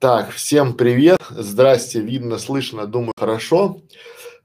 Так, 0.00 0.30
всем 0.30 0.74
привет, 0.74 1.20
здрасте, 1.28 2.00
видно, 2.00 2.38
слышно, 2.38 2.86
думаю, 2.86 3.10
хорошо. 3.18 3.82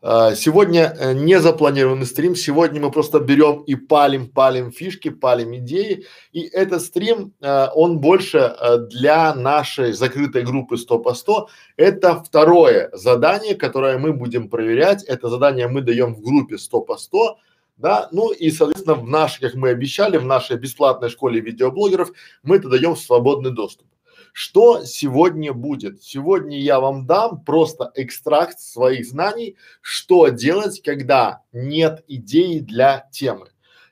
А, 0.01 0.33
сегодня 0.33 0.95
э, 0.97 1.13
не 1.13 1.39
запланированный 1.39 2.07
стрим, 2.07 2.35
сегодня 2.35 2.81
мы 2.81 2.89
просто 2.89 3.19
берем 3.19 3.61
и 3.61 3.75
палим, 3.75 4.31
палим 4.31 4.71
фишки, 4.71 5.09
палим 5.09 5.55
идеи, 5.57 6.07
и 6.31 6.41
этот 6.41 6.81
стрим, 6.81 7.35
э, 7.39 7.67
он 7.75 7.99
больше 7.99 8.39
э, 8.39 8.77
для 8.89 9.35
нашей 9.35 9.93
закрытой 9.93 10.41
группы 10.41 10.75
100 10.75 10.97
по 10.97 11.13
100. 11.13 11.49
Это 11.77 12.23
второе 12.23 12.89
задание, 12.91 13.53
которое 13.53 13.99
мы 13.99 14.11
будем 14.11 14.49
проверять, 14.49 15.03
это 15.03 15.29
задание 15.29 15.67
мы 15.67 15.81
даем 15.81 16.15
в 16.15 16.21
группе 16.21 16.57
100 16.57 16.81
по 16.81 16.97
100, 16.97 17.37
да, 17.77 18.09
ну 18.11 18.31
и, 18.31 18.49
соответственно, 18.49 18.95
в 18.95 19.07
нашей, 19.07 19.41
как 19.41 19.53
мы 19.53 19.69
обещали, 19.69 20.17
в 20.17 20.25
нашей 20.25 20.57
бесплатной 20.57 21.09
школе 21.09 21.39
видеоблогеров 21.41 22.11
мы 22.41 22.55
это 22.55 22.69
даем 22.69 22.95
в 22.95 22.99
свободный 22.99 23.51
доступ. 23.51 23.85
Что 24.33 24.83
сегодня 24.83 25.53
будет? 25.53 26.01
Сегодня 26.01 26.59
я 26.59 26.79
вам 26.79 27.05
дам 27.05 27.43
просто 27.43 27.91
экстракт 27.93 28.59
своих 28.59 29.05
знаний, 29.05 29.57
что 29.79 30.29
делать, 30.29 30.81
когда 30.81 31.43
нет 31.51 32.03
идеи 32.07 32.57
для 32.57 33.07
темы. 33.11 33.49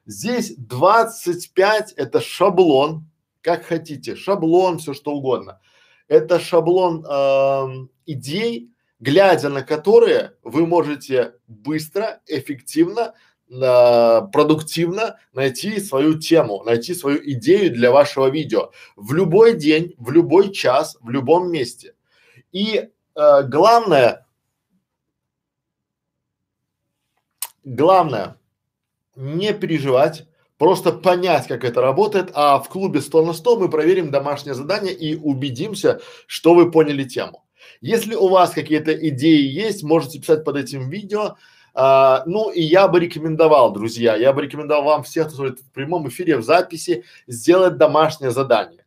Здесь 0.08 0.56
25 0.58 1.94
это 1.94 2.22
шаблон, 2.22 3.06
как 3.42 3.66
хотите, 3.66 4.16
шаблон, 4.16 4.80
все 4.80 4.96
что 4.96 5.12
угодно. 5.12 5.62
Это 6.08 6.40
шаблон 6.40 7.06
э, 7.06 7.88
идей, 8.08 8.72
глядя 9.00 9.50
на 9.50 9.62
которые 9.62 10.34
вы 10.42 10.66
можете 10.66 11.36
быстро, 11.48 12.20
эффективно 12.26 13.14
э, 13.52 14.22
продуктивно 14.32 15.20
найти 15.34 15.80
свою 15.80 16.20
тему, 16.20 16.64
найти 16.64 16.94
свою 16.94 17.20
идею 17.32 17.72
для 17.72 17.92
вашего 17.92 18.28
видео 18.28 18.72
в 18.96 19.14
любой 19.14 19.56
день, 19.56 19.94
в 19.98 20.12
любой 20.12 20.52
час, 20.52 20.98
в 21.02 21.10
любом 21.10 21.52
месте. 21.52 21.94
И 22.52 22.90
э, 23.16 23.44
главное, 23.44 24.26
главное 27.64 28.38
не 29.16 29.54
переживать, 29.54 30.26
просто 30.58 30.92
понять, 30.92 31.48
как 31.48 31.64
это 31.64 31.82
работает, 31.82 32.30
а 32.34 32.60
в 32.60 32.70
клубе 32.70 33.02
100 33.02 33.26
на 33.26 33.34
100 33.34 33.58
мы 33.58 33.70
проверим 33.70 34.12
домашнее 34.12 34.54
задание 34.54 34.94
и 34.94 35.16
убедимся, 35.16 36.02
что 36.28 36.54
вы 36.54 36.72
поняли 36.72 37.04
тему. 37.04 37.46
Если 37.82 38.16
у 38.16 38.28
вас 38.28 38.52
какие-то 38.52 38.94
идеи 39.10 39.42
есть, 39.42 39.84
можете 39.84 40.20
писать 40.20 40.44
под 40.44 40.58
этим 40.58 40.90
видео, 40.90 41.36
а, 41.74 42.24
ну 42.26 42.52
и 42.52 42.62
я 42.62 42.88
бы 42.88 43.00
рекомендовал, 43.00 43.72
друзья, 43.72 44.16
я 44.16 44.34
бы 44.34 44.42
рекомендовал 44.42 44.84
вам 44.84 45.04
всех, 45.04 45.28
кто 45.28 45.38
смотрит 45.38 45.60
в 45.60 45.72
прямом 45.72 46.08
эфире, 46.10 46.38
в 46.38 46.44
записи, 46.44 47.04
сделать 47.28 47.78
домашнее 47.78 48.32
задание. 48.32 48.86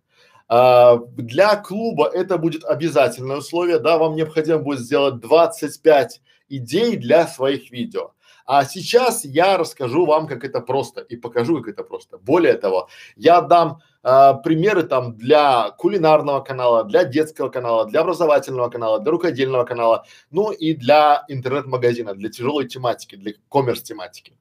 А, 0.49 0.97
для 1.17 1.57
клуба 1.57 2.07
это 2.07 2.39
будет 2.39 2.65
обязательное 2.65 3.39
условие, 3.39 3.79
да, 3.79 3.99
вам 3.99 4.17
необходимо 4.17 4.59
будет 4.59 4.81
сделать 4.81 5.21
25 5.21 6.21
идей 6.49 6.97
для 6.97 7.27
своих 7.27 7.71
видео. 7.71 8.14
А 8.47 8.65
сейчас 8.65 9.25
я 9.25 9.57
расскажу 9.57 10.05
вам, 10.05 10.27
как 10.27 10.45
это 10.45 10.61
просто 10.61 11.01
и 11.01 11.17
покажу, 11.17 11.63
как 11.63 11.69
это 11.75 11.83
просто. 11.83 12.19
Более 12.19 12.55
того, 12.55 12.89
я 13.17 13.41
дам 13.41 13.81
а, 14.03 14.35
примеры 14.35 14.83
там 14.83 15.17
для 15.17 15.71
кулинарного 15.79 16.41
канала, 16.41 16.85
для 16.85 17.05
детского 17.05 17.49
канала, 17.49 17.87
для 17.87 18.01
образовательного 18.01 18.69
канала, 18.69 19.01
для 19.01 19.11
рукодельного 19.11 19.65
канала, 19.65 20.05
ну 20.31 20.51
и 20.51 20.75
для 20.75 21.25
интернет-магазина, 21.29 22.15
для 22.15 22.29
тяжелой 22.29 22.69
тематики, 22.69 23.17
для 23.17 23.33
коммерс 23.49 23.83
тематики. 23.83 24.37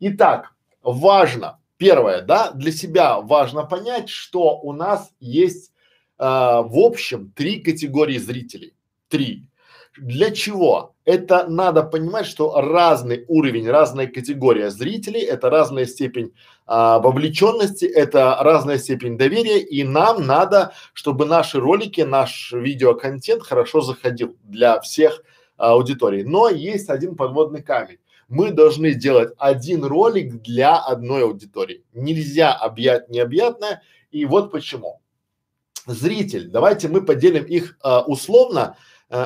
Итак, 0.00 0.54
важно, 0.82 1.60
первое, 1.76 2.22
да, 2.22 2.50
для 2.50 2.72
себя 2.72 3.20
важно 3.20 3.64
понять, 3.64 4.08
что 4.08 4.58
у 4.58 4.72
нас 4.72 5.12
есть 5.20 5.72
а, 6.18 6.62
в 6.62 6.76
общем 6.78 7.30
три 7.36 7.60
категории 7.60 8.18
зрителей. 8.18 8.74
Три. 9.08 9.48
Для 9.96 10.32
чего? 10.32 10.93
Это 11.04 11.46
надо 11.48 11.82
понимать, 11.82 12.26
что 12.26 12.58
разный 12.58 13.26
уровень, 13.28 13.68
разная 13.68 14.06
категория 14.06 14.70
зрителей, 14.70 15.20
это 15.20 15.50
разная 15.50 15.84
степень 15.84 16.32
а, 16.66 16.98
вовлеченности, 16.98 17.84
это 17.84 18.38
разная 18.40 18.78
степень 18.78 19.18
доверия, 19.18 19.60
и 19.60 19.84
нам 19.84 20.26
надо, 20.26 20.72
чтобы 20.94 21.26
наши 21.26 21.60
ролики, 21.60 22.00
наш 22.00 22.52
видеоконтент 22.52 23.42
хорошо 23.42 23.82
заходил 23.82 24.36
для 24.44 24.80
всех 24.80 25.22
а, 25.58 25.72
аудиторий. 25.72 26.24
Но 26.24 26.48
есть 26.48 26.88
один 26.88 27.16
подводный 27.16 27.62
камень. 27.62 27.98
Мы 28.28 28.52
должны 28.52 28.94
делать 28.94 29.34
один 29.36 29.84
ролик 29.84 30.40
для 30.40 30.78
одной 30.78 31.24
аудитории. 31.24 31.84
Нельзя 31.92 32.54
объять 32.54 33.10
необъятное, 33.10 33.82
и 34.10 34.24
вот 34.24 34.50
почему. 34.50 35.02
Зритель, 35.86 36.48
давайте 36.48 36.88
мы 36.88 37.04
поделим 37.04 37.44
их 37.44 37.76
а, 37.82 38.00
условно 38.00 38.78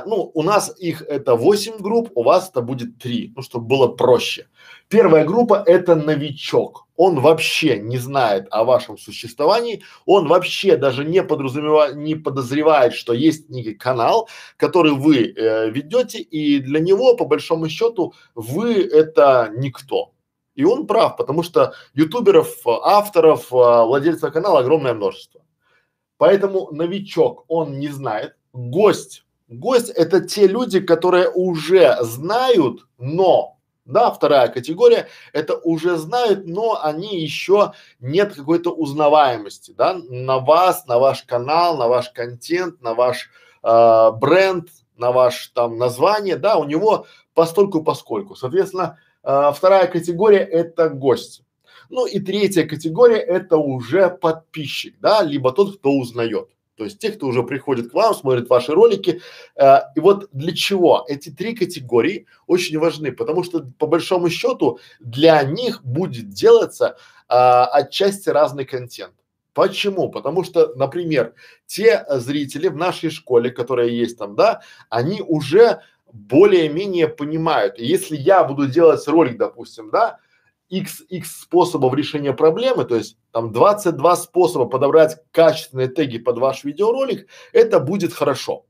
ну, 0.06 0.30
у 0.34 0.42
нас 0.42 0.74
их 0.78 1.02
это 1.02 1.34
8 1.34 1.78
групп, 1.78 2.10
у 2.14 2.22
вас 2.22 2.50
это 2.50 2.60
будет 2.60 2.98
3, 2.98 3.32
ну, 3.36 3.42
чтобы 3.42 3.66
было 3.66 3.88
проще. 3.88 4.46
Первая 4.88 5.24
группа 5.24 5.62
это 5.66 5.94
новичок. 5.94 6.86
Он 6.96 7.20
вообще 7.20 7.78
не 7.78 7.96
знает 7.98 8.48
о 8.50 8.64
вашем 8.64 8.98
существовании, 8.98 9.82
он 10.04 10.26
вообще 10.26 10.76
даже 10.76 11.04
не 11.04 11.22
подразумевает, 11.22 11.96
не 11.96 12.16
подозревает, 12.16 12.92
что 12.92 13.12
есть 13.12 13.48
некий 13.50 13.74
канал, 13.74 14.28
который 14.56 14.92
вы 14.92 15.32
э, 15.32 15.70
ведете, 15.70 16.18
и 16.18 16.58
для 16.58 16.80
него, 16.80 17.16
по 17.16 17.24
большому 17.24 17.68
счету, 17.68 18.14
вы 18.34 18.82
это 18.82 19.50
никто. 19.56 20.12
И 20.54 20.64
он 20.64 20.86
прав, 20.86 21.16
потому 21.16 21.42
что 21.42 21.72
ютуберов, 21.94 22.66
авторов, 22.66 23.52
э, 23.52 23.56
владельцев 23.56 24.32
канала 24.32 24.58
огромное 24.60 24.92
множество. 24.92 25.40
Поэтому 26.16 26.68
новичок, 26.72 27.44
он 27.48 27.78
не 27.78 27.88
знает, 27.88 28.34
гость 28.52 29.24
Гость 29.48 29.88
это 29.88 30.20
те 30.20 30.46
люди, 30.46 30.80
которые 30.80 31.30
уже 31.30 31.96
знают, 32.02 32.86
но 32.98 33.58
да, 33.86 34.10
вторая 34.10 34.48
категория, 34.48 35.08
это 35.32 35.56
уже 35.56 35.96
знают, 35.96 36.46
но 36.46 36.78
они 36.82 37.22
еще 37.22 37.72
нет 38.00 38.34
какой-то 38.34 38.70
узнаваемости, 38.70 39.70
да, 39.70 39.94
на 39.94 40.38
вас, 40.38 40.86
на 40.86 40.98
ваш 40.98 41.22
канал, 41.22 41.78
на 41.78 41.88
ваш 41.88 42.10
контент, 42.10 42.82
на 42.82 42.92
ваш 42.92 43.30
э, 43.62 44.10
бренд, 44.20 44.68
на 44.98 45.10
ваш 45.10 45.48
там 45.48 45.78
название, 45.78 46.36
да, 46.36 46.58
у 46.58 46.64
него 46.64 47.06
постольку 47.32 47.82
поскольку. 47.82 48.34
Соответственно, 48.34 48.98
э, 49.24 49.52
вторая 49.54 49.86
категория 49.86 50.40
это 50.44 50.90
гость. 50.90 51.42
Ну 51.88 52.04
и 52.04 52.20
третья 52.20 52.66
категория 52.66 53.20
это 53.20 53.56
уже 53.56 54.10
подписчик, 54.10 54.96
да, 55.00 55.22
либо 55.22 55.52
тот, 55.52 55.78
кто 55.78 55.92
узнает. 55.92 56.50
То 56.78 56.84
есть 56.84 57.00
те, 57.00 57.10
кто 57.10 57.26
уже 57.26 57.42
приходит 57.42 57.90
к 57.90 57.94
вам, 57.94 58.14
смотрит 58.14 58.48
ваши 58.48 58.72
ролики. 58.72 59.20
Э, 59.56 59.80
и 59.96 60.00
вот 60.00 60.28
для 60.32 60.54
чего? 60.54 61.04
Эти 61.08 61.30
три 61.30 61.54
категории 61.54 62.26
очень 62.46 62.78
важны, 62.78 63.10
потому 63.10 63.42
что 63.42 63.66
по 63.78 63.88
большому 63.88 64.30
счету 64.30 64.78
для 65.00 65.42
них 65.42 65.84
будет 65.84 66.28
делаться 66.28 66.96
э, 67.28 67.34
отчасти 67.34 68.28
разный 68.28 68.64
контент. 68.64 69.12
Почему? 69.54 70.08
Потому 70.08 70.44
что, 70.44 70.72
например, 70.76 71.34
те 71.66 72.06
зрители 72.08 72.68
в 72.68 72.76
нашей 72.76 73.10
школе, 73.10 73.50
которые 73.50 73.98
есть 73.98 74.16
там, 74.16 74.36
да, 74.36 74.60
они 74.88 75.20
уже 75.20 75.80
более-менее 76.12 77.08
понимают. 77.08 77.80
Если 77.80 78.16
я 78.16 78.44
буду 78.44 78.68
делать 78.68 79.06
ролик, 79.08 79.36
допустим, 79.36 79.90
да, 79.90 80.20
x, 80.68 81.02
x 81.08 81.42
способов 81.42 81.94
решения 81.94 82.32
проблемы, 82.32 82.84
то 82.84 82.96
есть 82.96 83.16
там 83.32 83.52
22 83.52 84.16
способа 84.16 84.66
подобрать 84.66 85.18
качественные 85.30 85.88
теги 85.88 86.18
под 86.18 86.38
ваш 86.38 86.64
видеоролик, 86.64 87.28
это 87.52 87.80
будет 87.80 88.12
хорошо. 88.12 88.66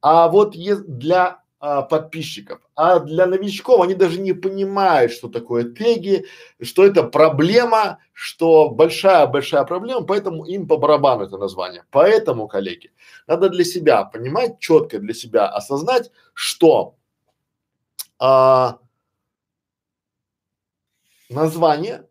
А 0.00 0.28
вот 0.28 0.54
для 0.54 1.42
а, 1.60 1.82
подписчиков, 1.82 2.60
а 2.76 3.00
для 3.00 3.26
новичков 3.26 3.80
они 3.80 3.94
даже 3.94 4.20
не 4.20 4.32
понимают, 4.32 5.10
что 5.10 5.28
такое 5.28 5.64
теги, 5.64 6.24
что 6.62 6.84
это 6.86 7.02
проблема, 7.02 7.98
что 8.12 8.70
большая-большая 8.70 9.64
проблема, 9.64 10.02
поэтому 10.02 10.44
им 10.44 10.68
по 10.68 10.76
барабану 10.76 11.24
это 11.24 11.36
название. 11.36 11.84
Поэтому, 11.90 12.46
коллеги, 12.46 12.92
надо 13.26 13.48
для 13.48 13.64
себя 13.64 14.04
понимать, 14.04 14.60
четко 14.60 15.00
для 15.00 15.14
себя 15.14 15.48
осознать, 15.48 16.12
что 16.32 16.94
а, 18.20 18.78
название 21.28 22.04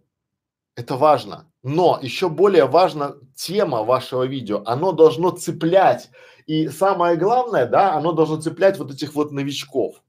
это 0.75 0.95
важно, 0.95 1.51
но 1.63 1.99
еще 2.01 2.29
более 2.29 2.65
важна 2.65 3.15
тема 3.35 3.83
вашего 3.83 4.23
видео. 4.23 4.61
Оно 4.65 4.91
должно 4.91 5.31
цеплять. 5.31 6.09
И 6.45 6.67
самое 6.69 7.17
главное, 7.17 7.65
да, 7.65 7.93
оно 7.93 8.11
должно 8.11 8.39
цеплять 8.39 8.77
вот 8.77 8.91
этих 8.91 9.15
вот 9.15 9.31
новичков. 9.31 10.01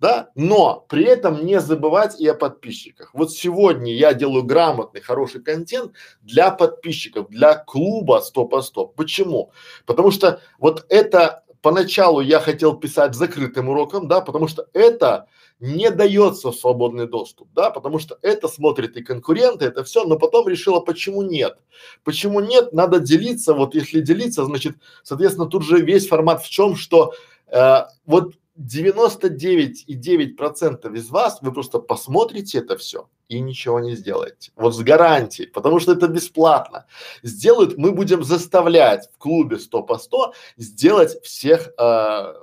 Да, 0.00 0.30
но 0.34 0.84
при 0.88 1.04
этом 1.04 1.46
не 1.46 1.60
забывать 1.60 2.20
и 2.20 2.28
о 2.28 2.34
подписчиках. 2.34 3.14
Вот 3.14 3.32
сегодня 3.32 3.92
я 3.94 4.12
делаю 4.12 4.42
грамотный, 4.42 5.00
хороший 5.00 5.42
контент 5.42 5.92
для 6.20 6.50
подписчиков, 6.50 7.28
для 7.30 7.54
клуба 7.54 8.20
100 8.20 8.44
по 8.46 8.60
100. 8.60 8.86
Почему? 8.88 9.52
Потому 9.86 10.10
что 10.10 10.40
вот 10.58 10.84
это 10.90 11.44
поначалу 11.62 12.20
я 12.20 12.38
хотел 12.38 12.76
писать 12.76 13.14
закрытым 13.14 13.68
уроком, 13.68 14.06
да, 14.06 14.20
потому 14.20 14.46
что 14.46 14.66
это 14.74 15.26
не 15.64 15.90
дается 15.90 16.50
в 16.50 16.56
свободный 16.56 17.06
доступ, 17.06 17.48
да, 17.54 17.70
потому 17.70 17.98
что 17.98 18.18
это 18.20 18.48
смотрят 18.48 18.96
и 18.96 19.02
конкуренты, 19.02 19.64
это 19.64 19.82
все, 19.82 20.04
но 20.04 20.18
потом 20.18 20.46
решила, 20.46 20.80
почему 20.80 21.22
нет. 21.22 21.58
Почему 22.04 22.40
нет, 22.40 22.72
надо 22.72 23.00
делиться, 23.00 23.54
вот 23.54 23.74
если 23.74 24.00
делиться, 24.00 24.44
значит, 24.44 24.76
соответственно, 25.02 25.46
тут 25.46 25.64
же 25.64 25.80
весь 25.80 26.06
формат 26.06 26.42
в 26.42 26.50
чем, 26.50 26.76
что 26.76 27.14
э, 27.46 27.84
вот 28.04 28.34
99,9 28.60 30.34
процентов 30.34 30.94
из 30.94 31.08
вас, 31.08 31.38
вы 31.40 31.52
просто 31.52 31.78
посмотрите 31.78 32.58
это 32.58 32.76
все 32.76 33.08
и 33.28 33.40
ничего 33.40 33.80
не 33.80 33.96
сделаете. 33.96 34.52
Вот 34.56 34.76
с 34.76 34.80
гарантией, 34.80 35.48
потому 35.48 35.80
что 35.80 35.92
это 35.92 36.08
бесплатно. 36.08 36.86
Сделают, 37.22 37.78
мы 37.78 37.92
будем 37.92 38.22
заставлять 38.22 39.08
в 39.14 39.18
клубе 39.18 39.58
100 39.58 39.82
по 39.82 39.98
100 39.98 40.34
сделать 40.56 41.22
всех 41.22 41.72
э, 41.78 42.34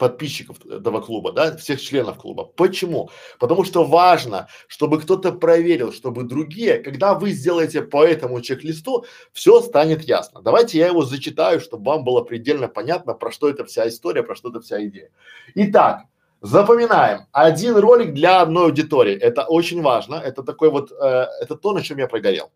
подписчиков 0.00 0.56
этого 0.66 1.02
клуба, 1.02 1.32
да, 1.32 1.56
всех 1.56 1.80
членов 1.80 2.16
клуба. 2.16 2.44
Почему? 2.44 3.10
Потому 3.38 3.64
что 3.64 3.84
важно, 3.84 4.48
чтобы 4.66 4.98
кто-то 4.98 5.30
проверил, 5.32 5.92
чтобы 5.92 6.24
другие, 6.24 6.78
когда 6.78 7.12
вы 7.14 7.32
сделаете 7.32 7.82
по 7.82 8.02
этому 8.02 8.40
чек-листу, 8.40 9.04
все 9.32 9.60
станет 9.60 10.02
ясно. 10.02 10.40
Давайте 10.40 10.78
я 10.78 10.86
его 10.86 11.02
зачитаю, 11.04 11.60
чтобы 11.60 11.84
вам 11.84 12.04
было 12.04 12.22
предельно 12.22 12.68
понятно, 12.68 13.12
про 13.12 13.30
что 13.30 13.50
эта 13.50 13.64
вся 13.66 13.86
история, 13.88 14.22
про 14.22 14.34
что 14.34 14.48
эта 14.48 14.60
вся 14.60 14.82
идея. 14.86 15.10
Итак, 15.54 16.04
запоминаем. 16.40 17.26
Один 17.32 17.76
ролик 17.76 18.14
для 18.14 18.40
одной 18.40 18.64
аудитории. 18.64 19.14
Это 19.14 19.42
очень 19.42 19.82
важно. 19.82 20.14
Это 20.14 20.42
такой 20.42 20.70
вот, 20.70 20.92
э, 20.92 21.26
это 21.42 21.56
то, 21.56 21.72
на 21.72 21.82
чем 21.82 21.98
я 21.98 22.06
прогорел. 22.06 22.50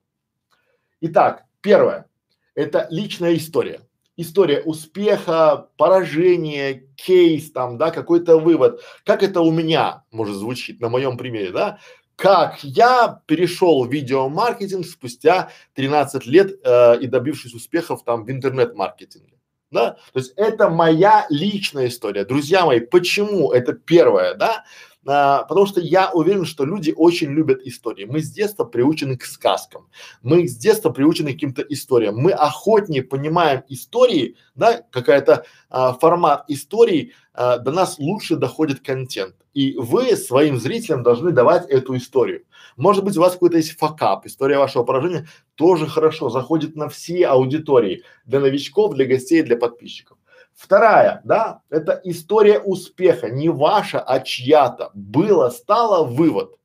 Итак, 1.02 1.44
первое. 1.60 2.06
Это 2.54 2.86
личная 2.90 3.36
история 3.36 3.80
история 4.16 4.60
успеха, 4.62 5.68
поражения, 5.76 6.86
кейс 6.96 7.50
там, 7.52 7.78
да, 7.78 7.90
какой-то 7.90 8.38
вывод. 8.38 8.80
Как 9.04 9.22
это 9.22 9.40
у 9.40 9.50
меня 9.50 10.04
может 10.10 10.36
звучить 10.36 10.80
на 10.80 10.88
моем 10.88 11.16
примере, 11.16 11.50
да? 11.50 11.78
Как 12.16 12.62
я 12.62 13.20
перешел 13.26 13.84
в 13.84 13.92
видеомаркетинг 13.92 14.86
спустя 14.86 15.50
13 15.74 16.26
лет 16.26 16.60
э, 16.64 17.00
и 17.00 17.08
добившись 17.08 17.54
успехов 17.54 18.04
там 18.04 18.24
в 18.24 18.30
интернет-маркетинге. 18.30 19.34
Да? 19.72 19.96
То 20.12 20.20
есть 20.20 20.32
это 20.36 20.70
моя 20.70 21.26
личная 21.30 21.88
история. 21.88 22.24
Друзья 22.24 22.64
мои, 22.64 22.78
почему? 22.78 23.50
Это 23.50 23.72
первое, 23.72 24.34
да? 24.34 24.64
А, 25.06 25.44
потому 25.44 25.66
что 25.66 25.80
я 25.80 26.10
уверен, 26.12 26.44
что 26.44 26.64
люди 26.64 26.92
очень 26.96 27.30
любят 27.30 27.60
истории. 27.64 28.04
Мы 28.04 28.20
с 28.20 28.30
детства 28.30 28.64
приучены 28.64 29.16
к 29.16 29.24
сказкам, 29.24 29.88
мы 30.22 30.46
с 30.46 30.56
детства 30.56 30.90
приучены 30.90 31.30
к 31.30 31.34
каким-то 31.34 31.62
историям. 31.62 32.16
Мы 32.16 32.32
охотнее 32.32 33.02
понимаем 33.02 33.62
истории, 33.68 34.36
да, 34.54 34.82
какая-то 34.90 35.44
а, 35.70 35.92
формат 35.94 36.44
истории, 36.48 37.12
а, 37.32 37.58
до 37.58 37.72
нас 37.72 37.98
лучше 37.98 38.36
доходит 38.36 38.80
контент. 38.80 39.34
И 39.52 39.76
вы 39.76 40.16
своим 40.16 40.58
зрителям 40.58 41.02
должны 41.02 41.30
давать 41.30 41.68
эту 41.68 41.96
историю. 41.96 42.44
Может 42.76 43.04
быть, 43.04 43.16
у 43.16 43.20
вас 43.20 43.34
какой-то 43.34 43.56
есть 43.56 43.78
факап, 43.78 44.26
история 44.26 44.58
вашего 44.58 44.84
поражения 44.84 45.28
тоже 45.54 45.86
хорошо, 45.86 46.28
заходит 46.28 46.74
на 46.76 46.88
все 46.88 47.26
аудитории, 47.26 48.02
для 48.24 48.40
новичков, 48.40 48.94
для 48.94 49.06
гостей, 49.06 49.42
для 49.42 49.56
подписчиков. 49.56 50.18
Вторая, 50.54 51.20
да, 51.24 51.62
это 51.68 52.00
история 52.04 52.60
успеха, 52.60 53.28
не 53.28 53.48
ваша, 53.48 54.00
а 54.00 54.20
чья-то. 54.20 54.90
Было, 54.94 55.50
стало, 55.50 56.04
вывод. 56.04 56.58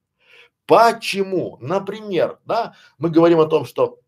Почему? 0.67 1.57
Например, 1.59 2.39
да, 2.45 2.75
мы 2.99 3.09
говорим 3.09 3.39
о 3.39 3.47
том, 3.47 3.65
что 3.65 3.99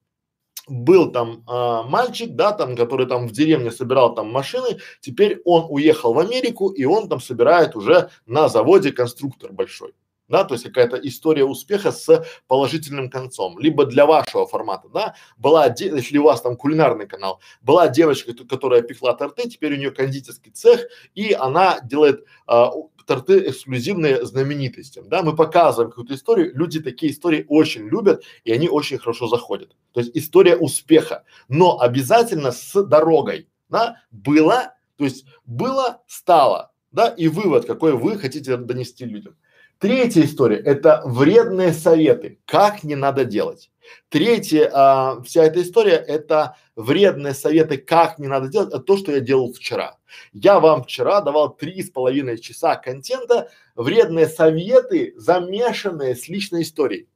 был 0.68 1.12
там 1.12 1.44
а, 1.48 1.83
мальчик, 1.83 2.36
да, 2.36 2.51
там, 2.51 2.75
который 2.75 3.07
там 3.07 3.28
в 3.28 3.31
деревне 3.31 3.72
собирал 3.72 4.13
там 4.13 4.31
машины, 4.31 4.78
теперь 5.00 5.42
он 5.44 5.66
уехал 5.69 6.13
в 6.13 6.19
Америку 6.19 6.69
и 6.69 6.86
он 6.86 7.10
там 7.10 7.19
собирает 7.19 7.75
уже 7.75 8.12
на 8.28 8.48
заводе 8.48 8.92
конструктор 8.92 9.51
большой 9.51 9.94
да, 10.31 10.45
то 10.45 10.56
есть 10.56 10.63
какая-то 10.63 10.98
история 10.98 11.44
успеха 11.44 11.92
с 11.92 12.25
положительным 12.48 13.10
концом, 13.10 13.60
либо 13.60 13.86
для 13.86 14.06
вашего 14.06 14.48
формата, 14.48 14.88
да, 14.89 15.16
была, 15.38 15.68
если 15.78 16.18
у 16.18 16.24
вас 16.24 16.42
там 16.42 16.56
кулинарный 16.56 17.06
канал, 17.06 17.42
была 17.62 17.88
девочка, 17.89 18.33
которая 18.45 18.81
пекла 18.81 19.13
торты, 19.13 19.50
теперь 19.50 19.74
у 19.74 19.78
нее 19.78 19.92
кондитерский 19.92 20.51
цех, 20.51 20.88
и 21.13 21.33
она 21.33 21.80
делает 21.81 22.25
а, 22.48 22.72
торты 23.06 23.50
эксклюзивные 23.50 24.25
знаменитостям, 24.25 25.10
да, 25.10 25.22
мы 25.22 25.36
показываем 25.36 25.92
какую-то 25.92 26.16
историю, 26.16 26.56
люди 26.56 26.81
такие 26.81 27.12
истории 27.12 27.45
очень 27.50 27.88
любят, 27.88 28.24
и 28.45 28.51
они 28.51 28.69
очень 28.69 28.98
хорошо 28.98 29.28
заходят. 29.28 29.75
То 29.92 30.00
есть 30.00 30.12
история 30.16 30.56
успеха, 30.56 31.25
но 31.50 31.80
обязательно 31.80 32.51
с 32.51 32.81
дорогой, 32.83 33.50
да, 33.69 33.98
было, 34.12 34.75
то 34.95 35.04
есть 35.04 35.25
было, 35.45 36.01
стало, 36.07 36.72
да, 36.92 37.07
и 37.10 37.28
вывод, 37.28 37.66
какой 37.66 37.94
вы 37.94 38.18
хотите 38.18 38.56
донести 38.57 39.06
людям. 39.06 39.36
Третья 39.81 40.25
история– 40.25 40.57
это 40.66 41.01
вредные 41.06 41.74
советы, 41.74 42.38
как 42.45 42.83
не 42.83 42.94
надо 42.94 43.25
делать. 43.25 43.72
Третья, 44.10 44.69
а, 44.72 45.24
вся 45.24 45.44
эта 45.44 45.63
история– 45.63 45.95
это 46.07 46.56
вредные 46.75 47.33
советы, 47.33 47.78
как 47.78 48.19
не 48.19 48.28
надо 48.28 48.48
делать, 48.48 48.69
это 48.69 48.78
то, 48.78 48.95
что 48.95 49.12
я 49.12 49.22
делал 49.22 49.51
вчера. 49.51 49.98
Я 50.33 50.60
вам 50.60 50.83
вчера 50.83 51.22
давал 51.22 51.56
три 51.56 51.81
с 51.81 51.89
половиной 51.89 52.38
часа 52.38 52.75
контента, 52.75 53.50
вредные 53.74 54.28
советы, 54.28 55.16
замешанные 55.18 56.16
с 56.16 56.28
личной 56.28 56.62
историей. 56.62 57.07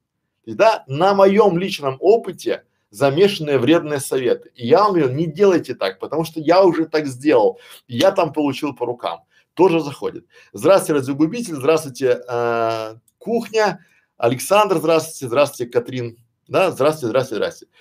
да, 0.48 0.84
на 0.88 1.14
моем 1.14 1.60
личном 1.60 1.98
опыте 2.00 2.64
замешанные 2.90 3.60
вредные 3.60 4.00
советы. 4.00 4.50
И 4.56 4.66
я 4.66 4.86
вам 4.86 4.94
говорю, 4.94 5.10
не 5.10 5.28
делайте 5.28 5.76
так, 5.76 6.00
потому 6.00 6.24
что 6.24 6.40
я 6.40 6.64
уже 6.64 6.86
так 6.86 7.06
сделал, 7.06 7.60
я 7.88 8.12
там 8.12 8.34
получил 8.34 8.74
по 8.74 8.88
рукам 8.88 9.20
тоже 9.56 9.80
заходит. 9.80 10.26
Здравствуйте, 10.54 11.02
радиогубитель, 11.02 11.56
здравствуйте, 11.56 12.22
э, 12.28 12.96
кухня, 13.18 13.86
Александр, 14.18 14.78
здравствуйте, 14.78 15.28
здравствуйте, 15.28 15.72
Катрин, 15.72 16.18
да, 16.48 16.72
здравствуйте, 16.72 17.08
здравствуйте, 17.08 17.36
здравствуйте. 17.38 17.74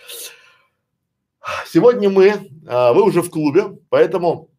Сегодня 1.69 2.09
мы, 2.09 2.27
э, 2.29 2.93
вы 2.93 3.03
уже 3.03 3.21
в 3.23 3.31
клубе, 3.31 3.77
поэтому 3.91 4.51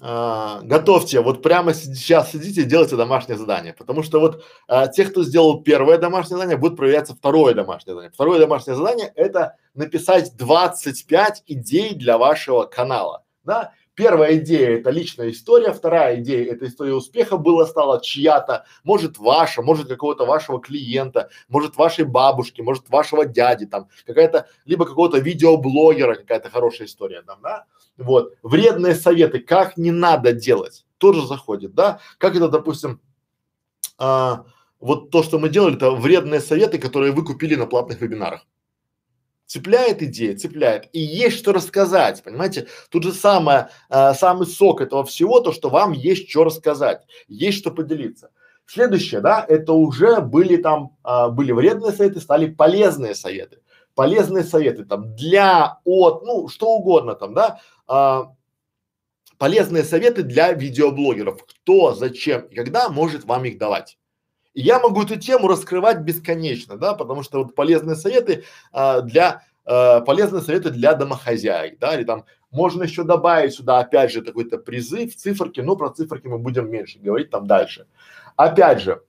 э, 0.00 0.60
готовьте, 0.62 1.20
вот 1.20 1.42
прямо 1.42 1.74
сейчас 1.74 2.30
сидите 2.30 2.62
делайте 2.62 2.96
домашнее 2.96 3.36
задание, 3.36 3.72
потому 3.72 4.02
что 4.04 4.20
вот 4.20 4.44
э, 4.68 4.84
те, 4.94 5.04
кто 5.06 5.24
сделал 5.24 5.62
первое 5.62 5.98
домашнее 5.98 6.36
задание, 6.36 6.56
будет 6.56 6.76
проверяться 6.76 7.16
второе 7.16 7.54
домашнее 7.54 7.94
задание. 7.94 8.12
Второе 8.12 8.38
домашнее 8.38 8.76
задание– 8.76 9.12
это 9.16 9.56
написать 9.74 10.36
25 10.36 11.42
идей 11.46 11.94
для 11.94 12.18
вашего 12.18 12.64
канала, 12.64 13.24
да, 13.42 13.72
Первая 13.98 14.36
идея– 14.36 14.78
это 14.78 14.90
личная 14.90 15.32
история, 15.32 15.72
вторая 15.72 16.20
идея– 16.20 16.52
это 16.54 16.66
история 16.68 16.94
успеха 16.94 17.36
была, 17.36 17.66
стала 17.66 18.00
чья-то, 18.00 18.64
может 18.84 19.18
ваша, 19.18 19.60
может 19.60 19.88
какого-то 19.88 20.24
вашего 20.24 20.60
клиента, 20.60 21.30
может 21.48 21.74
вашей 21.74 22.04
бабушки, 22.04 22.60
может 22.60 22.88
вашего 22.90 23.24
дяди 23.24 23.66
там, 23.66 23.88
какая-то, 24.06 24.46
либо 24.66 24.86
какого-то 24.86 25.18
видеоблогера, 25.18 26.14
какая-то 26.14 26.48
хорошая 26.48 26.86
история 26.86 27.22
там, 27.22 27.40
да. 27.42 27.64
Вот. 27.96 28.34
Вредные 28.44 28.94
советы, 28.94 29.40
как 29.40 29.76
не 29.76 29.90
надо 29.90 30.32
делать, 30.32 30.86
тоже 30.98 31.26
заходит, 31.26 31.74
да. 31.74 31.98
Как 32.18 32.36
это, 32.36 32.46
допустим, 32.46 33.00
а, 33.98 34.44
вот 34.78 35.10
то, 35.10 35.24
что 35.24 35.40
мы 35.40 35.48
делали, 35.48 35.74
это 35.74 35.90
вредные 35.90 36.40
советы, 36.40 36.78
которые 36.78 37.10
вы 37.10 37.24
купили 37.24 37.56
на 37.56 37.66
платных 37.66 38.00
вебинарах. 38.00 38.46
Цепляет 39.48 40.02
идея, 40.02 40.36
цепляет. 40.36 40.90
И 40.92 41.00
есть 41.00 41.38
что 41.38 41.54
рассказать, 41.54 42.22
понимаете? 42.22 42.66
Тут 42.90 43.04
же 43.04 43.14
самое, 43.14 43.70
э, 43.88 44.12
самый 44.12 44.46
сок 44.46 44.82
этого 44.82 45.04
всего, 45.04 45.40
то, 45.40 45.52
что 45.52 45.70
вам 45.70 45.92
есть 45.92 46.28
что 46.28 46.44
рассказать, 46.44 47.06
есть 47.28 47.56
что 47.56 47.70
поделиться. 47.70 48.30
Следующее, 48.66 49.22
да, 49.22 49.42
это 49.48 49.72
уже 49.72 50.20
были 50.20 50.58
там, 50.58 50.98
э, 51.02 51.30
были 51.30 51.52
вредные 51.52 51.92
советы, 51.92 52.20
стали 52.20 52.52
полезные 52.52 53.14
советы. 53.14 53.62
Полезные 53.94 54.44
советы 54.44 54.84
там 54.84 55.16
для, 55.16 55.78
от, 55.82 56.24
ну, 56.24 56.48
что 56.48 56.68
угодно 56.74 57.14
там, 57.14 57.32
да. 57.32 57.58
Э, 57.88 58.24
полезные 59.38 59.82
советы 59.82 60.24
для 60.24 60.52
видеоблогеров. 60.52 61.42
Кто, 61.46 61.94
зачем 61.94 62.42
и 62.42 62.54
когда 62.54 62.90
может 62.90 63.24
вам 63.24 63.46
их 63.46 63.56
давать. 63.56 63.96
Я 64.60 64.80
могу 64.80 65.04
эту 65.04 65.14
тему 65.14 65.46
раскрывать 65.46 66.00
бесконечно, 66.00 66.76
да, 66.76 66.94
потому 66.94 67.22
что 67.22 67.44
вот 67.44 67.54
полезные 67.54 67.94
советы 67.94 68.42
а, 68.72 69.02
для 69.02 69.44
а, 69.64 70.00
полезные 70.00 70.42
советы 70.42 70.70
для 70.70 70.94
домохозяек, 70.94 71.78
да, 71.78 71.94
или 71.94 72.02
там 72.02 72.24
можно 72.50 72.82
еще 72.82 73.04
добавить 73.04 73.54
сюда 73.54 73.78
опять 73.78 74.10
же 74.10 74.20
какой-то 74.20 74.58
призыв, 74.58 75.14
циферки, 75.14 75.60
но 75.60 75.76
про 75.76 75.90
циферки 75.90 76.26
мы 76.26 76.38
будем 76.38 76.68
меньше 76.68 76.98
говорить 76.98 77.30
там 77.30 77.46
дальше. 77.46 77.86
Опять 78.34 78.80
же, 78.80 79.00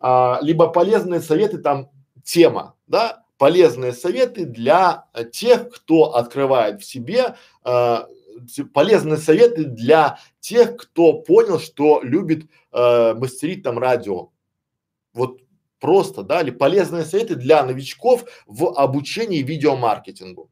а, 0.00 0.40
либо 0.42 0.66
полезные 0.66 1.20
советы 1.20 1.58
там 1.58 1.90
тема, 2.24 2.74
да, 2.88 3.22
полезные 3.38 3.92
советы 3.92 4.44
для 4.44 5.04
тех, 5.30 5.70
кто 5.70 6.16
открывает 6.16 6.82
в 6.82 6.84
себе 6.84 7.36
а, 7.62 8.08
полезные 8.74 9.18
советы 9.18 9.66
для 9.66 10.18
тех, 10.40 10.76
кто 10.76 11.12
понял, 11.12 11.60
что 11.60 12.00
любит 12.02 12.46
э, 12.72 13.14
мастерить 13.14 13.62
там 13.62 13.78
радио, 13.78 14.30
вот 15.12 15.40
просто, 15.78 16.22
да, 16.22 16.42
или 16.42 16.50
полезные 16.50 17.04
советы 17.04 17.34
для 17.34 17.64
новичков 17.64 18.24
в 18.46 18.78
обучении 18.78 19.42
видеомаркетингу. 19.42 20.50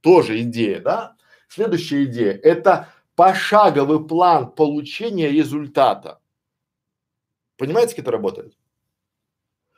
Тоже 0.00 0.42
идея, 0.42 0.80
да. 0.80 1.16
Следующая 1.48 2.04
идея– 2.04 2.32
это 2.42 2.88
пошаговый 3.14 4.06
план 4.06 4.50
получения 4.52 5.28
результата. 5.28 6.20
Понимаете, 7.56 7.94
как 7.94 8.04
это 8.04 8.12
работает? 8.12 8.56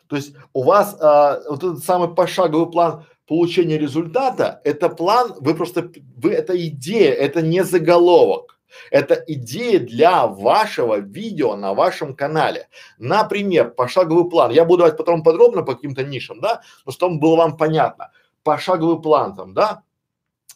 То 0.07 0.17
есть 0.17 0.35
у 0.53 0.63
вас 0.63 0.97
а, 1.01 1.41
вот 1.49 1.65
этот 1.65 1.83
самый 1.83 2.15
пошаговый 2.15 2.71
план 2.71 3.07
получения 3.27 3.79
результата, 3.79 4.61
это 4.63 4.89
план, 4.91 5.35
вы 5.41 5.55
просто, 5.55 5.91
вы, 6.17 6.33
это 6.33 6.55
идея, 6.69 7.13
это 7.13 7.41
не 7.41 7.65
заголовок. 7.65 8.61
Это 8.91 9.15
идея 9.27 9.81
для 9.81 10.27
вашего 10.27 10.99
видео 10.99 11.57
на 11.57 11.75
вашем 11.75 12.15
канале. 12.15 12.69
Например, 12.99 13.71
пошаговый 13.71 14.29
план. 14.31 14.51
Я 14.51 14.65
буду 14.65 14.79
давать 14.79 14.97
потом 14.97 15.23
подробно 15.23 15.63
по 15.63 15.75
каким-то 15.75 16.05
нишам, 16.05 16.41
да, 16.41 16.63
но 16.85 16.93
чтобы 16.93 17.19
было 17.19 17.37
вам 17.37 17.57
понятно. 17.57 18.11
Пошаговый 18.43 19.01
план 19.01 19.37
там, 19.37 19.55
да, 19.55 19.83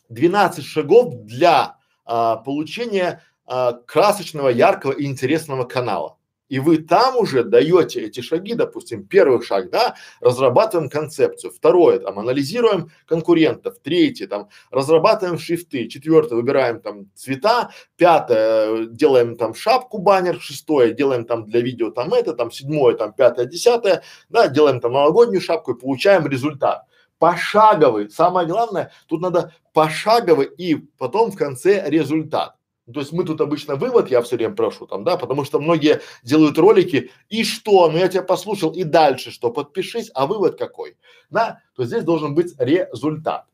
12 0.08 0.64
шагов 0.64 1.14
для 1.24 1.76
а, 2.04 2.36
получения 2.36 3.22
а, 3.46 3.72
красочного, 3.72 4.48
яркого 4.48 4.92
и 4.92 5.06
интересного 5.06 5.64
канала. 5.64 6.15
И 6.48 6.60
вы 6.60 6.78
там 6.78 7.16
уже 7.16 7.42
даете 7.42 8.02
эти 8.02 8.20
шаги, 8.20 8.54
допустим, 8.54 9.04
первый 9.04 9.42
шаг, 9.42 9.70
да, 9.70 9.96
разрабатываем 10.20 10.88
концепцию, 10.88 11.52
второе, 11.52 11.98
там, 11.98 12.18
анализируем 12.18 12.90
конкурентов, 13.06 13.78
третье, 13.82 14.28
там, 14.28 14.48
разрабатываем 14.70 15.38
шрифты, 15.38 15.88
четвертое, 15.88 16.36
выбираем 16.36 16.80
там 16.80 17.10
цвета, 17.14 17.70
пятое, 17.96 18.86
делаем 18.86 19.36
там 19.36 19.54
шапку 19.54 19.98
баннер, 19.98 20.40
шестое, 20.40 20.92
делаем 20.92 21.24
там 21.24 21.46
для 21.46 21.60
видео 21.60 21.90
там 21.90 22.14
это, 22.14 22.32
там 22.32 22.50
седьмое, 22.50 22.94
там 22.94 23.12
пятое, 23.12 23.46
десятое, 23.46 24.02
да, 24.28 24.48
делаем 24.48 24.80
там 24.80 24.92
новогоднюю 24.92 25.40
шапку 25.40 25.72
и 25.72 25.78
получаем 25.78 26.26
результат. 26.26 26.84
Пошаговый, 27.18 28.10
самое 28.10 28.46
главное, 28.46 28.92
тут 29.08 29.22
надо 29.22 29.54
пошаговый 29.72 30.46
и 30.46 30.74
потом 30.98 31.30
в 31.30 31.36
конце 31.36 31.88
результат. 31.88 32.55
То 32.92 33.00
есть 33.00 33.12
мы 33.12 33.24
тут 33.24 33.40
обычно 33.40 33.74
вывод, 33.74 34.10
я 34.10 34.22
все 34.22 34.36
время 34.36 34.54
прошу 34.54 34.86
там, 34.86 35.02
да, 35.02 35.16
потому 35.16 35.44
что 35.44 35.58
многие 35.58 36.02
делают 36.22 36.56
ролики, 36.56 37.10
и 37.28 37.42
что, 37.42 37.90
ну 37.90 37.98
я 37.98 38.06
тебя 38.06 38.22
послушал, 38.22 38.72
и 38.72 38.84
дальше 38.84 39.32
что, 39.32 39.50
подпишись, 39.50 40.10
а 40.14 40.26
вывод 40.26 40.56
какой, 40.56 40.96
да, 41.28 41.62
то 41.74 41.84
здесь 41.84 42.04
должен 42.04 42.34
быть 42.34 42.54
результат. 42.58 43.46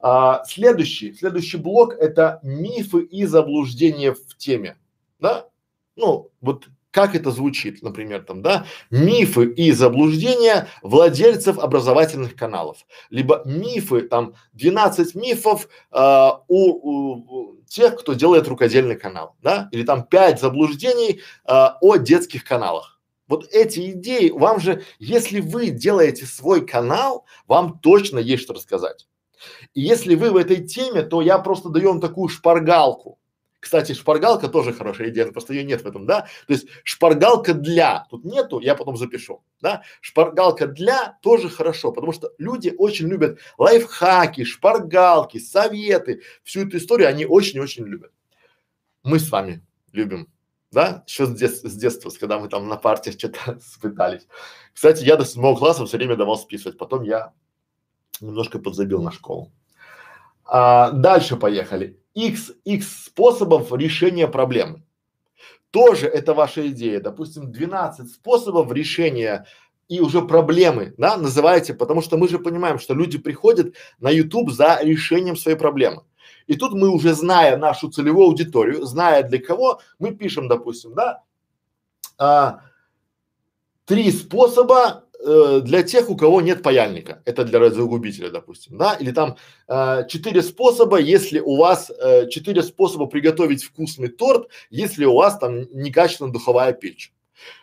А, 0.00 0.44
следующий, 0.46 1.14
следующий 1.14 1.56
блок 1.56 1.94
это 1.94 2.40
мифы 2.42 3.02
и 3.02 3.24
заблуждения 3.26 4.12
в 4.12 4.36
теме, 4.36 4.76
да, 5.20 5.46
ну 5.94 6.30
вот 6.40 6.66
как 6.94 7.16
это 7.16 7.32
звучит, 7.32 7.82
например, 7.82 8.22
там, 8.22 8.40
да, 8.40 8.66
мифы 8.88 9.46
и 9.46 9.72
заблуждения 9.72 10.68
владельцев 10.80 11.58
образовательных 11.58 12.36
каналов, 12.36 12.86
либо 13.10 13.42
мифы, 13.44 14.02
там, 14.02 14.34
12 14.52 15.16
мифов 15.16 15.68
э, 15.90 16.30
у, 16.46 16.70
у, 16.70 17.56
тех, 17.66 17.96
кто 17.96 18.12
делает 18.12 18.46
рукодельный 18.46 18.94
канал, 18.94 19.34
да, 19.42 19.68
или 19.72 19.82
там 19.82 20.04
5 20.04 20.40
заблуждений 20.40 21.20
э, 21.46 21.66
о 21.80 21.96
детских 21.96 22.44
каналах. 22.44 23.00
Вот 23.26 23.48
эти 23.50 23.90
идеи, 23.90 24.30
вам 24.30 24.60
же, 24.60 24.84
если 25.00 25.40
вы 25.40 25.70
делаете 25.70 26.26
свой 26.26 26.64
канал, 26.64 27.24
вам 27.48 27.80
точно 27.80 28.20
есть 28.20 28.44
что 28.44 28.54
рассказать. 28.54 29.08
И 29.74 29.80
если 29.80 30.14
вы 30.14 30.30
в 30.30 30.36
этой 30.36 30.64
теме, 30.64 31.02
то 31.02 31.20
я 31.22 31.38
просто 31.38 31.70
даю 31.70 31.88
вам 31.88 32.00
такую 32.00 32.28
шпаргалку, 32.28 33.18
кстати, 33.64 33.94
шпаргалка 33.94 34.48
тоже 34.48 34.74
хорошая 34.74 35.08
идея, 35.08 35.32
просто 35.32 35.54
ее 35.54 35.64
нет 35.64 35.80
в 35.80 35.86
этом, 35.86 36.04
да? 36.04 36.28
То 36.46 36.52
есть 36.52 36.66
шпаргалка 36.82 37.54
для, 37.54 38.06
тут 38.10 38.22
нету, 38.22 38.60
я 38.60 38.74
потом 38.74 38.98
запишу, 38.98 39.42
да? 39.62 39.82
Шпаргалка 40.02 40.66
для 40.66 41.16
тоже 41.22 41.48
хорошо, 41.48 41.90
потому 41.90 42.12
что 42.12 42.30
люди 42.36 42.74
очень 42.76 43.08
любят 43.08 43.38
лайфхаки, 43.56 44.44
шпаргалки, 44.44 45.38
советы, 45.38 46.20
всю 46.42 46.66
эту 46.66 46.76
историю 46.76 47.08
они 47.08 47.24
очень-очень 47.24 47.86
любят. 47.86 48.12
Мы 49.02 49.18
с 49.18 49.30
вами 49.30 49.64
любим, 49.92 50.28
да? 50.70 51.02
Еще 51.06 51.24
с, 51.24 51.30
дет 51.30 51.56
с 51.56 51.74
детства, 51.74 52.10
когда 52.20 52.38
мы 52.38 52.50
там 52.50 52.68
на 52.68 52.76
партиях 52.76 53.18
что-то 53.18 53.58
спытались. 53.66 54.28
Кстати, 54.74 55.04
я 55.04 55.16
до 55.16 55.24
седьмого 55.24 55.56
класса 55.56 55.86
все 55.86 55.96
время 55.96 56.16
давал 56.16 56.36
списывать, 56.36 56.76
потом 56.76 57.02
я 57.02 57.32
немножко 58.20 58.58
подзабил 58.58 59.00
на 59.00 59.10
школу. 59.10 59.50
А, 60.44 60.90
дальше 60.90 61.36
поехали. 61.36 61.98
X, 62.14 62.52
X 62.64 63.04
способов 63.06 63.72
решения 63.72 64.28
проблемы. 64.28 64.82
Тоже 65.70 66.06
это 66.06 66.34
ваша 66.34 66.68
идея. 66.68 67.00
Допустим, 67.00 67.50
12 67.50 68.12
способов 68.12 68.72
решения 68.72 69.46
и 69.88 70.00
уже 70.00 70.22
проблемы, 70.22 70.94
да, 70.96 71.16
называете, 71.16 71.74
потому 71.74 72.00
что 72.00 72.16
мы 72.16 72.28
же 72.28 72.38
понимаем, 72.38 72.78
что 72.78 72.94
люди 72.94 73.18
приходят 73.18 73.74
на 73.98 74.10
YouTube 74.10 74.50
за 74.50 74.78
решением 74.82 75.36
своей 75.36 75.58
проблемы. 75.58 76.04
И 76.46 76.54
тут 76.56 76.72
мы 76.74 76.88
уже 76.88 77.14
зная 77.14 77.56
нашу 77.56 77.90
целевую 77.90 78.28
аудиторию, 78.28 78.84
зная 78.84 79.22
для 79.22 79.38
кого, 79.38 79.80
мы 79.98 80.14
пишем, 80.14 80.48
допустим, 80.48 80.94
да, 80.94 81.22
а, 82.18 82.60
три 83.84 84.10
способа 84.10 85.03
э, 85.24 85.60
для 85.62 85.82
тех, 85.82 86.10
у 86.10 86.16
кого 86.16 86.40
нет 86.40 86.62
паяльника, 86.62 87.22
это 87.24 87.44
для 87.44 87.58
разогубителя, 87.58 88.30
допустим, 88.30 88.78
да, 88.78 88.94
или 88.94 89.10
там 89.10 89.36
э, 89.68 90.06
четыре 90.08 90.42
способа, 90.42 90.98
если 90.98 91.40
у 91.40 91.56
вас 91.56 91.90
э, 91.90 92.28
четыре 92.28 92.62
способа 92.62 93.06
приготовить 93.06 93.64
вкусный 93.64 94.08
торт, 94.08 94.48
если 94.70 95.04
у 95.04 95.14
вас 95.14 95.38
там 95.38 95.62
некачественная 95.72 96.32
духовая 96.32 96.72
печь. 96.72 97.12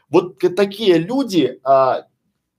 Вот 0.09 0.39
такие 0.55 0.97
люди, 0.97 1.59
а, 1.63 2.05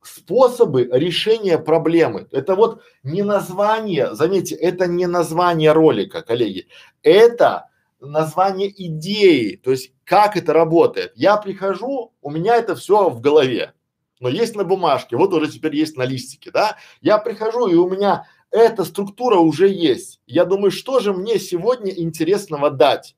способы 0.02 0.88
решения 0.92 1.59
проблемы. 1.59 2.26
Это 2.30 2.54
вот 2.54 2.82
не 3.02 3.23
название, 3.23 4.14
заметьте, 4.14 4.54
это 4.54 4.87
не 4.87 5.06
название 5.06 5.73
ролика, 5.73 6.23
коллеги, 6.23 6.66
это 7.02 7.68
название 8.00 8.73
идеи, 8.88 9.61
то 9.62 9.71
есть 9.71 9.92
как 10.04 10.37
это 10.37 10.52
работает. 10.52 11.12
Я 11.14 11.37
прихожу, 11.37 12.12
у 12.21 12.30
меня 12.30 12.56
это 12.56 12.75
все 12.75 13.09
в 13.09 13.21
голове 13.21 13.75
но 14.23 14.29
есть 14.29 14.55
на 14.55 14.64
бумажке, 14.64 15.17
вот 15.17 15.35
уже 15.35 15.50
теперь 15.50 15.75
есть 15.75 15.97
на 15.97 16.05
листике, 16.05 16.50
да. 16.52 16.76
Я 17.00 17.19
прихожу 17.19 17.67
и 17.67 17.75
у 17.75 17.91
меня 17.91 18.26
эта 18.52 18.85
структура 18.85 19.37
уже 19.37 19.69
есть. 19.69 20.21
Я 20.26 20.45
думаю, 20.45 20.71
что 20.71 21.00
же 21.00 21.12
мне 21.12 21.38
сегодня 21.41 21.91
интересного 21.91 22.71
дать, 22.71 23.17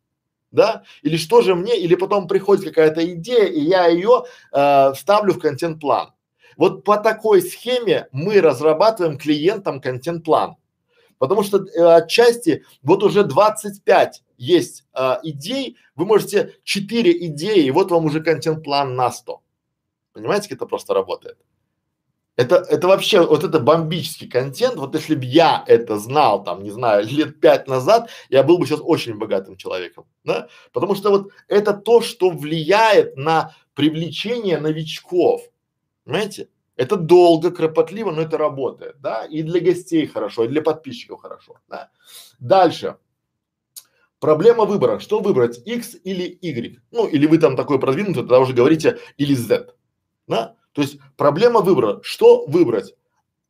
да? 0.50 0.84
Или 1.02 1.18
что 1.18 1.42
же 1.42 1.54
мне, 1.54 1.78
или 1.78 1.94
потом 1.94 2.26
приходит 2.26 2.64
какая-то 2.64 3.04
идея, 3.14 3.44
и 3.44 3.60
я 3.60 3.86
ее 3.86 4.24
э, 4.52 4.92
вставлю 4.94 5.34
в 5.34 5.40
контент-план. 5.40 6.12
Вот 6.56 6.84
по 6.84 6.96
такой 6.96 7.42
схеме 7.42 8.08
мы 8.10 8.40
разрабатываем 8.40 9.18
клиентам 9.18 9.80
контент-план. 9.80 10.56
Потому 11.18 11.42
что 11.42 11.58
э, 11.58 11.96
отчасти 11.96 12.64
вот 12.82 13.02
уже 13.02 13.24
25 13.24 14.22
есть 14.38 14.84
э, 14.94 15.16
идей, 15.24 15.76
вы 15.96 16.06
можете 16.06 16.54
4 16.64 17.26
идеи, 17.26 17.68
вот 17.70 17.90
вам 17.90 18.06
уже 18.06 18.22
контент-план 18.22 18.94
на 18.94 19.10
100. 19.10 19.43
Понимаете, 20.14 20.48
как 20.48 20.56
это 20.56 20.66
просто 20.66 20.94
работает? 20.94 21.36
Это, 22.36 22.56
это 22.56 22.88
вообще, 22.88 23.24
вот 23.24 23.44
это 23.44 23.60
бомбический 23.60 24.28
контент, 24.28 24.76
вот 24.76 24.94
если 24.94 25.14
бы 25.14 25.24
я 25.24 25.62
это 25.68 25.98
знал, 25.98 26.42
там, 26.42 26.62
не 26.64 26.70
знаю, 26.70 27.06
лет 27.06 27.40
пять 27.40 27.68
назад, 27.68 28.10
я 28.28 28.42
был 28.42 28.58
бы 28.58 28.66
сейчас 28.66 28.80
очень 28.82 29.18
богатым 29.18 29.56
человеком, 29.56 30.06
да? 30.24 30.48
Потому 30.72 30.94
что 30.94 31.10
вот 31.10 31.30
это 31.46 31.74
то, 31.74 32.00
что 32.00 32.30
влияет 32.30 33.16
на 33.16 33.54
привлечение 33.74 34.58
новичков, 34.58 35.42
понимаете? 36.04 36.48
Это 36.76 36.96
долго, 36.96 37.52
кропотливо, 37.52 38.10
но 38.10 38.22
это 38.22 38.36
работает, 38.36 39.00
да? 39.00 39.24
И 39.26 39.42
для 39.42 39.60
гостей 39.60 40.06
хорошо, 40.06 40.44
и 40.44 40.48
для 40.48 40.62
подписчиков 40.62 41.20
хорошо, 41.20 41.58
да? 41.68 41.90
Дальше. 42.40 42.96
Проблема 44.18 44.64
выбора. 44.64 44.98
Что 44.98 45.20
выбрать, 45.20 45.64
X 45.64 45.96
или 46.02 46.36
Y? 46.40 46.80
Ну, 46.90 47.06
или 47.06 47.26
вы 47.26 47.38
там 47.38 47.56
такой 47.56 47.78
продвинутый, 47.78 48.22
тогда 48.22 48.40
уже 48.40 48.54
говорите 48.54 48.98
или 49.18 49.34
Z 49.34 49.74
да? 50.26 50.56
То 50.72 50.82
есть 50.82 50.98
проблема 51.16 51.60
выбора. 51.60 52.00
Что 52.02 52.46
выбрать? 52.46 52.94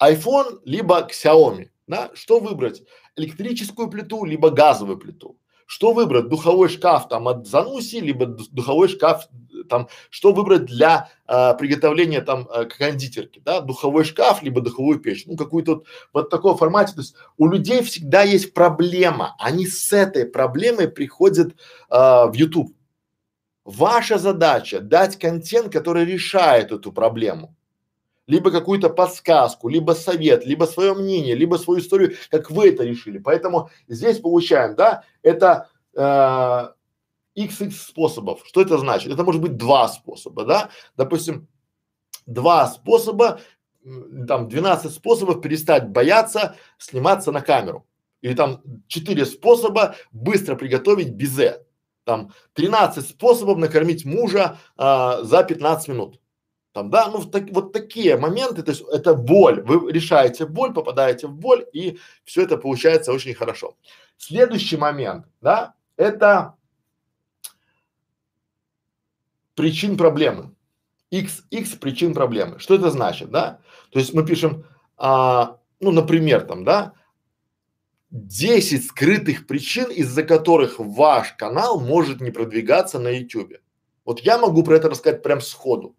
iPhone 0.03 0.61
либо 0.65 1.09
Xiaomi, 1.11 1.69
да? 1.87 2.11
Что 2.15 2.41
выбрать? 2.41 2.83
Электрическую 3.17 3.89
плиту 3.89 4.25
либо 4.25 4.51
газовую 4.51 4.99
плиту? 4.99 5.39
Что 5.67 5.93
выбрать? 5.93 6.29
Духовой 6.29 6.69
шкаф 6.69 7.09
там 7.09 7.27
от 7.27 7.47
Зануси, 7.47 7.97
либо 7.97 8.27
духовой 8.27 8.89
шкаф 8.89 9.29
там, 9.69 9.89
что 10.11 10.33
выбрать 10.33 10.67
для 10.67 11.11
э, 11.27 11.55
приготовления 11.59 12.21
там 12.21 12.47
э, 12.53 12.67
кондитерки, 12.67 13.41
да, 13.45 13.61
духовой 13.61 14.05
шкаф, 14.05 14.43
либо 14.43 14.61
духовую 14.61 15.01
печь, 15.01 15.25
ну 15.27 15.37
какую-то 15.37 15.77
вот, 15.77 15.87
вот 16.13 16.31
такого 16.31 16.57
формате, 16.57 16.93
то 16.95 17.01
есть 17.01 17.15
у 17.39 17.47
людей 17.47 17.83
всегда 17.83 18.23
есть 18.23 18.53
проблема, 18.53 19.35
они 19.39 19.67
с 19.67 19.93
этой 19.93 20.27
проблемой 20.27 20.89
приходят 20.89 21.53
э, 21.53 21.55
в 21.89 22.33
YouTube, 22.35 22.75
Ваша 23.65 24.19
задача 24.19 24.81
дать 24.81 25.19
контент, 25.19 25.73
который 25.73 26.05
решает 26.05 26.71
эту 26.71 26.93
проблему. 26.93 27.57
Либо 28.27 28.51
какую-то 28.51 28.91
подсказку, 28.91 29.69
либо 29.69 29.93
совет, 29.93 30.47
либо 30.47 30.65
свое 30.65 30.95
мнение, 30.95 31.35
либо 31.35 31.57
свою 31.57 31.81
историю, 31.81 32.15
как 32.31 32.51
вы 32.51 32.69
это 32.69 32.85
решили. 32.85 33.19
Поэтому 33.19 33.71
здесь 33.89 34.19
получаем, 34.19 34.77
да, 34.77 35.05
это 35.23 35.69
э, 35.95 36.69
XX 37.37 37.71
способов. 37.71 38.43
Что 38.45 38.63
это 38.63 38.79
значит? 38.79 39.13
Это 39.13 39.25
может 39.25 39.41
быть 39.41 39.57
два 39.57 39.89
способа, 39.89 40.45
да? 40.45 40.71
Допустим, 40.97 41.49
два 42.27 42.67
способа, 42.67 43.41
там 44.27 44.49
12 44.49 44.93
способов 44.93 45.43
перестать 45.43 45.89
бояться 45.89 46.57
сниматься 46.79 47.33
на 47.33 47.41
камеру. 47.41 47.87
Или 48.23 48.35
там 48.35 48.63
четыре 48.89 49.27
способа 49.27 49.97
быстро 50.13 50.57
приготовить 50.57 51.11
бизе 51.11 51.65
там 52.05 52.33
13 52.55 53.09
способов 53.09 53.59
накормить 53.59 54.05
мужа 54.05 54.59
а, 54.77 55.23
за 55.23 55.43
15 55.43 55.89
минут. 55.89 56.21
Там, 56.73 56.91
да, 56.91 57.09
ну 57.09 57.23
так, 57.25 57.45
вот 57.51 57.73
такие 57.73 58.17
моменты, 58.17 58.65
то 58.65 58.73
есть 58.73 58.83
это 58.93 59.15
боль, 59.15 59.63
вы 59.63 59.93
решаете 59.93 60.45
боль, 60.45 60.75
попадаете 60.75 61.29
в 61.29 61.33
боль 61.33 61.65
и 61.73 61.99
все 62.25 62.43
это 62.43 62.57
получается 62.57 63.13
очень 63.13 63.33
хорошо. 63.33 63.77
Следующий 64.17 64.77
момент, 64.77 65.27
да, 65.41 65.75
это 65.97 66.57
причин 69.55 69.97
проблемы. 69.97 70.53
X, 71.11 71.45
X 71.51 71.77
причин 71.77 72.13
проблемы. 72.13 72.59
Что 72.59 72.75
это 72.75 72.91
значит, 72.91 73.31
да? 73.31 73.61
То 73.91 74.01
есть 74.01 74.13
мы 74.13 74.27
пишем, 74.27 74.65
а, 74.97 75.59
ну, 75.79 75.93
например, 75.93 76.41
там, 76.41 76.65
да, 76.65 76.95
10 78.15 78.87
скрытых 78.87 79.45
причин, 79.49 79.91
из-за 79.91 80.23
которых 80.23 80.77
ваш 80.79 81.33
канал 81.33 81.81
может 81.81 82.21
не 82.21 82.31
продвигаться 82.31 83.01
на 83.01 83.09
YouTube. 83.09 83.55
Вот 84.05 84.21
я 84.21 84.39
могу 84.39 84.63
про 84.63 84.77
это 84.77 84.89
рассказать 84.89 85.25
прям 85.25 85.41
сходу, 85.41 85.97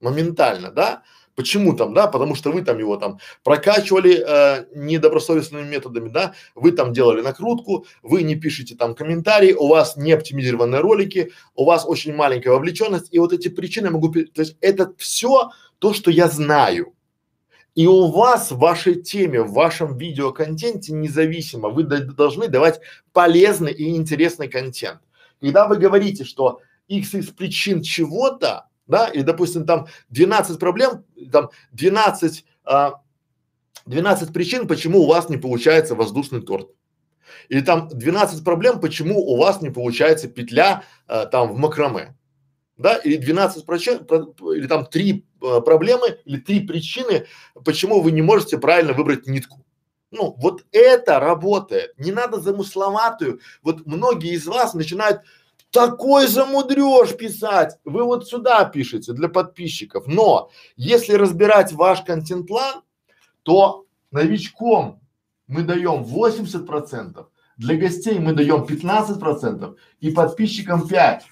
моментально, 0.00 0.70
да? 0.70 1.02
Почему 1.34 1.74
там, 1.74 1.92
да? 1.92 2.06
Потому 2.06 2.36
что 2.36 2.52
вы 2.52 2.62
там 2.62 2.78
его 2.78 2.96
там 2.98 3.18
прокачивали 3.42 4.22
э, 4.24 4.66
недобросовестными 4.76 5.68
методами, 5.68 6.08
да? 6.08 6.34
Вы 6.54 6.70
там 6.70 6.92
делали 6.92 7.20
накрутку, 7.20 7.84
вы 8.02 8.22
не 8.22 8.36
пишете 8.36 8.76
там 8.76 8.94
комментарии, 8.94 9.52
у 9.52 9.66
вас 9.66 9.96
не 9.96 10.12
оптимизированные 10.12 10.80
ролики, 10.80 11.32
у 11.56 11.64
вас 11.64 11.84
очень 11.84 12.14
маленькая 12.14 12.50
вовлеченность, 12.50 13.08
и 13.10 13.18
вот 13.18 13.32
эти 13.32 13.48
причины 13.48 13.90
могу, 13.90 14.12
то 14.12 14.40
есть 14.40 14.56
это 14.60 14.94
все 14.98 15.50
то, 15.80 15.94
что 15.94 16.12
я 16.12 16.28
знаю. 16.28 16.94
И 17.74 17.86
у 17.86 18.10
вас 18.10 18.50
в 18.50 18.58
вашей 18.58 19.00
теме, 19.00 19.42
в 19.42 19.52
вашем 19.52 19.96
видеоконтенте 19.96 20.92
независимо, 20.92 21.68
вы 21.68 21.84
должны 21.84 22.48
давать 22.48 22.80
полезный 23.12 23.72
и 23.72 23.96
интересный 23.96 24.48
контент. 24.48 25.00
Когда 25.40 25.68
вы 25.68 25.76
говорите, 25.76 26.24
что 26.24 26.60
x 26.88 27.14
из 27.14 27.28
причин 27.28 27.82
чего-то, 27.82 28.68
да, 28.86 29.06
или 29.06 29.22
допустим 29.22 29.66
там 29.66 29.86
12 30.08 30.58
проблем, 30.58 31.04
там 31.30 31.50
12, 31.72 32.44
а, 32.64 33.00
12 33.86 34.32
причин, 34.32 34.66
почему 34.66 35.00
у 35.02 35.06
вас 35.06 35.28
не 35.28 35.36
получается 35.36 35.94
воздушный 35.94 36.42
торт. 36.42 36.70
Или 37.48 37.60
там 37.60 37.88
12 37.88 38.44
проблем, 38.44 38.80
почему 38.80 39.20
у 39.20 39.36
вас 39.36 39.62
не 39.62 39.70
получается 39.70 40.28
петля 40.28 40.82
а, 41.06 41.26
там 41.26 41.52
в 41.52 41.56
макраме 41.56 42.16
да, 42.80 42.96
или 42.96 43.16
12 43.16 43.66
причин, 43.66 44.06
или 44.54 44.66
там 44.66 44.86
три 44.86 45.26
проблемы, 45.40 46.18
или 46.24 46.38
три 46.38 46.60
причины, 46.60 47.26
почему 47.64 48.00
вы 48.00 48.12
не 48.12 48.22
можете 48.22 48.58
правильно 48.58 48.92
выбрать 48.92 49.26
нитку. 49.26 49.64
Ну, 50.10 50.34
вот 50.38 50.64
это 50.72 51.20
работает. 51.20 51.94
Не 51.98 52.12
надо 52.12 52.40
замысловатую. 52.40 53.40
Вот 53.62 53.86
многие 53.86 54.32
из 54.32 54.46
вас 54.46 54.74
начинают 54.74 55.22
такой 55.70 56.26
замудрешь 56.26 57.16
писать. 57.16 57.78
Вы 57.84 58.02
вот 58.04 58.28
сюда 58.28 58.64
пишете 58.64 59.12
для 59.12 59.28
подписчиков. 59.28 60.06
Но 60.06 60.50
если 60.76 61.14
разбирать 61.14 61.72
ваш 61.72 62.02
контент-план, 62.02 62.82
то 63.42 63.86
новичком 64.10 65.00
мы 65.46 65.62
даем 65.62 66.02
80 66.02 66.66
процентов, 66.66 67.28
для 67.56 67.76
гостей 67.76 68.18
мы 68.18 68.32
даем 68.32 68.66
15 68.66 69.18
процентов 69.20 69.76
и 70.00 70.10
подписчикам 70.10 70.88
5. 70.88 71.24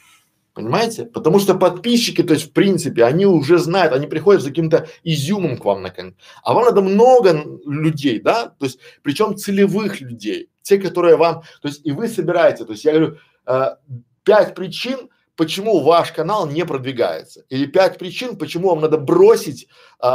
Понимаете? 0.59 1.05
Потому 1.05 1.39
что 1.39 1.55
подписчики, 1.55 2.21
то 2.25 2.35
есть 2.35 2.51
в 2.51 2.53
принципе, 2.53 3.05
они 3.05 3.27
уже 3.27 3.59
знают, 3.59 3.93
они 3.93 4.09
приходят 4.09 4.43
за 4.43 4.49
каким-то 4.49 4.89
изюмом 5.05 5.57
к 5.57 5.65
вам 5.65 5.83
на 5.83 5.91
конец. 5.91 6.15
А 6.43 6.53
вам 6.53 6.65
надо 6.65 6.83
много 6.83 7.45
людей, 7.65 8.19
да? 8.19 8.47
То 8.59 8.67
есть 8.67 8.81
причем 9.03 9.37
целевых 9.37 10.01
людей, 10.01 10.51
те, 10.63 10.79
которые 10.79 11.17
вам, 11.17 11.43
то 11.63 11.69
есть 11.69 11.87
и 11.87 11.93
вы 11.93 12.09
собираете, 12.09 12.65
то 12.65 12.73
есть 12.73 12.85
я 12.85 12.91
говорю, 12.91 13.19
э, 13.47 13.77
пять 14.25 14.57
причин, 14.57 15.11
почему 15.37 15.79
ваш 15.79 16.11
канал 16.11 16.49
не 16.49 16.65
продвигается, 16.65 17.45
или 17.51 17.67
пять 17.67 17.97
причин, 17.97 18.37
почему 18.37 18.71
вам 18.71 18.81
надо 18.81 18.99
бросить 18.99 19.69
э, 20.03 20.09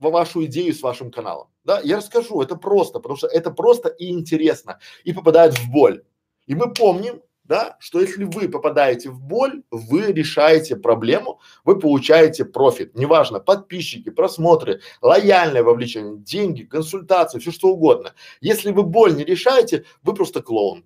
вашу 0.00 0.44
идею 0.46 0.74
с 0.74 0.82
вашим 0.82 1.12
каналом. 1.12 1.46
Да, 1.62 1.80
я 1.84 1.98
расскажу, 1.98 2.42
это 2.42 2.56
просто, 2.56 2.98
потому 2.98 3.16
что 3.16 3.28
это 3.28 3.52
просто 3.52 3.90
и 3.90 4.10
интересно, 4.10 4.80
и 5.04 5.12
попадает 5.12 5.56
в 5.56 5.70
боль. 5.70 6.02
И 6.46 6.56
мы 6.56 6.74
помним, 6.74 7.22
да, 7.50 7.76
что 7.80 8.00
если 8.00 8.22
вы 8.22 8.48
попадаете 8.48 9.10
в 9.10 9.20
боль, 9.20 9.64
вы 9.72 10.12
решаете 10.12 10.76
проблему, 10.76 11.40
вы 11.64 11.80
получаете 11.80 12.44
профит, 12.44 12.96
неважно, 12.96 13.40
подписчики, 13.40 14.08
просмотры, 14.10 14.82
лояльное 15.02 15.64
вовлечение, 15.64 16.16
деньги, 16.16 16.62
консультации, 16.62 17.40
все 17.40 17.50
что 17.50 17.70
угодно. 17.70 18.14
Если 18.40 18.70
вы 18.70 18.84
боль 18.84 19.16
не 19.16 19.24
решаете, 19.24 19.84
вы 20.04 20.14
просто 20.14 20.42
клоун, 20.42 20.84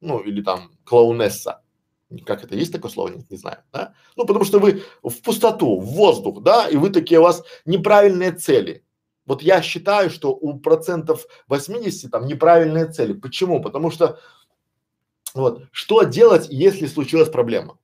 ну 0.00 0.20
или 0.20 0.40
там 0.40 0.70
клоунесса. 0.84 1.60
Как 2.24 2.44
это 2.44 2.56
есть 2.56 2.72
такое 2.72 2.90
слово? 2.90 3.08
Не, 3.08 3.26
не 3.28 3.36
знаю, 3.36 3.58
да? 3.70 3.92
Ну, 4.16 4.24
потому 4.24 4.46
что 4.46 4.58
вы 4.58 4.82
в 5.02 5.20
пустоту, 5.22 5.78
в 5.80 5.84
воздух, 5.84 6.42
да, 6.42 6.66
и 6.66 6.76
вы 6.76 6.88
такие, 6.88 7.20
у 7.20 7.24
вас 7.24 7.44
неправильные 7.66 8.32
цели. 8.32 8.86
Вот 9.26 9.42
я 9.42 9.60
считаю, 9.60 10.08
что 10.08 10.30
у 10.32 10.58
процентов 10.58 11.26
80 11.48 12.10
там 12.10 12.26
неправильные 12.26 12.86
цели. 12.86 13.12
Почему? 13.12 13.60
Потому 13.62 13.90
что 13.90 14.18
вот. 15.34 15.64
Что 15.72 16.02
делать, 16.02 16.46
если 16.50 16.86
случилась 16.86 17.28
проблема? 17.28 17.78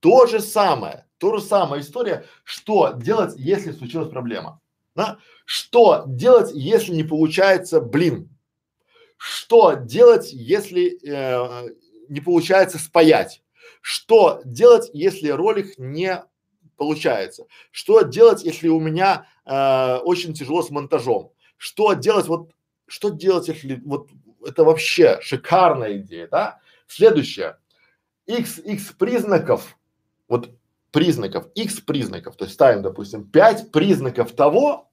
То 0.00 0.26
же 0.26 0.40
самое, 0.40 1.06
то 1.18 1.36
же 1.36 1.42
самая 1.42 1.80
история, 1.80 2.24
что 2.44 2.92
делать, 2.92 3.34
если 3.36 3.72
случилась 3.72 4.10
проблема? 4.10 4.60
Да? 4.94 5.18
Что 5.44 6.04
делать, 6.06 6.50
если 6.54 6.94
не 6.94 7.04
получается 7.04 7.80
блин? 7.80 8.28
Что 9.16 9.74
делать, 9.74 10.32
если 10.32 10.98
э, 11.06 11.74
не 12.08 12.20
получается 12.20 12.78
спаять? 12.78 13.42
Что 13.82 14.40
делать, 14.44 14.90
если 14.94 15.28
ролик 15.28 15.78
не 15.78 16.24
получается? 16.78 17.46
Что 17.70 18.00
делать, 18.00 18.42
если 18.42 18.68
у 18.68 18.80
меня 18.80 19.26
э, 19.44 19.96
очень 19.98 20.32
тяжело 20.32 20.62
с 20.62 20.70
монтажом? 20.70 21.32
Что 21.58 21.92
делать, 21.92 22.26
вот, 22.28 22.52
что 22.86 23.10
делать, 23.10 23.48
если, 23.48 23.82
вот, 23.84 24.08
это 24.42 24.64
вообще 24.64 25.18
шикарная 25.20 25.98
идея, 25.98 26.26
да? 26.28 26.60
Следующее. 26.90 27.56
X, 28.26 28.58
X 28.58 28.92
признаков, 28.98 29.78
вот 30.26 30.50
признаков, 30.90 31.46
X 31.54 31.80
признаков, 31.80 32.34
то 32.36 32.44
есть 32.44 32.54
ставим, 32.54 32.82
допустим, 32.82 33.30
5 33.30 33.70
признаков 33.70 34.32
того, 34.32 34.90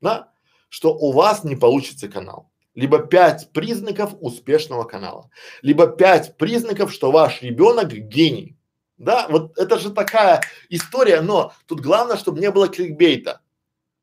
да, 0.00 0.32
что 0.68 0.92
у 0.92 1.12
вас 1.12 1.44
не 1.44 1.54
получится 1.54 2.08
канал. 2.08 2.50
Либо 2.74 2.98
5 2.98 3.52
признаков 3.52 4.16
успешного 4.20 4.82
канала. 4.82 5.30
Либо 5.62 5.86
5 5.86 6.36
признаков, 6.36 6.92
что 6.92 7.12
ваш 7.12 7.42
ребенок 7.42 7.92
гений. 7.92 8.56
Да, 8.96 9.28
вот 9.28 9.56
это 9.56 9.78
же 9.78 9.92
такая 9.92 10.40
история, 10.68 11.20
но 11.20 11.52
тут 11.66 11.80
главное, 11.80 12.16
чтобы 12.16 12.40
не 12.40 12.50
было 12.50 12.66
кликбейта. 12.66 13.40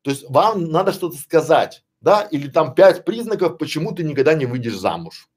То 0.01 0.11
есть 0.11 0.29
вам 0.29 0.71
надо 0.71 0.93
что-то 0.93 1.17
сказать, 1.17 1.83
да, 1.99 2.21
или 2.21 2.49
там 2.49 2.73
пять 2.73 3.03
признаков, 3.03 3.57
почему 3.57 3.91
ты 3.93 4.03
никогда 4.03 4.33
не 4.33 4.45
выйдешь 4.45 4.77
замуж. 4.77 5.27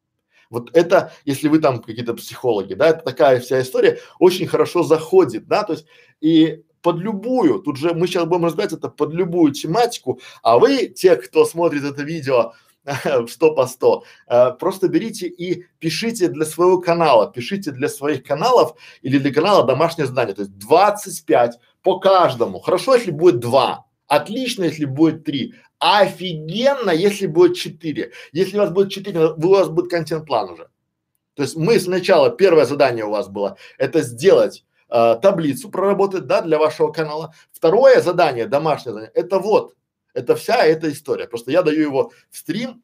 Вот 0.51 0.71
это, 0.73 1.13
если 1.25 1.49
вы 1.49 1.59
там 1.59 1.81
какие-то 1.81 2.15
психологи, 2.15 2.75
да, 2.75 2.89
это 2.89 3.05
такая 3.05 3.41
вся 3.41 3.61
история 3.61 3.99
очень 4.19 4.47
хорошо 4.47 4.83
заходит, 4.83 5.47
да, 5.47 5.65
то 5.65 5.75
есть 5.75 5.87
и 6.21 6.63
под 6.83 6.99
любую, 6.99 7.61
тут 7.61 7.79
же 7.79 7.95
мы 7.95 8.07
сейчас 8.07 8.25
будем 8.27 8.45
разбирать 8.45 8.73
это 8.73 8.89
под 8.89 9.15
любую 9.15 9.53
тематику, 9.53 10.21
а 10.43 10.59
вы, 10.59 10.89
те, 10.89 11.17
кто 11.17 11.47
смотрит 11.47 11.83
это 11.83 12.03
видео 12.03 12.53
сто 13.29 13.55
по 13.55 13.67
сто, 13.67 14.05
э, 14.29 14.51
просто 14.53 14.89
берите 14.89 15.27
и 15.27 15.65
пишите 15.79 16.29
для 16.29 16.45
своего 16.45 16.79
канала, 16.81 17.33
пишите 17.33 17.71
для 17.71 17.89
своих 17.89 18.23
каналов 18.23 18.77
или 19.03 19.19
для 19.19 19.33
канала 19.33 19.65
домашнее 19.65 20.07
задание, 20.07 20.35
то 20.35 20.43
есть 20.43 20.59
25 20.59 21.59
по 21.83 21.99
каждому. 21.99 22.61
Хорошо, 22.61 22.95
если 22.95 23.11
будет 23.11 23.41
два, 23.41 23.87
отлично, 24.07 24.65
если 24.65 24.85
будет 24.85 25.25
три, 25.25 25.55
Офигенно, 25.87 26.93
если 26.93 27.27
будет 27.27 27.59
четыре. 27.59 28.13
Если 28.33 28.57
у 28.57 28.61
вас 28.61 28.71
будет 28.71 28.91
четыре, 28.91 29.21
у 29.21 29.49
вас 29.51 29.69
будет 29.69 29.91
контент-план 29.91 30.53
уже. 30.53 30.71
То 31.35 31.43
есть 31.43 31.57
мы 31.57 31.79
сначала, 31.79 32.31
первое 32.31 32.65
задание 32.65 33.05
у 33.05 33.11
вас 33.11 33.29
было, 33.29 33.59
это 33.77 34.01
сделать 34.01 34.65
э, 34.89 35.17
таблицу, 35.21 35.69
проработать, 35.69 36.27
да, 36.27 36.41
для 36.41 36.57
вашего 36.57 36.91
канала. 36.91 37.35
Второе 37.53 38.01
задание, 38.01 38.47
домашнее 38.47 38.95
задание, 38.95 39.13
это 39.13 39.39
вот, 39.39 39.75
это 40.15 40.37
вся 40.37 40.65
эта 40.65 40.91
история. 40.91 41.27
Просто 41.29 41.51
я 41.51 41.61
даю 41.61 41.83
его 41.83 42.13
в 42.31 42.39
стрим, 42.39 42.83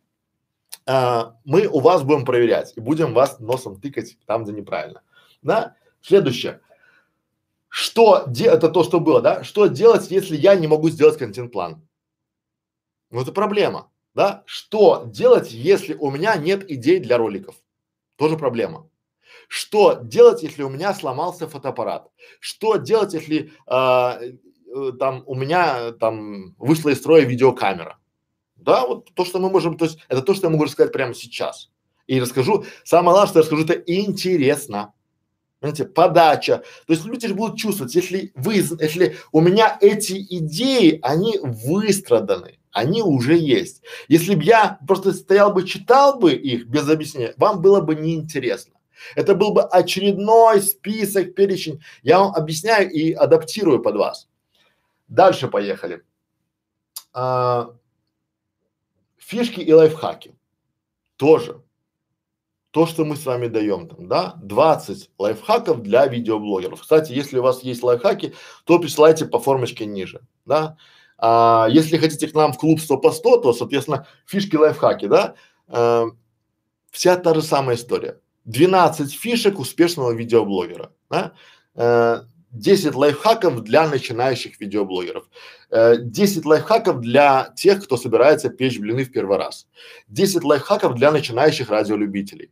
э, 0.87 1.23
мы 1.47 1.69
у 1.69 1.81
вас 1.81 2.03
будем 2.03 2.27
проверять 2.27 2.75
и 2.77 2.81
будем 2.81 3.15
вас 3.15 3.39
носом 3.41 3.81
тыкать 3.81 4.19
там, 4.27 4.45
где 4.45 4.53
неправильно. 4.53 5.01
Да? 5.41 5.75
Следующее. 6.03 6.61
Что 7.71 8.25
де, 8.27 8.45
это 8.45 8.69
то, 8.69 8.85
что 8.85 9.01
было, 9.01 9.23
да? 9.23 9.43
Что 9.43 9.69
делать, 9.69 10.11
если 10.11 10.37
я 10.37 10.55
не 10.55 10.67
могу 10.67 10.91
сделать 10.91 11.17
контент-план? 11.17 11.81
Ну 13.11 13.21
это 13.21 13.33
проблема, 13.33 13.91
да? 14.15 14.43
Что 14.47 15.05
делать, 15.07 15.53
если 15.53 15.95
у 15.95 16.11
меня 16.11 16.37
нет 16.37 16.71
идей 16.71 17.01
для 17.01 17.19
роликов? 17.19 17.57
Тоже 18.17 18.37
проблема. 18.37 18.89
Что 19.49 19.95
делать, 19.95 20.43
если 20.43 20.63
у 20.63 20.69
меня 20.69 20.95
сломался 20.95 21.49
фотоаппарат? 21.49 22.09
Что 22.39 22.77
делать, 22.77 23.15
если 23.15 23.53
а, 23.67 24.21
э, 24.21 24.93
там 24.99 25.25
у 25.27 25.35
меня 25.35 25.93
там 25.93 26.55
вышла 26.57 26.91
из 26.91 26.99
строя 26.99 27.25
видеокамера? 27.25 27.99
Да, 28.55 28.87
вот 28.87 29.13
то, 29.15 29.25
что 29.25 29.41
мы 29.41 29.51
можем, 29.51 29.77
то 29.77 29.87
есть 29.87 29.99
это 30.09 30.23
то, 30.23 30.35
что 30.35 30.47
я 30.47 30.51
могу 30.51 30.65
рассказать 30.65 30.93
прямо 30.93 31.15
сейчас. 31.15 31.71
И 32.07 32.21
расскажу, 32.21 32.65
самое 32.85 33.15
главное, 33.15 33.29
что 33.29 33.39
я 33.39 33.43
расскажу, 33.43 33.65
это 33.65 33.75
интересно. 33.87 34.93
Понимаете, 35.59 35.85
подача. 35.85 36.63
То 36.87 36.93
есть 36.93 37.05
люди 37.05 37.27
же 37.27 37.35
будут 37.35 37.59
чувствовать, 37.59 37.95
если 37.95 38.33
вы, 38.37 38.55
если 38.55 39.17
у 39.33 39.41
меня 39.41 39.77
эти 39.81 40.15
идеи, 40.39 41.01
они 41.03 41.39
выстраданы, 41.43 42.60
они 42.73 43.03
уже 43.03 43.37
есть. 43.37 43.83
Если 44.09 44.35
бы 44.35 44.43
я 44.45 44.79
просто 44.87 45.13
стоял 45.13 45.53
бы, 45.53 45.67
читал 45.67 46.19
бы 46.19 46.33
их 46.33 46.67
без 46.67 46.89
объяснения, 46.89 47.35
вам 47.37 47.61
было 47.61 47.81
бы 47.81 47.95
неинтересно. 47.95 48.75
Это 49.15 49.35
был 49.35 49.53
бы 49.53 49.63
очередной 49.63 50.61
список, 50.61 51.35
перечень. 51.35 51.83
Я 52.03 52.21
вам 52.21 52.35
объясняю 52.35 52.91
и 52.91 53.13
адаптирую 53.13 53.83
под 53.83 53.97
вас. 53.97 54.29
Дальше 55.09 55.49
поехали. 55.49 56.05
А, 57.13 57.75
фишки 59.19 59.61
и 59.61 59.73
лайфхаки. 59.73 60.35
Тоже. 61.17 61.63
То, 62.71 62.87
что 62.87 63.05
мы 63.05 63.17
с 63.17 63.27
вами 63.27 63.49
даем 63.49 63.89
там, 63.89 64.07
да, 64.07 64.35
20 64.43 65.11
лайфхаков 65.19 65.83
для 65.83 66.07
видеоблогеров. 66.07 66.83
Кстати, 66.83 67.13
если 67.13 67.39
у 67.39 67.43
вас 67.43 67.65
есть 67.65 67.83
лайфхаки, 67.83 68.35
то 68.65 68.79
присылайте 68.79 69.27
по 69.27 69.41
формочке 69.41 69.87
ниже, 69.87 70.21
да. 70.45 70.77
А, 71.23 71.67
если 71.71 71.99
хотите 71.99 72.29
к 72.29 72.35
нам 72.35 72.53
в 72.53 72.59
клуб 72.59 72.81
100 72.81 72.97
по 72.97 73.13
100, 73.13 73.37
то, 73.39 73.53
соответственно, 73.53 74.07
фишки, 74.27 74.57
лайфхаки, 74.57 75.07
да, 75.07 75.35
э, 75.69 76.05
вся 76.91 77.17
та 77.17 77.35
же 77.35 77.43
самая 77.43 77.77
история. 77.77 78.19
12 78.47 79.13
фишек 79.13 79.59
успешного 79.59 80.13
видеоблогера, 80.13 80.93
да, 81.11 81.33
э, 81.75 82.23
10 82.53 82.95
лайфхаков 82.95 83.63
для 83.63 83.87
начинающих 83.87 84.59
видеоблогеров, 84.61 85.29
э, 85.71 85.97
10 85.99 86.47
лайфхаков 86.47 87.01
для 87.01 87.53
тех, 87.55 87.85
кто 87.85 87.99
собирается 87.99 88.49
печь 88.49 88.79
блины 88.79 89.05
в 89.05 89.13
первый 89.13 89.37
раз, 89.37 89.69
10 90.09 90.43
лайфхаков 90.43 90.95
для 90.95 91.13
начинающих 91.13 91.69
радиолюбителей, 91.69 92.51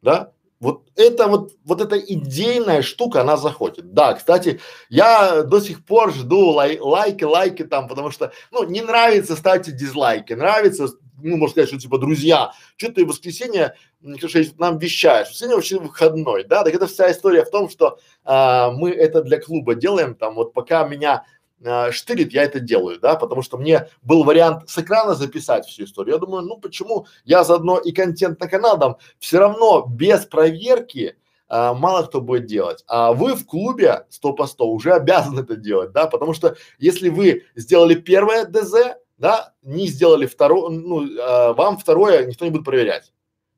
да, 0.00 0.32
вот 0.60 0.82
это 0.94 1.26
вот, 1.26 1.52
вот 1.64 1.80
эта 1.80 1.98
идейная 1.98 2.82
штука, 2.82 3.22
она 3.22 3.38
заходит. 3.38 3.94
Да, 3.94 4.12
кстати, 4.12 4.60
я 4.90 5.42
до 5.42 5.58
сих 5.60 5.84
пор 5.84 6.12
жду 6.12 6.50
лай, 6.50 6.78
лайки, 6.78 7.24
лайки 7.24 7.64
там, 7.64 7.88
потому 7.88 8.10
что, 8.10 8.32
ну, 8.50 8.64
не 8.64 8.82
нравится, 8.82 9.36
ставьте 9.36 9.72
дизлайки, 9.72 10.34
нравится, 10.34 10.88
ну, 11.22 11.38
можно 11.38 11.52
сказать, 11.52 11.70
что 11.70 11.78
типа, 11.78 11.98
друзья, 11.98 12.52
что 12.76 12.92
ты 12.92 13.06
в 13.06 13.08
воскресенье, 13.08 13.74
конечно, 14.02 14.42
нам 14.58 14.78
вещаешь, 14.78 15.28
воскресенье 15.28 15.56
вообще 15.56 15.78
выходной, 15.78 16.44
да, 16.44 16.62
так 16.62 16.74
это 16.74 16.86
вся 16.86 17.10
история 17.10 17.44
в 17.44 17.50
том, 17.50 17.70
что 17.70 17.98
а, 18.24 18.70
мы 18.70 18.90
это 18.90 19.22
для 19.22 19.40
клуба 19.40 19.74
делаем, 19.74 20.14
там, 20.14 20.34
вот 20.34 20.52
пока 20.52 20.86
меня 20.86 21.24
э, 21.62 21.92
штырит, 21.92 22.32
я 22.32 22.44
это 22.44 22.60
делаю, 22.60 22.98
да, 23.00 23.16
потому 23.16 23.42
что 23.42 23.58
мне 23.58 23.88
был 24.02 24.24
вариант 24.24 24.68
с 24.68 24.78
экрана 24.78 25.14
записать 25.14 25.66
всю 25.66 25.84
историю. 25.84 26.14
Я 26.14 26.20
думаю, 26.20 26.42
ну 26.42 26.56
почему 26.56 27.06
я 27.24 27.44
заодно 27.44 27.78
и 27.78 27.92
контент 27.92 28.40
на 28.40 28.48
канал 28.48 28.78
дам, 28.78 28.96
все 29.18 29.38
равно 29.38 29.86
без 29.86 30.26
проверки 30.26 31.16
а, 31.50 31.74
мало 31.74 32.06
кто 32.06 32.20
будет 32.20 32.46
делать. 32.46 32.84
А 32.86 33.12
вы 33.12 33.34
в 33.34 33.44
клубе 33.44 34.06
100 34.08 34.32
по 34.34 34.46
100 34.46 34.70
уже 34.70 34.92
обязаны 34.92 35.40
это 35.40 35.56
делать, 35.56 35.90
да, 35.90 36.06
потому 36.06 36.32
что 36.32 36.56
если 36.78 37.08
вы 37.08 37.44
сделали 37.56 37.94
первое 37.96 38.44
ДЗ, 38.44 38.96
да, 39.18 39.52
не 39.62 39.88
сделали 39.88 40.26
второе, 40.26 40.70
ну, 40.70 41.04
а, 41.20 41.52
вам 41.52 41.76
второе 41.76 42.24
никто 42.24 42.44
не 42.44 42.52
будет 42.52 42.64
проверять, 42.64 43.12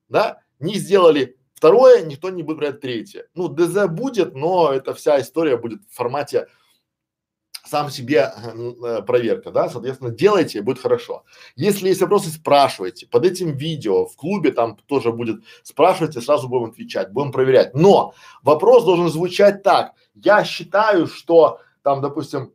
да, 0.08 0.40
не 0.58 0.76
сделали 0.76 1.36
второе, 1.52 2.02
никто 2.02 2.30
не 2.30 2.42
будет 2.42 2.56
проверять 2.56 2.80
третье. 2.80 3.26
Ну, 3.34 3.48
ДЗ 3.48 3.88
будет, 3.88 4.34
но 4.34 4.72
эта 4.72 4.94
вся 4.94 5.20
история 5.20 5.58
будет 5.58 5.82
в 5.88 5.94
формате 5.94 6.48
сам 7.64 7.90
себе 7.90 8.32
э, 8.32 9.02
проверка, 9.02 9.50
да, 9.50 9.68
соответственно, 9.68 10.10
делайте, 10.10 10.62
будет 10.62 10.80
хорошо. 10.80 11.24
Если 11.54 11.88
есть 11.88 12.00
вопросы, 12.00 12.30
спрашивайте. 12.30 13.06
Под 13.06 13.24
этим 13.24 13.56
видео 13.56 14.06
в 14.06 14.16
клубе 14.16 14.52
там 14.52 14.76
тоже 14.86 15.12
будет 15.12 15.42
спрашивайте, 15.62 16.20
сразу 16.20 16.48
будем 16.48 16.70
отвечать, 16.70 17.12
будем 17.12 17.32
проверять. 17.32 17.74
Но 17.74 18.14
вопрос 18.42 18.84
должен 18.84 19.08
звучать 19.08 19.62
так. 19.62 19.92
Я 20.14 20.44
считаю, 20.44 21.06
что 21.06 21.60
там, 21.82 22.00
допустим, 22.00 22.52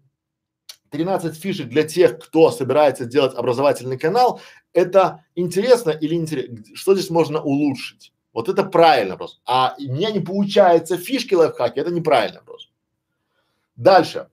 13 0.90 1.38
фишек 1.38 1.68
для 1.68 1.84
тех, 1.84 2.20
кто 2.20 2.52
собирается 2.52 3.06
делать 3.06 3.34
образовательный 3.36 3.98
канал, 3.98 4.42
это 4.74 5.26
интересно 5.36 5.92
или 5.92 6.16
интересно? 6.16 6.58
Что 6.76 6.96
здесь 6.96 7.10
можно 7.10 7.42
улучшить? 7.42 8.14
Вот 8.34 8.50
это 8.50 8.64
правильный 8.64 9.12
вопрос. 9.12 9.42
А 9.46 9.76
у 9.80 9.82
меня 9.82 10.12
не 10.12 10.20
получается 10.20 10.98
фишки 10.98 11.34
лайфхаки, 11.34 11.80
это 11.80 11.92
неправильный 11.92 12.40
вопрос. 12.40 12.70
Дальше 13.76 14.30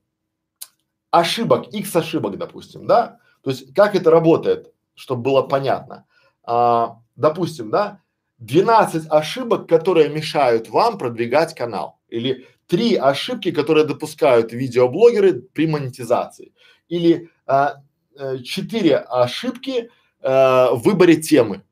ошибок, 1.14 1.72
x 1.72 1.94
ошибок, 1.96 2.36
допустим, 2.38 2.86
да? 2.86 3.18
То 3.42 3.50
есть 3.50 3.72
как 3.74 3.94
это 3.94 4.10
работает, 4.10 4.72
чтобы 4.94 5.22
было 5.22 5.42
понятно. 5.42 6.06
А, 6.42 6.98
допустим, 7.14 7.70
да, 7.70 8.00
12 8.38 9.06
ошибок, 9.10 9.68
которые 9.68 10.08
мешают 10.08 10.68
вам 10.68 10.98
продвигать 10.98 11.54
канал. 11.54 12.00
Или 12.08 12.46
три 12.66 12.96
ошибки, 12.96 13.52
которые 13.52 13.86
допускают 13.86 14.52
видеоблогеры 14.52 15.42
при 15.42 15.66
монетизации. 15.66 16.52
Или 16.88 17.30
а, 17.46 17.76
э, 18.18 18.38
четыре 18.38 18.96
ошибки 18.96 19.90
э, 20.20 20.28
в 20.72 20.80
выборе 20.84 21.16
темы. 21.16 21.62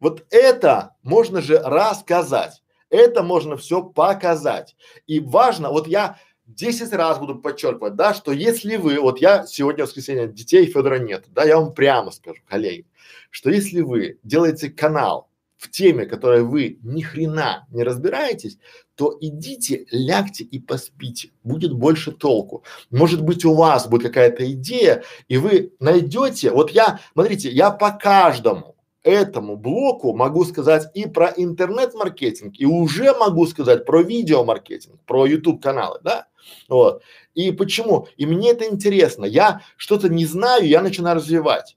Вот 0.00 0.24
это 0.30 0.96
можно 1.02 1.40
же 1.40 1.58
рассказать. 1.58 2.62
Это 2.90 3.22
можно 3.22 3.56
все 3.56 3.82
показать. 3.82 4.76
И 5.06 5.18
важно, 5.18 5.70
вот 5.70 5.88
я 5.88 6.18
10 6.46 6.92
раз 6.92 7.18
буду 7.18 7.36
подчеркивать, 7.36 7.96
да, 7.96 8.14
что 8.14 8.32
если 8.32 8.76
вы, 8.76 9.00
вот 9.00 9.20
я 9.20 9.46
сегодня 9.46 9.84
воскресенье, 9.84 10.28
детей 10.28 10.66
Федора 10.66 10.98
нет, 10.98 11.24
да, 11.28 11.44
я 11.44 11.58
вам 11.58 11.74
прямо 11.74 12.10
скажу, 12.10 12.40
коллеги, 12.48 12.86
что 13.30 13.50
если 13.50 13.80
вы 13.80 14.18
делаете 14.22 14.70
канал 14.70 15.28
в 15.56 15.70
теме, 15.70 16.06
которой 16.06 16.42
вы 16.42 16.78
ни 16.82 17.02
хрена 17.02 17.66
не 17.70 17.82
разбираетесь, 17.82 18.58
то 18.94 19.16
идите, 19.20 19.86
лягте 19.90 20.44
и 20.44 20.58
поспите, 20.58 21.30
будет 21.42 21.72
больше 21.72 22.12
толку. 22.12 22.62
Может 22.90 23.22
быть 23.22 23.44
у 23.44 23.54
вас 23.54 23.88
будет 23.88 24.02
какая-то 24.02 24.50
идея, 24.52 25.02
и 25.28 25.38
вы 25.38 25.72
найдете, 25.80 26.50
вот 26.50 26.70
я, 26.70 27.00
смотрите, 27.12 27.50
я 27.50 27.70
по 27.70 27.90
каждому 27.90 28.75
этому 29.06 29.56
блоку 29.56 30.14
могу 30.14 30.44
сказать 30.44 30.90
и 30.94 31.06
про 31.06 31.32
интернет-маркетинг, 31.36 32.54
и 32.58 32.66
уже 32.66 33.14
могу 33.14 33.46
сказать 33.46 33.86
про 33.86 34.02
видеомаркетинг, 34.02 35.00
про 35.06 35.26
YouTube 35.26 35.62
каналы, 35.62 36.00
да? 36.02 36.26
Вот. 36.68 37.02
И 37.34 37.52
почему? 37.52 38.08
И 38.16 38.26
мне 38.26 38.50
это 38.50 38.66
интересно. 38.66 39.24
Я 39.24 39.62
что-то 39.76 40.08
не 40.08 40.26
знаю, 40.26 40.66
я 40.66 40.82
начинаю 40.82 41.16
развивать. 41.16 41.76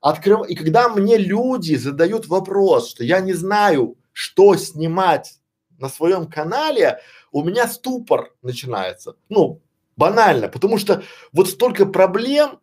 Открыв... 0.00 0.48
И 0.48 0.54
когда 0.54 0.88
мне 0.88 1.18
люди 1.18 1.74
задают 1.74 2.28
вопрос, 2.28 2.90
что 2.90 3.04
я 3.04 3.20
не 3.20 3.32
знаю, 3.32 3.96
что 4.12 4.54
снимать 4.54 5.40
на 5.78 5.88
своем 5.88 6.26
канале, 6.26 7.00
у 7.32 7.42
меня 7.42 7.66
ступор 7.66 8.32
начинается. 8.42 9.16
Ну, 9.28 9.60
банально, 9.96 10.48
потому 10.48 10.78
что 10.78 11.02
вот 11.32 11.48
столько 11.48 11.84
проблем, 11.84 12.60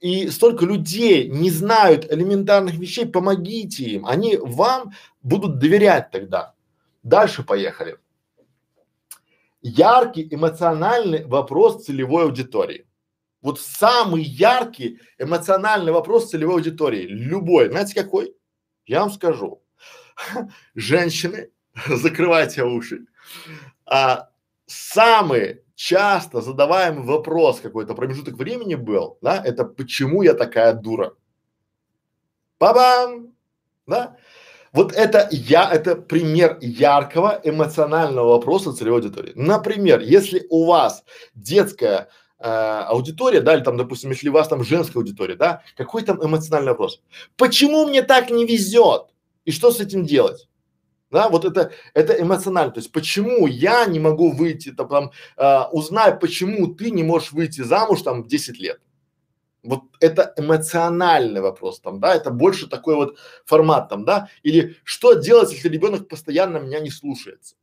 и 0.00 0.30
столько 0.30 0.64
людей 0.64 1.28
не 1.28 1.50
знают 1.50 2.10
элементарных 2.10 2.74
вещей, 2.74 3.06
помогите 3.06 3.84
им, 3.84 4.06
они 4.06 4.36
вам 4.36 4.92
будут 5.22 5.58
доверять 5.58 6.10
тогда. 6.10 6.54
Дальше 7.02 7.42
поехали. 7.42 7.98
Яркий 9.62 10.26
эмоциональный 10.30 11.24
вопрос 11.26 11.84
целевой 11.84 12.24
аудитории. 12.24 12.86
Вот 13.42 13.60
самый 13.60 14.22
яркий 14.22 15.00
эмоциональный 15.18 15.92
вопрос 15.92 16.30
целевой 16.30 16.56
аудитории, 16.56 17.02
любой, 17.02 17.68
знаете 17.70 17.94
какой? 17.94 18.34
Я 18.86 19.00
вам 19.00 19.10
скажу. 19.10 19.62
Женщины, 20.74 21.50
закрывайте 21.88 22.64
уши. 22.64 23.06
А, 23.84 24.30
самые 24.66 25.62
часто 25.80 26.42
задаваемый 26.42 27.04
вопрос 27.04 27.60
какой-то 27.60 27.94
промежуток 27.94 28.34
времени 28.34 28.74
был, 28.74 29.16
да, 29.22 29.42
это 29.42 29.64
почему 29.64 30.20
я 30.22 30.34
такая 30.34 30.74
дура? 30.74 31.14
Па-бам! 32.58 33.32
Да? 33.86 34.18
Вот 34.72 34.92
это 34.92 35.26
я, 35.32 35.70
это 35.72 35.96
пример 35.96 36.58
яркого 36.60 37.40
эмоционального 37.42 38.28
вопроса 38.28 38.74
целевой 38.74 39.00
аудитории. 39.00 39.32
Например, 39.34 40.00
если 40.00 40.46
у 40.50 40.66
вас 40.66 41.02
детская 41.34 42.10
э, 42.38 42.44
аудитория, 42.44 43.40
да, 43.40 43.54
или 43.54 43.64
там, 43.64 43.78
допустим, 43.78 44.10
если 44.10 44.28
у 44.28 44.32
вас 44.32 44.48
там 44.48 44.62
женская 44.62 44.98
аудитория, 44.98 45.36
да, 45.36 45.62
какой 45.78 46.02
там 46.02 46.22
эмоциональный 46.22 46.72
вопрос? 46.72 47.00
Почему 47.38 47.86
мне 47.86 48.02
так 48.02 48.28
не 48.28 48.44
везет? 48.44 49.06
И 49.46 49.50
что 49.50 49.70
с 49.70 49.80
этим 49.80 50.04
делать? 50.04 50.49
Да, 51.10 51.28
вот 51.28 51.44
это, 51.44 51.72
это 51.92 52.20
эмоционально. 52.20 52.72
То 52.72 52.78
есть 52.78 52.92
почему 52.92 53.46
я 53.46 53.84
не 53.86 53.98
могу 53.98 54.30
выйти, 54.30 54.70
там, 54.70 54.88
там 54.88 55.10
э, 55.36 55.62
узнай, 55.72 56.16
почему 56.16 56.68
ты 56.68 56.90
не 56.90 57.02
можешь 57.02 57.32
выйти 57.32 57.62
замуж 57.62 58.02
там 58.02 58.22
в 58.22 58.28
10 58.28 58.58
лет. 58.60 58.80
Вот 59.62 59.82
это 60.00 60.32
эмоциональный 60.36 61.42
вопрос 61.42 61.80
там, 61.80 62.00
да, 62.00 62.14
это 62.14 62.30
больше 62.30 62.66
такой 62.66 62.94
вот 62.94 63.18
формат 63.44 63.90
там, 63.90 64.04
да, 64.06 64.28
или 64.42 64.76
что 64.84 65.12
делать, 65.12 65.52
если 65.52 65.68
ребенок 65.68 66.08
постоянно 66.08 66.58
меня 66.58 66.80
не 66.80 66.90
слушается, 66.90 67.56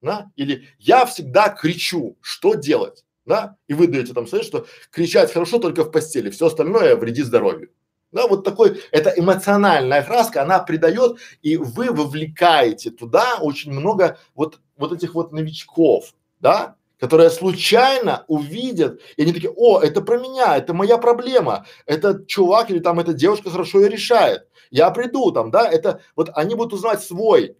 да, 0.00 0.30
или 0.36 0.68
я 0.78 1.04
всегда 1.04 1.50
кричу, 1.50 2.16
что 2.22 2.54
делать, 2.54 3.04
да, 3.26 3.58
и 3.68 3.74
вы 3.74 3.88
даете 3.88 4.14
там 4.14 4.26
совет, 4.26 4.46
что 4.46 4.66
кричать 4.90 5.34
хорошо 5.34 5.58
только 5.58 5.84
в 5.84 5.90
постели, 5.90 6.30
все 6.30 6.46
остальное 6.46 6.96
вредит 6.96 7.26
здоровью, 7.26 7.70
Да, 8.14 8.28
вот 8.28 8.44
такой, 8.44 8.80
это 8.92 9.10
эмоциональная 9.10 10.00
краска, 10.04 10.42
она 10.42 10.60
придает, 10.60 11.18
и 11.42 11.56
вы 11.56 11.90
вовлекаете 11.90 12.90
туда 12.90 13.38
очень 13.40 13.72
много 13.72 14.18
вот, 14.36 14.60
вот 14.76 14.92
этих 14.92 15.14
вот 15.14 15.32
новичков, 15.32 16.14
да, 16.38 16.76
которые 17.00 17.28
случайно 17.30 18.24
увидят, 18.28 19.00
и 19.16 19.22
они 19.22 19.32
такие, 19.32 19.52
о, 19.54 19.80
это 19.80 20.00
про 20.00 20.18
меня, 20.18 20.56
это 20.56 20.72
моя 20.74 20.96
проблема, 20.96 21.66
этот 21.86 22.28
чувак 22.28 22.70
или 22.70 22.78
там 22.78 23.00
эта 23.00 23.14
девушка 23.14 23.50
хорошо 23.50 23.80
ее 23.80 23.88
решает, 23.88 24.46
я 24.70 24.92
приду 24.92 25.32
там, 25.32 25.50
да, 25.50 25.68
это 25.68 26.00
вот 26.14 26.30
они 26.34 26.54
будут 26.54 26.74
узнавать 26.74 27.02
свой. 27.02 27.56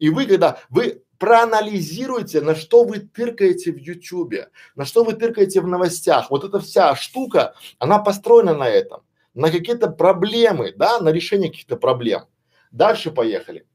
И 0.00 0.10
вы, 0.10 0.26
когда 0.26 0.58
вы 0.70 1.04
проанализируйте, 1.18 2.40
на 2.40 2.56
что 2.56 2.82
вы 2.82 2.98
тыркаете 2.98 3.70
в 3.70 3.78
Ютубе, 3.78 4.48
на 4.74 4.84
что 4.84 5.04
вы 5.04 5.12
тыркаете 5.12 5.60
в 5.60 5.68
новостях. 5.68 6.30
Вот 6.30 6.42
эта 6.42 6.58
вся 6.58 6.96
штука, 6.96 7.54
она 7.78 8.00
построена 8.00 8.54
на 8.54 8.68
этом, 8.68 9.02
на 9.34 9.50
какие-то 9.50 9.88
проблемы, 9.88 10.72
да, 10.76 11.00
на 11.00 11.10
решение 11.10 11.50
каких-то 11.50 11.76
проблем. 11.76 12.22
Дальше 12.70 13.10
поехали. 13.10 13.66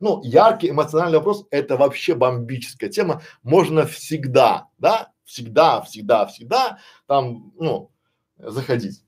Ну, 0.00 0.20
яркий 0.22 0.70
эмоциональный 0.70 1.18
вопрос– 1.18 1.46
это 1.50 1.76
вообще 1.76 2.14
бомбическая 2.14 2.90
тема. 2.90 3.22
Можно 3.42 3.86
всегда, 3.86 4.68
да, 4.78 5.12
всегда, 5.24 5.80
всегда, 5.82 6.26
всегда 6.26 6.78
там, 7.06 7.52
ну, 7.58 7.90
заходить. 8.36 9.02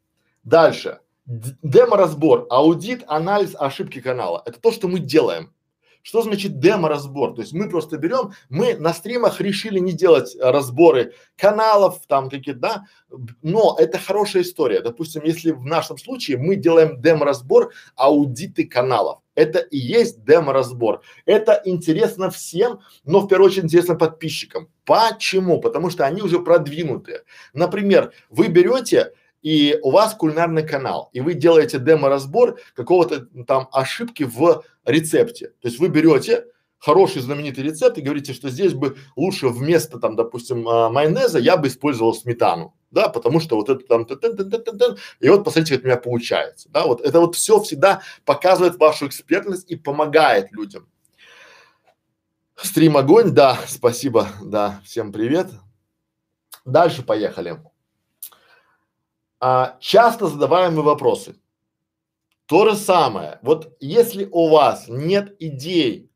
Дальше. 0.44 1.00
Демо-разбор, 1.26 2.46
аудит, 2.50 3.02
анализ 3.08 3.56
ошибки 3.58 4.00
канала. 4.00 4.42
Это 4.46 4.60
то, 4.60 4.70
что 4.70 4.86
мы 4.86 5.00
делаем. 5.00 5.52
Что 6.06 6.22
значит 6.22 6.60
демо-разбор? 6.60 7.34
То 7.34 7.40
есть 7.40 7.52
мы 7.52 7.68
просто 7.68 7.96
берем, 7.96 8.30
мы 8.48 8.76
на 8.76 8.94
стримах 8.94 9.40
решили 9.40 9.80
не 9.80 9.90
делать 9.90 10.36
э, 10.36 10.38
разборы 10.38 11.14
каналов, 11.36 12.00
там 12.06 12.30
какие-то, 12.30 12.60
да, 12.60 12.84
но 13.42 13.76
это 13.76 13.98
хорошая 13.98 14.44
история. 14.44 14.82
Допустим, 14.82 15.24
если 15.24 15.50
в 15.50 15.64
нашем 15.64 15.98
случае 15.98 16.38
мы 16.38 16.54
делаем 16.54 17.00
демо-разбор 17.00 17.72
аудиты 17.96 18.68
каналов, 18.68 19.18
это 19.34 19.58
и 19.58 19.78
есть 19.78 20.22
демо-разбор. 20.22 21.02
Это 21.24 21.60
интересно 21.64 22.30
всем, 22.30 22.78
но 23.04 23.18
в 23.18 23.26
первую 23.26 23.48
очередь 23.48 23.64
интересно 23.64 23.96
подписчикам. 23.96 24.68
Почему? 24.84 25.60
Потому 25.60 25.90
что 25.90 26.06
они 26.06 26.22
уже 26.22 26.38
продвинутые. 26.38 27.22
Например, 27.52 28.12
вы 28.30 28.46
берете 28.46 29.12
и 29.42 29.78
у 29.82 29.90
вас 29.90 30.14
кулинарный 30.14 30.66
канал, 30.66 31.10
и 31.12 31.20
вы 31.20 31.34
делаете 31.34 31.78
демо-разбор 31.78 32.58
какого-то 32.74 33.26
там 33.46 33.68
ошибки 33.72 34.24
в 34.24 34.64
рецепте. 34.84 35.48
То 35.60 35.68
есть 35.68 35.78
вы 35.78 35.88
берете 35.88 36.46
хороший 36.78 37.22
знаменитый 37.22 37.64
рецепт 37.64 37.98
и 37.98 38.02
говорите, 38.02 38.32
что 38.32 38.48
здесь 38.48 38.74
бы 38.74 38.96
лучше 39.16 39.48
вместо 39.48 39.98
там, 39.98 40.16
допустим, 40.16 40.68
а, 40.68 40.90
майонеза 40.90 41.38
я 41.38 41.56
бы 41.56 41.68
использовал 41.68 42.14
сметану, 42.14 42.74
да, 42.90 43.08
потому 43.08 43.40
что 43.40 43.56
вот 43.56 43.68
это 43.68 43.84
там, 43.86 44.06
и 45.20 45.28
вот 45.28 45.44
посмотрите, 45.44 45.76
как 45.76 45.84
у 45.84 45.88
меня 45.88 45.96
получается, 45.96 46.68
да, 46.70 46.86
вот 46.86 47.00
это 47.00 47.20
вот 47.20 47.34
все 47.34 47.60
всегда 47.60 48.02
показывает 48.24 48.78
вашу 48.78 49.06
экспертность 49.06 49.70
и 49.70 49.76
помогает 49.76 50.52
людям. 50.52 50.88
Стрим 52.56 52.96
огонь, 52.96 53.32
да, 53.32 53.58
спасибо, 53.66 54.28
да, 54.42 54.80
всем 54.84 55.12
привет. 55.12 55.48
Дальше 56.64 57.02
поехали. 57.02 57.60
А, 59.38 59.76
часто 59.80 60.28
задаваемые 60.28 60.82
вопросы. 60.82 61.36
То 62.46 62.68
же 62.68 62.76
самое. 62.76 63.38
Вот 63.42 63.76
если 63.80 64.28
у 64.30 64.48
вас 64.48 64.86
нет 64.88 65.36
идей, 65.40 66.10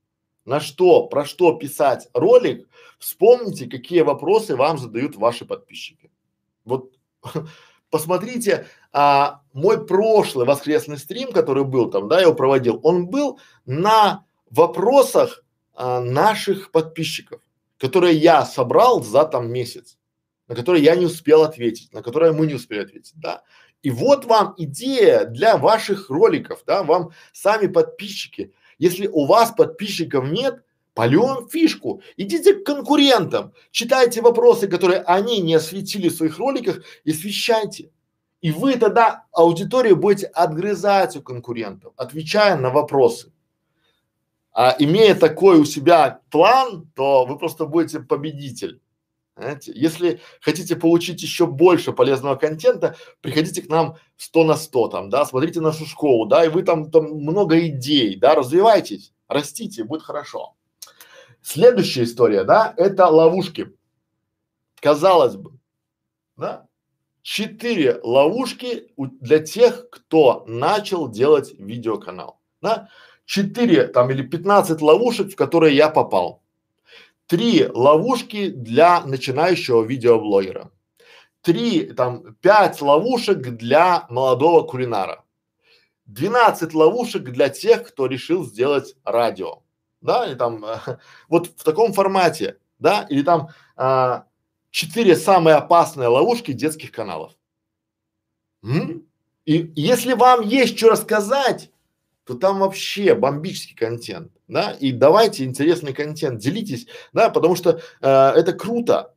на 0.44 0.60
что, 0.60 1.06
про 1.06 1.24
что 1.24 1.52
писать 1.52 2.08
ролик, 2.14 2.68
вспомните, 2.98 3.66
какие 3.66 4.00
вопросы 4.00 4.56
вам 4.56 4.78
задают 4.78 5.16
ваши 5.16 5.44
подписчики. 5.44 6.10
Вот 6.64 6.94
посмотрите, 7.90 8.66
а, 8.92 9.42
мой 9.52 9.86
прошлый 9.86 10.46
воскресный 10.46 10.98
стрим, 10.98 11.32
который 11.32 11.64
был 11.64 11.90
там, 11.90 12.08
да, 12.08 12.16
я 12.16 12.22
его 12.22 12.34
проводил, 12.34 12.80
он 12.82 13.06
был 13.08 13.38
на 13.66 14.24
вопросах 14.50 15.44
а, 15.74 16.00
наших 16.00 16.70
подписчиков, 16.70 17.42
которые 17.76 18.16
я 18.16 18.46
собрал 18.46 19.02
за 19.02 19.24
там 19.24 19.52
месяц 19.52 19.98
на 20.50 20.56
которые 20.56 20.82
я 20.82 20.96
не 20.96 21.06
успел 21.06 21.44
ответить, 21.44 21.92
на 21.92 22.02
которые 22.02 22.32
мы 22.32 22.44
не 22.44 22.54
успели 22.54 22.80
ответить, 22.80 23.12
да. 23.14 23.44
И 23.82 23.90
вот 23.90 24.24
вам 24.24 24.54
идея 24.58 25.24
для 25.24 25.56
ваших 25.56 26.10
роликов, 26.10 26.64
да, 26.66 26.82
вам 26.82 27.12
сами 27.32 27.68
подписчики. 27.68 28.52
Если 28.76 29.06
у 29.06 29.26
вас 29.26 29.52
подписчиков 29.52 30.28
нет, 30.28 30.64
полем 30.92 31.48
фишку, 31.48 32.02
идите 32.16 32.54
к 32.54 32.64
конкурентам, 32.64 33.52
читайте 33.70 34.22
вопросы, 34.22 34.66
которые 34.66 35.02
они 35.02 35.40
не 35.40 35.54
осветили 35.54 36.08
в 36.08 36.14
своих 36.14 36.38
роликах 36.38 36.82
и 37.04 37.12
освещайте. 37.12 37.92
И 38.40 38.50
вы 38.50 38.74
тогда 38.74 39.26
аудиторию 39.30 39.94
будете 39.94 40.26
отгрызать 40.26 41.16
у 41.16 41.22
конкурентов, 41.22 41.92
отвечая 41.96 42.56
на 42.56 42.70
вопросы. 42.70 43.32
А 44.52 44.74
имея 44.80 45.14
такой 45.14 45.60
у 45.60 45.64
себя 45.64 46.22
план, 46.28 46.90
то 46.96 47.24
вы 47.24 47.38
просто 47.38 47.66
будете 47.66 48.00
победитель. 48.00 48.80
Знаете, 49.40 49.72
если 49.74 50.20
хотите 50.42 50.76
получить 50.76 51.22
еще 51.22 51.46
больше 51.46 51.92
полезного 51.92 52.36
контента, 52.36 52.96
приходите 53.22 53.62
к 53.62 53.70
нам 53.70 53.96
100 54.18 54.44
на 54.44 54.54
100 54.54 54.88
там, 54.88 55.08
да, 55.08 55.24
смотрите 55.24 55.62
нашу 55.62 55.86
школу, 55.86 56.26
да, 56.26 56.44
и 56.44 56.48
вы 56.48 56.62
там, 56.62 56.90
там 56.90 57.04
много 57.06 57.66
идей, 57.66 58.16
да, 58.16 58.34
развивайтесь, 58.34 59.14
растите, 59.28 59.84
будет 59.84 60.02
хорошо. 60.02 60.56
Следующая 61.40 62.02
история, 62.02 62.44
да, 62.44 62.74
это 62.76 63.06
ловушки. 63.06 63.72
Казалось 64.78 65.36
бы, 65.36 65.52
да, 66.36 66.66
четыре 67.22 67.98
ловушки 68.02 68.92
для 68.98 69.38
тех, 69.38 69.88
кто 69.88 70.44
начал 70.46 71.08
делать 71.08 71.54
видеоканал, 71.58 72.40
да, 72.60 72.90
четыре 73.24 73.86
там 73.86 74.10
или 74.10 74.20
15 74.20 74.82
ловушек, 74.82 75.32
в 75.32 75.36
которые 75.36 75.74
я 75.74 75.88
попал. 75.88 76.42
Три 77.30 77.64
ловушки 77.72 78.48
для 78.48 79.06
начинающего 79.06 79.84
видеоблогера. 79.84 80.72
Три, 81.42 81.84
там, 81.92 82.34
пять 82.40 82.82
ловушек 82.82 83.38
для 83.38 84.04
молодого 84.10 84.66
кулинара. 84.66 85.24
двенадцать 86.06 86.74
ловушек 86.74 87.22
для 87.22 87.48
тех, 87.48 87.86
кто 87.86 88.06
решил 88.06 88.44
сделать 88.44 88.96
радио. 89.04 89.62
Да, 90.00 90.26
и 90.26 90.34
там, 90.34 90.64
э, 90.64 90.76
вот 91.28 91.46
в 91.56 91.62
таком 91.62 91.92
формате, 91.92 92.58
да, 92.80 93.06
или 93.08 93.22
там 93.22 93.50
э, 93.76 94.22
четыре 94.72 95.14
самые 95.14 95.54
опасные 95.54 96.08
ловушки 96.08 96.50
детских 96.50 96.90
каналов. 96.90 97.34
М? 98.64 99.06
И 99.44 99.72
если 99.76 100.14
вам 100.14 100.40
есть 100.40 100.76
что 100.76 100.88
рассказать, 100.88 101.70
то 102.30 102.38
там 102.38 102.60
вообще 102.60 103.14
бомбический 103.14 103.74
контент 103.74 104.30
да, 104.50 104.72
и 104.72 104.92
давайте 104.92 105.44
интересный 105.44 105.92
контент, 105.92 106.40
делитесь, 106.40 106.86
да, 107.12 107.30
потому 107.30 107.54
что 107.54 107.80
э, 108.00 108.08
это 108.08 108.52
круто. 108.52 109.14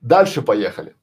Дальше 0.00 0.42
поехали. 0.42 0.94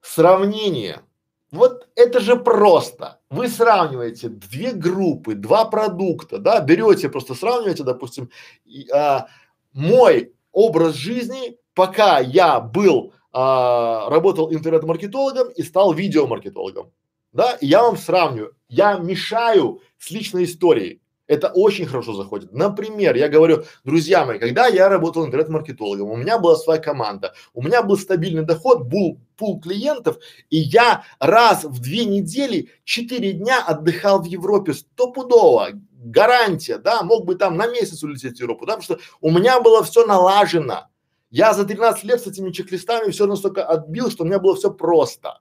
Сравнение. 0.00 1.02
Вот 1.50 1.88
это 1.94 2.20
же 2.20 2.36
просто. 2.36 3.20
Вы 3.28 3.48
сравниваете 3.48 4.28
две 4.28 4.72
группы, 4.72 5.34
два 5.34 5.66
продукта, 5.66 6.38
да, 6.38 6.60
берете, 6.60 7.10
просто 7.10 7.34
сравниваете, 7.34 7.84
допустим, 7.84 8.30
и, 8.64 8.88
а, 8.90 9.26
мой 9.74 10.32
образ 10.52 10.94
жизни, 10.94 11.58
пока 11.74 12.20
я 12.20 12.60
был, 12.60 13.12
а, 13.32 14.08
работал 14.08 14.50
интернет-маркетологом 14.50 15.50
и 15.50 15.62
стал 15.62 15.92
видеомаркетологом, 15.92 16.90
да, 17.32 17.52
и 17.60 17.66
я 17.66 17.82
вам 17.82 17.96
сравниваю, 17.96 18.54
я 18.68 18.96
мешаю 18.96 19.80
с 19.98 20.10
личной 20.10 20.44
историей. 20.44 21.00
Это 21.28 21.48
очень 21.48 21.86
хорошо 21.86 22.12
заходит. 22.12 22.52
Например, 22.52 23.14
я 23.16 23.28
говорю, 23.28 23.64
друзья 23.84 24.26
мои, 24.26 24.38
когда 24.38 24.66
я 24.66 24.88
работал 24.88 25.24
интернет-маркетологом, 25.24 26.10
у 26.10 26.16
меня 26.16 26.38
была 26.38 26.56
своя 26.56 26.80
команда, 26.80 27.32
у 27.54 27.62
меня 27.62 27.82
был 27.82 27.96
стабильный 27.96 28.44
доход, 28.44 28.82
был 28.86 29.18
пул 29.36 29.60
клиентов, 29.60 30.18
и 30.50 30.58
я 30.58 31.04
раз 31.20 31.64
в 31.64 31.80
две 31.80 32.04
недели, 32.04 32.70
четыре 32.84 33.32
дня 33.32 33.64
отдыхал 33.64 34.20
в 34.20 34.26
Европе 34.26 34.74
стопудово, 34.74 35.68
гарантия, 35.92 36.78
да, 36.78 37.02
мог 37.02 37.24
бы 37.24 37.36
там 37.36 37.56
на 37.56 37.66
месяц 37.68 38.02
улететь 38.02 38.36
в 38.36 38.40
Европу, 38.40 38.66
да, 38.66 38.76
потому 38.76 38.82
что 38.82 38.98
у 39.20 39.30
меня 39.30 39.60
было 39.60 39.82
все 39.84 40.04
налажено. 40.04 40.88
Я 41.30 41.54
за 41.54 41.64
13 41.64 42.04
лет 42.04 42.20
с 42.20 42.26
этими 42.26 42.50
чек-листами 42.50 43.10
все 43.10 43.26
настолько 43.26 43.64
отбил, 43.64 44.10
что 44.10 44.24
у 44.24 44.26
меня 44.26 44.38
было 44.38 44.54
все 44.54 44.70
просто. 44.70 45.40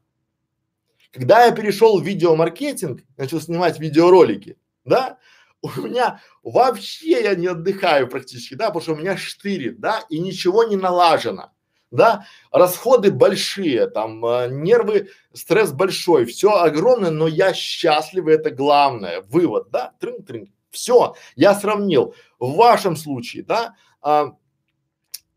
Когда 1.12 1.46
я 1.46 1.52
перешел 1.52 2.00
в 2.00 2.06
видеомаркетинг, 2.06 3.04
начал 3.18 3.42
снимать 3.42 3.80
видеоролики, 3.80 4.58
да, 4.86 5.18
у 5.62 5.70
меня 5.82 6.22
вообще 6.42 7.22
я 7.24 7.36
не 7.36 7.48
отдыхаю 7.48 8.08
практически, 8.08 8.56
да, 8.56 8.68
потому 8.68 8.82
что 8.82 8.94
у 8.94 8.96
меня 8.98 9.18
штырит, 9.18 9.80
да, 9.80 10.04
и 10.10 10.20
ничего 10.20 10.64
не 10.64 10.78
налажено, 10.78 11.52
да, 11.92 12.26
расходы 12.52 13.12
большие, 13.12 13.88
там, 13.88 14.26
э, 14.26 14.48
нервы, 14.50 15.10
стресс 15.34 15.72
большой, 15.72 16.26
все 16.26 16.54
огромное, 16.54 17.12
но 17.12 17.28
я 17.28 17.54
счастлив, 17.54 18.28
это 18.28 18.50
главное, 18.50 19.22
вывод, 19.22 19.70
да, 19.70 19.94
трын-трын, 20.00 20.48
все, 20.72 21.16
я 21.36 21.54
сравнил. 21.54 22.16
В 22.40 22.56
вашем 22.56 22.96
случае, 22.96 23.44
да, 23.44 23.76
а, 24.02 24.36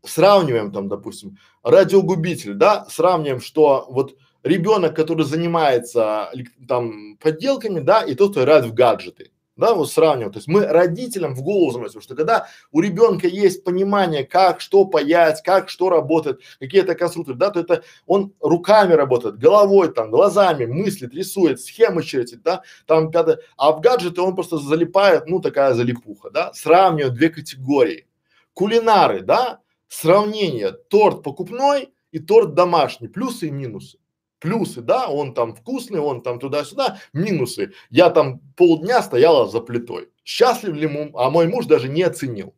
сравниваем 0.03 0.71
там, 0.71 0.87
допустим, 0.87 1.37
радиогубитель, 1.61 2.53
да, 2.53 2.85
сравниваем, 2.89 3.41
что 3.41 3.85
вот 3.89 4.15
ребенок, 4.45 4.95
который 4.95 5.25
занимается 5.25 6.31
там 6.67 7.17
подделками, 7.17 7.79
да, 7.79 8.01
и 8.01 8.15
тот, 8.15 8.31
кто 8.31 8.43
играет 8.43 8.65
в 8.65 8.73
гаджеты. 8.73 9.31
Да, 9.57 9.73
вот 9.73 9.89
сравнивать. 9.89 10.33
То 10.33 10.39
есть 10.39 10.49
мы 10.49 10.65
родителям 10.65 11.33
в 11.33 11.41
голову 11.41 11.71
заносим, 11.71 12.01
что 12.01 12.13
когда 12.13 12.47
у 12.73 12.81
ребенка 12.81 13.27
есть 13.27 13.63
понимание, 13.63 14.25
как 14.25 14.59
что 14.59 14.83
паять, 14.83 15.41
как 15.43 15.69
что 15.69 15.89
работает, 15.89 16.41
какие 16.59 16.81
это 16.81 16.93
конструкторы, 16.93 17.37
да, 17.37 17.51
то 17.51 17.61
это 17.61 17.83
он 18.05 18.33
руками 18.41 18.91
работает, 18.91 19.37
головой 19.37 19.93
там, 19.93 20.11
глазами, 20.11 20.65
мыслит, 20.65 21.13
рисует, 21.13 21.61
схемы 21.61 22.03
чертит, 22.03 22.43
да, 22.43 22.63
там 22.85 23.11
пятое. 23.11 23.39
А 23.55 23.71
в 23.71 23.79
гаджеты 23.79 24.19
он 24.19 24.35
просто 24.35 24.57
залипает, 24.57 25.27
ну 25.27 25.39
такая 25.39 25.73
залипуха, 25.73 26.31
да, 26.31 26.51
сравнивают 26.53 27.13
две 27.13 27.29
категории. 27.29 28.07
Кулинары, 28.53 29.21
да, 29.21 29.61
сравнение 29.87 30.73
торт 30.73 31.23
покупной 31.23 31.93
и 32.11 32.19
торт 32.19 32.55
домашний, 32.55 33.07
плюсы 33.07 33.47
и 33.47 33.51
минусы 33.51 33.99
плюсы, 34.45 34.81
да, 34.81 35.07
он 35.07 35.33
там 35.33 35.55
вкусный, 35.55 35.99
он 35.99 36.21
там 36.21 36.39
туда-сюда, 36.39 36.99
минусы. 37.13 37.73
Я 37.89 38.11
там 38.11 38.41
полдня 38.55 39.01
стояла 39.01 39.47
за 39.47 39.59
плитой. 39.59 40.09
Счастлив 40.23 40.75
ли 40.75 40.87
муж, 40.87 41.09
а 41.15 41.31
мой 41.31 41.47
муж 41.47 41.65
даже 41.65 41.89
не 41.89 42.03
оценил, 42.03 42.53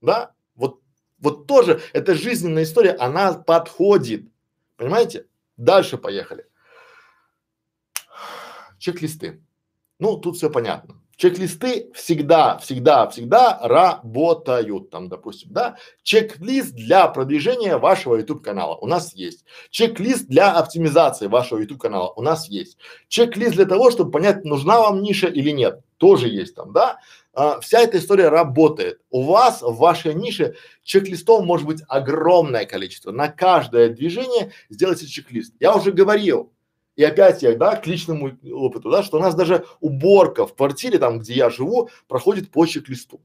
да? 0.00 0.34
Вот, 0.54 0.80
вот 1.18 1.48
тоже 1.48 1.80
эта 1.92 2.14
жизненная 2.14 2.62
история, 2.62 2.92
она 2.92 3.32
подходит, 3.32 4.28
понимаете? 4.76 5.26
Дальше 5.56 5.98
поехали. 5.98 6.46
Чек-листы. 8.78 9.42
Ну, 9.98 10.18
тут 10.18 10.36
все 10.36 10.48
понятно. 10.48 11.01
Чек-листы 11.22 11.88
всегда, 11.94 12.58
всегда, 12.58 13.08
всегда 13.08 13.60
работают. 13.62 14.90
Там, 14.90 15.08
допустим, 15.08 15.52
да, 15.52 15.76
чек-лист 16.02 16.74
для 16.74 17.06
продвижения 17.06 17.78
вашего 17.78 18.16
YouTube 18.16 18.42
канала 18.42 18.74
у 18.74 18.88
нас 18.88 19.14
есть. 19.14 19.44
Чек-лист 19.70 20.26
для 20.26 20.50
оптимизации 20.50 21.28
вашего 21.28 21.60
YouTube 21.60 21.80
канала 21.80 22.12
у 22.16 22.22
нас 22.22 22.48
есть. 22.48 22.76
Чек-лист 23.06 23.54
для 23.54 23.66
того, 23.66 23.92
чтобы 23.92 24.10
понять, 24.10 24.44
нужна 24.44 24.80
вам 24.80 25.00
ниша 25.00 25.28
или 25.28 25.50
нет, 25.50 25.82
тоже 25.96 26.26
есть 26.26 26.56
там, 26.56 26.72
да. 26.72 26.98
А, 27.34 27.60
вся 27.60 27.78
эта 27.78 27.98
история 27.98 28.28
работает. 28.28 28.98
У 29.10 29.22
вас 29.22 29.62
в 29.62 29.76
вашей 29.76 30.14
нише 30.14 30.56
чек-листов 30.82 31.44
может 31.44 31.68
быть 31.68 31.82
огромное 31.86 32.66
количество. 32.66 33.12
На 33.12 33.28
каждое 33.28 33.90
движение 33.90 34.50
сделайте 34.70 35.06
чек-лист. 35.06 35.54
Я 35.60 35.76
уже 35.76 35.92
говорил, 35.92 36.51
и 36.96 37.04
опять 37.04 37.42
я, 37.42 37.56
да, 37.56 37.76
к 37.76 37.86
личному 37.86 38.38
опыту, 38.52 38.90
да, 38.90 39.02
что 39.02 39.18
у 39.18 39.20
нас 39.20 39.34
даже 39.34 39.64
уборка 39.80 40.46
в 40.46 40.54
квартире, 40.54 40.98
там, 40.98 41.20
где 41.20 41.34
я 41.34 41.50
живу, 41.50 41.88
проходит 42.08 42.50
по 42.50 42.66
чек-листу. 42.66 43.20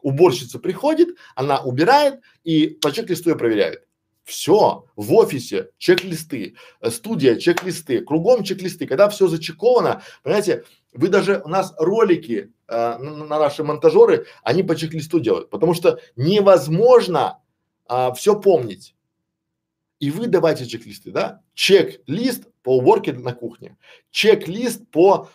Уборщица 0.00 0.58
приходит, 0.58 1.16
она 1.34 1.60
убирает 1.60 2.20
и 2.42 2.68
по 2.68 2.90
чек-листу 2.90 3.30
ее 3.30 3.36
проверяет. 3.36 3.86
Все, 4.24 4.86
в 4.94 5.14
офисе 5.14 5.70
чек-листы, 5.78 6.56
э, 6.80 6.90
студия 6.90 7.36
чек-листы, 7.36 8.02
кругом 8.02 8.44
чек-листы. 8.44 8.86
Когда 8.86 9.08
все 9.08 9.26
зачековано, 9.26 10.02
понимаете, 10.22 10.64
вы 10.92 11.08
даже 11.08 11.42
у 11.44 11.48
нас 11.48 11.74
ролики 11.76 12.52
э, 12.68 12.98
на, 12.98 12.98
на 12.98 13.38
наши 13.38 13.64
монтажеры, 13.64 14.26
они 14.42 14.62
по 14.62 14.76
чек-листу 14.76 15.18
делают, 15.18 15.50
потому 15.50 15.74
что 15.74 15.98
невозможно 16.14 17.42
а, 17.86 18.12
все 18.12 18.38
помнить. 18.40 18.94
И 20.02 20.10
вы 20.10 20.26
давайте 20.26 20.66
чек-листы, 20.66 21.12
да? 21.12 21.42
Чек-лист 21.54 22.48
по 22.64 22.76
уборке 22.76 23.12
на 23.12 23.32
кухне, 23.32 23.76
чек-лист 24.10 24.90
по 24.90 25.28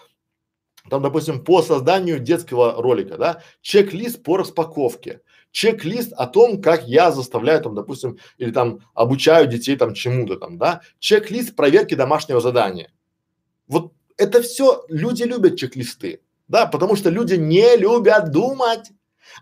там, 0.89 1.01
допустим, 1.01 1.41
по 1.41 1.61
созданию 1.61 2.19
детского 2.19 2.81
ролика, 2.81 3.17
да, 3.17 3.41
чек-лист 3.61 4.23
по 4.23 4.35
распаковке, 4.35 5.21
чек-лист 5.51 6.11
о 6.11 6.27
том, 6.27 6.61
как 6.61 6.85
я 6.85 7.11
заставляю 7.11 7.61
там, 7.61 7.75
допустим, 7.75 8.17
или 8.37 8.51
там 8.51 8.81
обучаю 8.93 9.47
детей 9.47 9.77
там 9.77 9.93
чему-то 9.93 10.35
там, 10.35 10.57
да, 10.57 10.81
чек-лист 10.99 11.55
проверки 11.55 11.95
домашнего 11.95 12.41
задания. 12.41 12.91
Вот 13.67 13.93
это 14.17 14.41
все 14.41 14.83
люди 14.89 15.23
любят 15.23 15.55
чек-листы, 15.55 16.19
да, 16.49 16.65
потому 16.65 16.97
что 16.97 17.09
люди 17.09 17.35
не 17.35 17.77
любят 17.77 18.31
думать. 18.31 18.91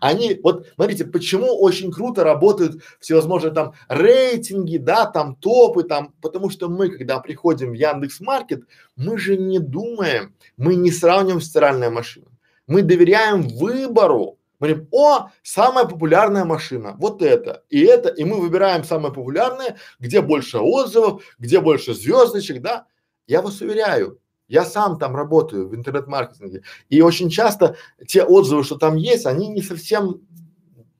Они, 0.00 0.38
вот 0.42 0.66
смотрите, 0.74 1.04
почему 1.04 1.58
очень 1.60 1.92
круто 1.92 2.24
работают 2.24 2.82
всевозможные 3.00 3.52
там 3.52 3.74
рейтинги, 3.88 4.76
да, 4.76 5.06
там 5.06 5.36
топы, 5.36 5.82
там, 5.84 6.14
потому 6.20 6.50
что 6.50 6.68
мы, 6.68 6.90
когда 6.90 7.18
приходим 7.20 7.70
в 7.70 7.74
Яндекс 7.74 8.20
Маркет, 8.20 8.62
мы 8.96 9.18
же 9.18 9.36
не 9.36 9.58
думаем, 9.58 10.34
мы 10.56 10.74
не 10.74 10.90
сравниваем 10.90 11.40
стиральная 11.40 11.90
машина. 11.90 12.26
Мы 12.66 12.82
доверяем 12.82 13.42
выбору. 13.48 14.38
Мы 14.58 14.68
говорим, 14.68 14.88
о, 14.90 15.28
самая 15.42 15.84
популярная 15.84 16.46
машина, 16.46 16.96
вот 16.98 17.20
это 17.20 17.64
и 17.68 17.84
это, 17.84 18.08
и 18.08 18.24
мы 18.24 18.40
выбираем 18.40 18.84
самое 18.84 19.12
популярное, 19.12 19.76
где 19.98 20.22
больше 20.22 20.58
отзывов, 20.58 21.22
где 21.38 21.60
больше 21.60 21.92
звездочек, 21.92 22.62
да. 22.62 22.86
Я 23.26 23.42
вас 23.42 23.60
уверяю, 23.60 24.18
я 24.48 24.64
сам 24.64 24.98
там 24.98 25.16
работаю 25.16 25.68
в 25.68 25.74
интернет-маркетинге, 25.74 26.62
и 26.88 27.00
очень 27.00 27.30
часто 27.30 27.76
те 28.06 28.22
отзывы, 28.22 28.64
что 28.64 28.76
там 28.76 28.96
есть, 28.96 29.26
они 29.26 29.48
не 29.48 29.62
совсем 29.62 30.20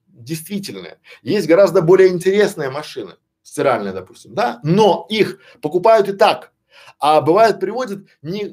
действительные. 0.07 0.99
Есть 1.23 1.47
гораздо 1.47 1.81
более 1.81 2.09
интересные 2.09 2.69
машины, 2.69 3.13
стиральные, 3.43 3.93
допустим, 3.93 4.33
да, 4.33 4.59
но 4.63 5.05
их 5.09 5.39
покупают 5.61 6.09
и 6.09 6.13
так. 6.13 6.51
А 6.99 7.21
бывает 7.21 7.59
приводит 7.59 8.07
не, 8.21 8.43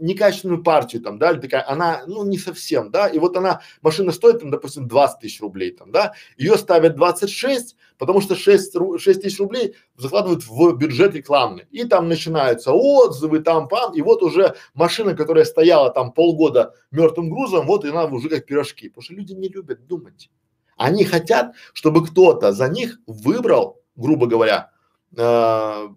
некачественную 0.00 0.62
партию 0.62 1.02
там, 1.02 1.18
да, 1.18 1.30
или 1.30 1.40
такая, 1.40 1.68
она, 1.68 2.02
ну, 2.06 2.24
не 2.24 2.38
совсем, 2.38 2.90
да, 2.90 3.06
и 3.06 3.18
вот 3.18 3.36
она, 3.36 3.60
машина 3.82 4.12
стоит 4.12 4.40
там, 4.40 4.50
допустим, 4.50 4.88
20 4.88 5.20
тысяч 5.20 5.40
рублей 5.40 5.72
там, 5.72 5.92
да, 5.92 6.14
ее 6.36 6.56
ставят 6.56 6.96
26, 6.96 7.76
потому 7.98 8.20
что 8.20 8.34
6, 8.34 8.76
6 8.98 9.22
тысяч 9.22 9.38
рублей 9.38 9.74
закладывают 9.96 10.44
в 10.44 10.72
бюджет 10.76 11.14
рекламный. 11.14 11.66
И 11.70 11.84
там 11.84 12.08
начинаются 12.08 12.72
отзывы, 12.72 13.40
там, 13.40 13.68
пам, 13.68 13.94
и 13.94 14.02
вот 14.02 14.22
уже 14.22 14.54
машина, 14.74 15.14
которая 15.14 15.44
стояла 15.44 15.90
там 15.90 16.12
полгода 16.12 16.74
мертвым 16.90 17.30
грузом, 17.30 17.66
вот 17.66 17.84
и 17.84 17.88
она 17.88 18.06
уже 18.06 18.28
как 18.28 18.46
пирожки, 18.46 18.88
потому 18.88 19.02
что 19.02 19.14
люди 19.14 19.32
не 19.32 19.48
любят 19.48 19.86
думать. 19.86 20.30
Они 20.76 21.04
хотят, 21.04 21.54
чтобы 21.72 22.06
кто-то 22.06 22.52
за 22.52 22.68
них 22.68 23.00
выбрал, 23.06 23.82
грубо 23.96 24.26
говоря, 24.26 24.70
э, 25.16 25.88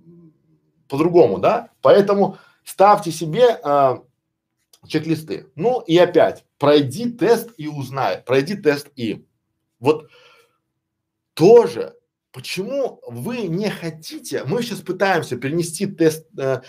по-другому, 0.91 1.39
да? 1.39 1.69
Поэтому 1.81 2.37
ставьте 2.63 3.11
себе 3.11 3.59
э, 3.63 3.95
чек-листы. 4.87 5.47
Ну 5.55 5.81
и 5.81 5.97
опять, 5.97 6.45
пройди 6.59 7.09
тест 7.09 7.49
и 7.57 7.67
узнай, 7.67 8.17
пройди 8.17 8.55
тест 8.55 8.89
и. 8.95 9.25
Вот 9.79 10.09
тоже 11.33 11.95
Почему 12.31 13.01
вы 13.07 13.41
не 13.41 13.69
хотите? 13.69 14.45
Мы 14.45 14.61
сейчас 14.63 14.79
пытаемся 14.79 15.35
перенести 15.35 15.85
тест, 15.85 16.27
э, 16.39 16.61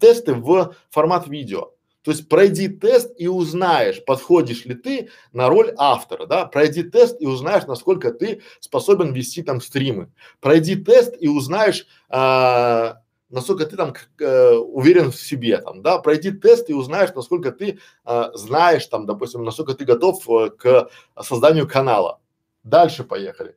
тесты 0.00 0.34
в 0.34 0.76
формат 0.90 1.26
видео. 1.26 1.72
То 2.02 2.12
есть 2.12 2.28
пройди 2.28 2.68
тест 2.68 3.12
и 3.18 3.26
узнаешь, 3.26 4.04
подходишь 4.04 4.64
ли 4.64 4.74
ты 4.74 5.10
на 5.32 5.48
роль 5.48 5.74
автора, 5.76 6.26
да? 6.26 6.46
Пройди 6.46 6.84
тест 6.84 7.20
и 7.20 7.26
узнаешь, 7.26 7.66
насколько 7.66 8.12
ты 8.12 8.42
способен 8.60 9.12
вести 9.12 9.42
там 9.42 9.60
стримы. 9.60 10.12
Пройди 10.40 10.76
тест 10.76 11.14
и 11.18 11.26
узнаешь, 11.26 11.86
э, 12.08 12.94
насколько 13.30 13.66
ты 13.66 13.76
там 13.76 13.94
э, 14.18 14.54
уверен 14.54 15.10
в 15.10 15.20
себе, 15.20 15.58
там, 15.58 15.82
да? 15.82 15.98
Пройди 15.98 16.30
тест 16.30 16.70
и 16.70 16.74
узнаешь, 16.74 17.14
насколько 17.14 17.52
ты 17.52 17.78
э, 18.04 18.30
знаешь, 18.34 18.86
там, 18.86 19.06
допустим, 19.06 19.44
насколько 19.44 19.74
ты 19.74 19.84
готов 19.84 20.28
э, 20.28 20.50
к 20.50 20.90
созданию 21.22 21.68
канала. 21.68 22.20
Дальше 22.62 23.04
поехали. 23.04 23.56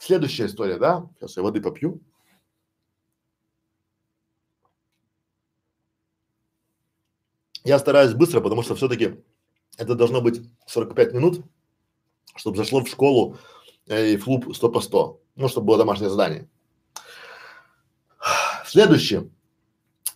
Следующая 0.00 0.46
история, 0.46 0.78
да? 0.78 1.08
Сейчас 1.18 1.36
я 1.36 1.42
воды 1.42 1.60
попью. 1.60 2.00
Я 7.64 7.78
стараюсь 7.78 8.12
быстро, 8.12 8.40
потому 8.40 8.62
что 8.62 8.74
все-таки 8.74 9.22
это 9.78 9.94
должно 9.94 10.20
быть 10.20 10.42
45 10.66 11.12
минут, 11.14 11.44
чтобы 12.34 12.56
зашло 12.56 12.80
в 12.80 12.88
школу 12.88 13.38
э, 13.86 14.12
и 14.12 14.16
в 14.16 14.24
клуб 14.24 14.54
100 14.54 14.68
по 14.68 14.80
100, 14.80 15.20
ну, 15.36 15.48
чтобы 15.48 15.68
было 15.68 15.78
домашнее 15.78 16.10
задание. 16.10 16.48
Следующее. 18.72 19.28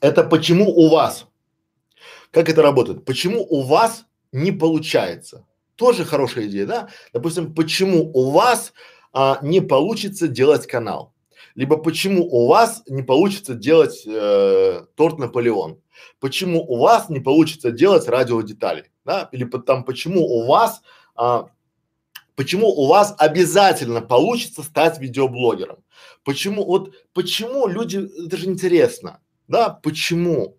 Это 0.00 0.24
почему 0.24 0.70
у 0.70 0.88
вас, 0.88 1.26
как 2.30 2.48
это 2.48 2.62
работает, 2.62 3.04
почему 3.04 3.46
у 3.46 3.60
вас 3.60 4.06
не 4.32 4.50
получается. 4.50 5.44
Тоже 5.74 6.06
хорошая 6.06 6.46
идея, 6.46 6.64
да? 6.64 6.88
Допустим, 7.12 7.54
почему 7.54 8.10
у 8.14 8.30
вас 8.30 8.72
а, 9.12 9.40
не 9.42 9.60
получится 9.60 10.26
делать 10.26 10.66
канал, 10.66 11.12
либо 11.54 11.76
почему 11.76 12.24
у 12.24 12.46
вас 12.46 12.82
не 12.86 13.02
получится 13.02 13.52
делать 13.52 14.04
э, 14.06 14.86
торт 14.94 15.18
Наполеон, 15.18 15.78
почему 16.18 16.64
у 16.66 16.78
вас 16.78 17.10
не 17.10 17.20
получится 17.20 17.70
делать 17.70 18.08
радиодетали, 18.08 18.90
да, 19.04 19.28
или 19.32 19.44
там 19.44 19.84
почему 19.84 20.22
у 20.22 20.46
вас 20.46 20.80
а, 21.14 21.50
почему 22.36 22.68
у 22.68 22.86
вас 22.86 23.14
обязательно 23.18 24.00
получится 24.00 24.62
стать 24.62 24.98
видеоблогером, 24.98 25.84
почему 26.26 26.64
вот 26.64 26.92
почему 27.14 27.68
люди 27.68 28.10
это 28.26 28.36
же 28.36 28.46
интересно, 28.46 29.20
да, 29.46 29.70
почему 29.70 30.58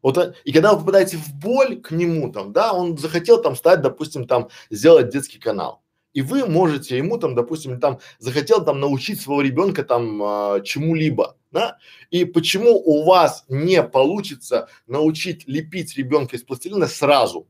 вот, 0.00 0.16
а, 0.16 0.34
и 0.44 0.52
когда 0.52 0.72
вы 0.72 0.80
попадаете 0.80 1.18
в 1.18 1.34
боль 1.34 1.80
к 1.80 1.90
нему 1.90 2.32
там, 2.32 2.52
да, 2.52 2.72
он 2.72 2.96
захотел 2.96 3.42
там 3.42 3.54
стать, 3.54 3.82
допустим, 3.82 4.26
там, 4.26 4.48
сделать 4.70 5.10
детский 5.10 5.38
канал. 5.38 5.82
И 6.14 6.22
вы 6.22 6.46
можете 6.46 6.96
ему 6.96 7.18
там, 7.18 7.34
допустим, 7.34 7.78
там 7.80 7.98
захотел 8.18 8.64
там 8.64 8.80
научить 8.80 9.20
своего 9.20 9.42
ребенка 9.42 9.84
там 9.84 10.22
а, 10.22 10.60
чему-либо, 10.60 11.36
да? 11.50 11.76
И 12.10 12.24
почему 12.24 12.70
у 12.72 13.04
вас 13.04 13.44
не 13.48 13.82
получится 13.82 14.68
научить 14.86 15.46
лепить 15.46 15.96
ребенка 15.98 16.36
из 16.36 16.44
пластилина 16.44 16.86
сразу? 16.86 17.46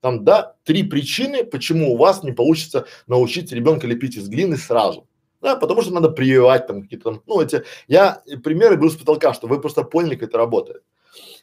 Там, 0.00 0.24
да, 0.24 0.54
три 0.62 0.84
причины, 0.84 1.44
почему 1.44 1.94
у 1.94 1.96
вас 1.96 2.22
не 2.22 2.32
получится 2.32 2.86
научить 3.08 3.50
ребенка 3.50 3.88
лепить 3.88 4.16
из 4.16 4.28
глины 4.28 4.56
сразу. 4.56 5.08
Да, 5.44 5.56
потому 5.56 5.82
что 5.82 5.92
надо 5.92 6.08
прививать 6.08 6.66
там 6.66 6.82
какие-то 6.82 7.10
там, 7.10 7.22
ну 7.26 7.38
эти, 7.38 7.64
я 7.86 8.22
примеры 8.42 8.76
беру 8.76 8.88
с 8.88 8.96
потолка, 8.96 9.34
чтобы 9.34 9.56
вы 9.56 9.60
просто 9.60 9.84
поняли, 9.84 10.14
как 10.14 10.30
это 10.30 10.38
работает. 10.38 10.82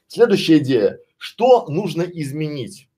Следующая 0.07 0.57
идея. 0.57 0.99
Что 1.17 1.67
нужно 1.67 2.01
изменить? 2.01 2.89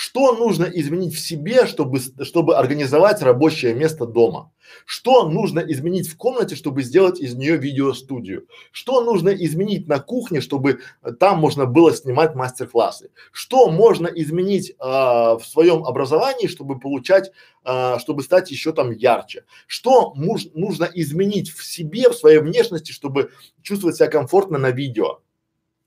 Что 0.00 0.32
нужно 0.32 0.62
изменить 0.66 1.12
в 1.12 1.18
себе, 1.18 1.66
чтобы, 1.66 1.98
чтобы 2.22 2.56
организовать 2.56 3.20
рабочее 3.20 3.74
место 3.74 4.06
дома? 4.06 4.52
Что 4.86 5.28
нужно 5.28 5.58
изменить 5.58 6.06
в 6.06 6.16
комнате, 6.16 6.54
чтобы 6.54 6.84
сделать 6.84 7.18
из 7.18 7.34
нее 7.34 7.56
видеостудию? 7.56 8.46
Что 8.70 9.02
нужно 9.02 9.30
изменить 9.30 9.88
на 9.88 9.98
кухне, 9.98 10.40
чтобы 10.40 10.82
там 11.18 11.40
можно 11.40 11.66
было 11.66 11.92
снимать 11.92 12.36
мастер-классы? 12.36 13.10
Что 13.32 13.72
можно 13.72 14.06
изменить 14.06 14.72
а, 14.78 15.36
в 15.36 15.44
своем 15.44 15.84
образовании, 15.84 16.46
чтобы 16.46 16.78
получать, 16.78 17.32
а, 17.64 17.98
чтобы 17.98 18.22
стать 18.22 18.52
еще 18.52 18.72
там 18.72 18.92
ярче? 18.92 19.46
Что 19.66 20.14
муж, 20.14 20.42
нужно 20.54 20.88
изменить 20.94 21.50
в 21.50 21.64
себе, 21.64 22.08
в 22.08 22.14
своей 22.14 22.38
внешности, 22.38 22.92
чтобы 22.92 23.32
чувствовать 23.62 23.96
себя 23.96 24.06
комфортно 24.06 24.58
на 24.58 24.70
видео? 24.70 25.22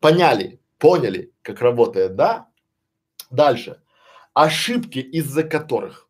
Поняли, 0.02 0.60
поняли, 0.80 1.32
как 1.44 1.62
работает, 1.62 2.18
да? 2.18 2.50
Дальше 3.30 3.78
ошибки, 4.34 5.00
из-за 5.00 5.44
которых, 5.44 6.08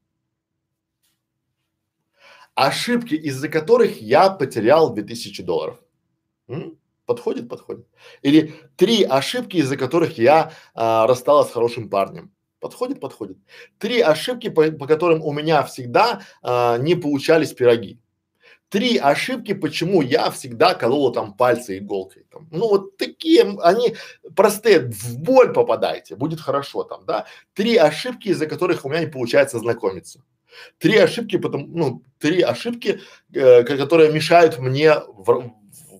ошибки, 2.55 3.15
из-за 3.15 3.49
которых 3.49 4.01
я 4.01 4.29
потерял 4.29 4.93
2000 4.93 5.43
долларов. 5.43 5.79
М? 6.47 6.77
Подходит, 7.05 7.49
подходит. 7.49 7.87
Или 8.21 8.53
три 8.77 9.03
ошибки, 9.03 9.57
из-за 9.57 9.75
которых 9.75 10.17
я 10.17 10.53
а, 10.73 11.07
рассталась 11.07 11.49
с 11.49 11.53
хорошим 11.53 11.89
парнем. 11.89 12.31
Подходит, 12.59 12.99
подходит. 12.99 13.37
Три 13.79 14.01
ошибки, 14.01 14.49
по, 14.49 14.71
по 14.71 14.85
которым 14.85 15.21
у 15.21 15.33
меня 15.33 15.63
всегда 15.63 16.21
а, 16.41 16.77
не 16.77 16.95
получались 16.95 17.53
пироги 17.53 17.99
три 18.71 18.97
ошибки, 18.97 19.53
почему 19.53 20.01
я 20.01 20.31
всегда 20.31 20.73
колола 20.73 21.11
там 21.11 21.33
пальцы 21.33 21.77
иголкой. 21.77 22.25
Там. 22.31 22.47
Ну 22.51 22.69
вот 22.69 22.95
такие, 22.97 23.41
они 23.61 23.95
простые, 24.33 24.89
в 24.89 25.19
боль 25.19 25.53
попадаете, 25.53 26.15
будет 26.15 26.39
хорошо 26.39 26.83
там, 26.83 27.05
да. 27.05 27.25
Три 27.53 27.75
ошибки, 27.75 28.29
из-за 28.29 28.47
которых 28.47 28.85
у 28.85 28.89
меня 28.89 29.01
не 29.01 29.11
получается 29.11 29.59
знакомиться. 29.59 30.23
Три 30.77 30.97
ошибки, 30.97 31.37
потом, 31.37 31.69
ну, 31.73 32.01
три 32.17 32.41
ошибки, 32.41 33.01
э, 33.33 33.63
которые 33.63 34.13
мешают 34.13 34.57
мне 34.57 34.95
в, 34.95 35.53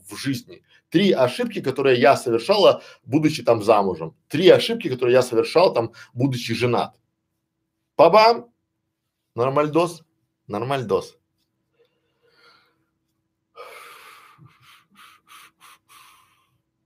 в 0.09 0.17
жизни. 0.17 0.63
Три 0.89 1.11
ошибки, 1.11 1.61
которые 1.61 1.99
я 1.99 2.15
совершала, 2.15 2.82
будучи 3.03 3.43
там 3.43 3.61
замужем. 3.61 4.15
Три 4.30 4.47
ошибки, 4.47 4.88
которые 4.88 5.13
я 5.13 5.22
совершал 5.22 5.74
там, 5.74 5.91
будучи 6.13 6.53
женат. 6.53 6.95
Пабам! 7.97 8.49
Нормальдос, 9.36 10.03
нормальдос. 10.47 11.17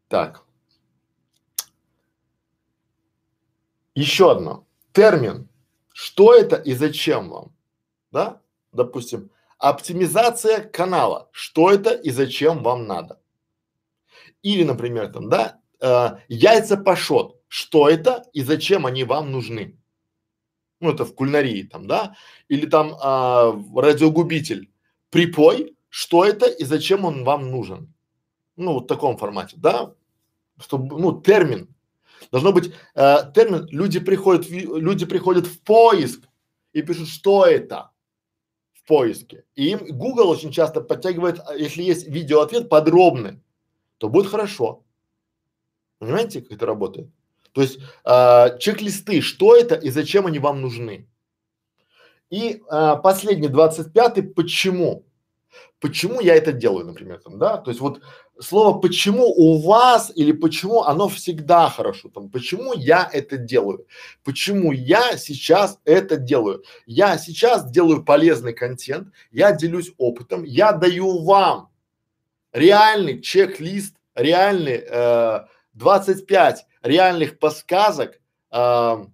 Так. 0.08 0.46
Еще 3.96 4.32
одно. 4.32 4.68
Термин. 4.92 5.50
Что 5.94 6.34
это 6.34 6.58
и 6.58 6.74
зачем 6.74 7.30
вам? 7.30 7.56
Да? 8.12 8.42
Допустим, 8.74 9.32
оптимизация 9.58 10.62
канала. 10.62 11.30
Что 11.32 11.72
это 11.72 11.92
и 11.92 12.12
зачем 12.12 12.62
вам 12.62 12.88
надо? 12.88 13.20
Или, 14.44 14.64
например, 14.64 15.12
там, 15.12 15.30
да, 15.30 15.60
э, 15.80 16.18
яйца 16.28 16.78
пашот. 16.78 17.42
Что 17.48 17.90
это 17.90 18.26
и 18.34 18.42
зачем 18.42 18.86
они 18.86 19.06
вам 19.06 19.32
нужны? 19.32 19.80
Ну, 20.82 20.92
это 20.92 21.06
в 21.06 21.16
кулинарии 21.16 21.64
там, 21.64 21.88
да? 21.88 22.16
Или 22.50 22.68
там 22.68 22.94
э, 22.94 23.80
радиогубитель. 23.82 24.72
Припой. 25.10 25.76
Что 25.90 26.26
это 26.26 26.48
и 26.48 26.66
зачем 26.66 27.06
он 27.06 27.24
вам 27.24 27.50
нужен? 27.50 27.95
Ну, 28.56 28.74
вот 28.74 28.84
в 28.86 28.88
таком 28.88 29.18
формате, 29.18 29.56
да? 29.58 29.94
чтобы, 30.60 30.98
ну, 31.00 31.22
термин. 31.22 31.68
Должно 32.32 32.52
быть 32.52 32.74
э, 32.96 33.18
термин, 33.34 33.68
люди 33.70 34.00
приходят, 34.00 34.46
в, 34.46 34.78
люди 34.78 35.06
приходят 35.06 35.46
в 35.46 35.62
поиск 35.62 36.22
и 36.74 36.82
пишут, 36.82 37.10
что 37.10 37.46
это 37.46 37.92
в 38.74 38.88
поиске. 38.88 39.44
И 39.56 39.70
им 39.70 39.86
Google 39.98 40.30
очень 40.30 40.52
часто 40.52 40.82
подтягивает, 40.82 41.40
а, 41.46 41.56
если 41.56 41.84
есть 41.84 42.08
видеоответ 42.08 42.70
подробный, 42.70 43.42
то 43.98 44.10
будет 44.10 44.28
хорошо. 44.28 44.84
Понимаете, 46.00 46.42
как 46.42 46.54
это 46.54 46.66
работает? 46.66 47.10
То 47.52 47.62
есть 47.62 47.80
э, 48.04 48.58
чек-листы, 48.60 49.22
что 49.22 49.56
это 49.56 49.76
и 49.76 49.90
зачем 49.90 50.26
они 50.26 50.40
вам 50.40 50.62
нужны. 50.62 51.08
И 52.30 52.62
э, 52.70 52.96
последний, 53.02 53.48
25-й, 53.48 54.24
почему? 54.24 55.06
Почему 55.80 56.20
я 56.20 56.36
это 56.36 56.52
делаю, 56.52 56.86
например, 56.86 57.22
там, 57.22 57.38
да? 57.38 57.58
То 57.58 57.72
есть 57.72 57.80
вот 57.80 58.02
слово 58.40 58.80
почему 58.80 59.28
у 59.28 59.60
вас 59.60 60.12
или 60.16 60.32
почему 60.32 60.84
оно 60.84 61.08
всегда 61.08 61.70
хорошо, 61.70 62.10
там, 62.10 62.30
почему 62.30 62.74
я 62.74 63.10
это 63.12 63.38
делаю, 63.38 63.86
почему 64.24 64.72
я 64.72 65.18
сейчас 65.18 65.80
это 65.86 66.18
делаю. 66.18 66.64
Я 66.86 67.18
сейчас 67.18 67.70
делаю 67.70 68.04
полезный 68.04 68.54
контент, 68.54 69.10
я 69.32 69.52
делюсь 69.52 69.94
опытом, 69.98 70.44
я 70.44 70.72
даю 70.72 71.24
вам 71.24 71.70
реальный 72.52 73.22
чек-лист, 73.22 73.96
реальный 74.16 74.84
э, 74.88 75.46
25 75.74 76.66
реальных 76.84 77.40
подсказок, 77.40 78.20
э, 78.52 79.06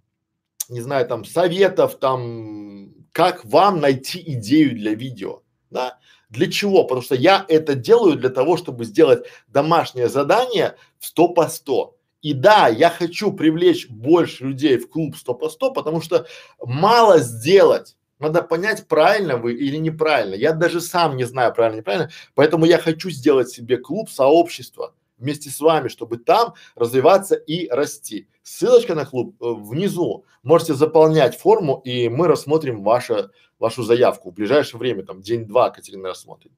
не 0.69 0.82
знаю, 0.82 1.07
там, 1.07 1.26
советов, 1.26 1.99
там, 1.99 2.93
как 3.11 3.43
вам 3.45 3.80
найти 3.82 4.24
идею 4.34 4.74
для 4.76 4.93
видео, 4.93 5.41
да. 5.72 5.97
Для 6.30 6.49
чего? 6.49 6.84
Потому 6.84 7.01
что 7.01 7.15
я 7.15 7.45
это 7.47 7.76
делаю 7.76 8.15
для 8.15 8.30
того, 8.30 8.57
чтобы 8.57 8.86
сделать 8.86 9.26
домашнее 9.47 10.07
задание 10.07 10.76
в 10.99 11.07
100 11.07 11.28
по 11.30 11.47
100. 11.47 11.97
И 12.22 12.34
да, 12.34 12.67
я 12.67 12.89
хочу 12.89 13.34
привлечь 13.34 13.89
больше 13.89 14.45
людей 14.45 14.78
в 14.78 14.89
клуб 14.89 15.15
100 15.15 15.34
по 15.34 15.49
100, 15.49 15.72
потому 15.72 16.01
что 16.01 16.28
мало 16.63 17.19
сделать. 17.19 17.97
Надо 18.19 18.43
понять, 18.43 18.88
правильно 18.88 19.38
вы 19.38 19.55
или 19.55 19.78
неправильно. 19.78 20.36
Я 20.36 20.53
даже 20.53 20.80
сам 20.80 21.17
не 21.17 21.24
знаю, 21.24 21.53
правильно, 21.55 21.80
неправильно. 21.80 22.11
Поэтому 22.36 22.65
я 22.65 22.78
хочу 22.78 23.09
сделать 23.09 23.49
себе 23.49 23.78
клуб, 23.78 24.11
сообщество 24.11 24.93
вместе 25.17 25.49
с 25.49 25.59
вами, 25.59 25.88
чтобы 25.88 26.17
там 26.17 26.53
развиваться 26.76 27.36
и 27.36 27.67
расти. 27.69 28.28
Ссылочка 28.43 28.95
на 28.95 29.05
клуб 29.05 29.36
э, 29.41 29.45
внизу. 29.47 30.26
Можете 30.43 30.76
заполнять 30.76 31.38
форму, 31.38 31.82
и 31.84 32.09
мы 32.09 32.28
рассмотрим 32.28 32.84
ваше 32.84 33.30
вашу 33.62 33.84
заявку 33.84 34.32
в 34.32 34.34
ближайшее 34.34 34.80
время, 34.80 35.03
там 35.03 35.22
день-два 35.22 35.70
Катерина 35.70 36.09
рассмотрит. 36.09 36.51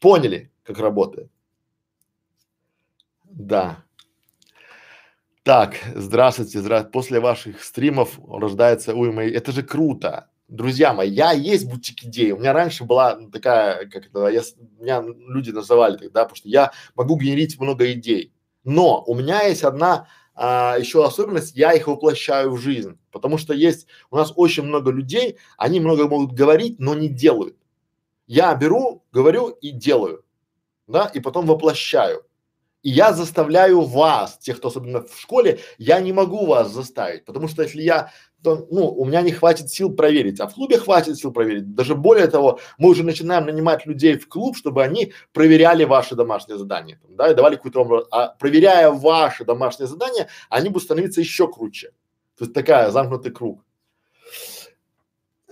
Поняли, 0.00 0.50
как 0.64 0.78
работает? 0.78 1.30
Да. 3.24 3.84
Так, 5.44 5.76
здравствуйте, 5.94 6.58
здравствуйте. 6.58 6.92
После 6.92 7.20
ваших 7.20 7.62
стримов 7.62 8.18
рождается 8.28 8.94
уйма. 8.94 9.24
Это 9.24 9.52
же 9.52 9.62
круто. 9.62 10.28
Друзья 10.48 10.92
мои, 10.92 11.10
я 11.10 11.32
есть 11.32 11.66
бутик 11.70 12.04
идеи. 12.04 12.32
У 12.32 12.38
меня 12.38 12.52
раньше 12.52 12.84
была 12.84 13.18
такая, 13.30 13.86
как 13.86 14.06
это, 14.06 14.28
я, 14.28 14.42
меня 14.78 15.02
люди 15.02 15.50
называли 15.50 15.96
тогда, 15.96 16.24
потому 16.24 16.36
что 16.36 16.48
я 16.48 16.72
могу 16.96 17.16
генерить 17.16 17.60
много 17.60 17.90
идей. 17.92 18.32
Но 18.64 19.04
у 19.06 19.14
меня 19.14 19.42
есть 19.42 19.62
одна 19.62 20.08
а, 20.34 20.76
еще 20.78 21.04
особенность, 21.04 21.56
я 21.56 21.72
их 21.72 21.86
воплощаю 21.86 22.52
в 22.52 22.58
жизнь. 22.58 22.98
Потому 23.10 23.38
что 23.38 23.54
есть 23.54 23.86
у 24.10 24.16
нас 24.16 24.32
очень 24.34 24.64
много 24.64 24.90
людей, 24.90 25.38
они 25.56 25.80
много 25.80 26.08
могут 26.08 26.32
говорить, 26.32 26.78
но 26.78 26.94
не 26.94 27.08
делают. 27.08 27.56
Я 28.26 28.54
беру, 28.54 29.04
говорю 29.12 29.50
и 29.50 29.70
делаю, 29.70 30.24
да, 30.86 31.06
и 31.06 31.20
потом 31.20 31.46
воплощаю. 31.46 32.24
И 32.82 32.90
я 32.90 33.12
заставляю 33.12 33.80
вас, 33.80 34.38
тех, 34.38 34.58
кто 34.58 34.68
особенно 34.68 35.02
в 35.02 35.18
школе, 35.18 35.60
я 35.78 36.00
не 36.00 36.12
могу 36.12 36.46
вас 36.46 36.70
заставить, 36.70 37.24
потому 37.24 37.48
что 37.48 37.62
если 37.62 37.82
я, 37.82 38.12
то, 38.44 38.68
ну, 38.70 38.88
у 38.88 39.04
меня 39.06 39.22
не 39.22 39.32
хватит 39.32 39.70
сил 39.70 39.90
проверить, 39.90 40.38
а 40.38 40.46
в 40.46 40.54
клубе 40.54 40.78
хватит 40.78 41.16
сил 41.16 41.32
проверить. 41.32 41.74
Даже 41.74 41.94
более 41.94 42.26
того, 42.26 42.60
мы 42.76 42.90
уже 42.90 43.02
начинаем 43.02 43.46
нанимать 43.46 43.86
людей 43.86 44.18
в 44.18 44.28
клуб, 44.28 44.56
чтобы 44.56 44.84
они 44.84 45.14
проверяли 45.32 45.84
ваши 45.84 46.14
домашние 46.14 46.58
задания, 46.58 47.00
да, 47.08 47.30
и 47.30 47.34
давали 47.34 47.56
какую-то, 47.56 48.06
а 48.10 48.28
проверяя 48.38 48.90
ваши 48.90 49.44
домашние 49.44 49.88
задания, 49.88 50.28
они 50.50 50.68
будут 50.68 50.84
становиться 50.84 51.22
еще 51.22 51.50
круче. 51.50 51.88
То 52.36 52.44
есть 52.44 52.52
такая 52.52 52.90
замкнутый 52.90 53.32
круг. 53.32 53.64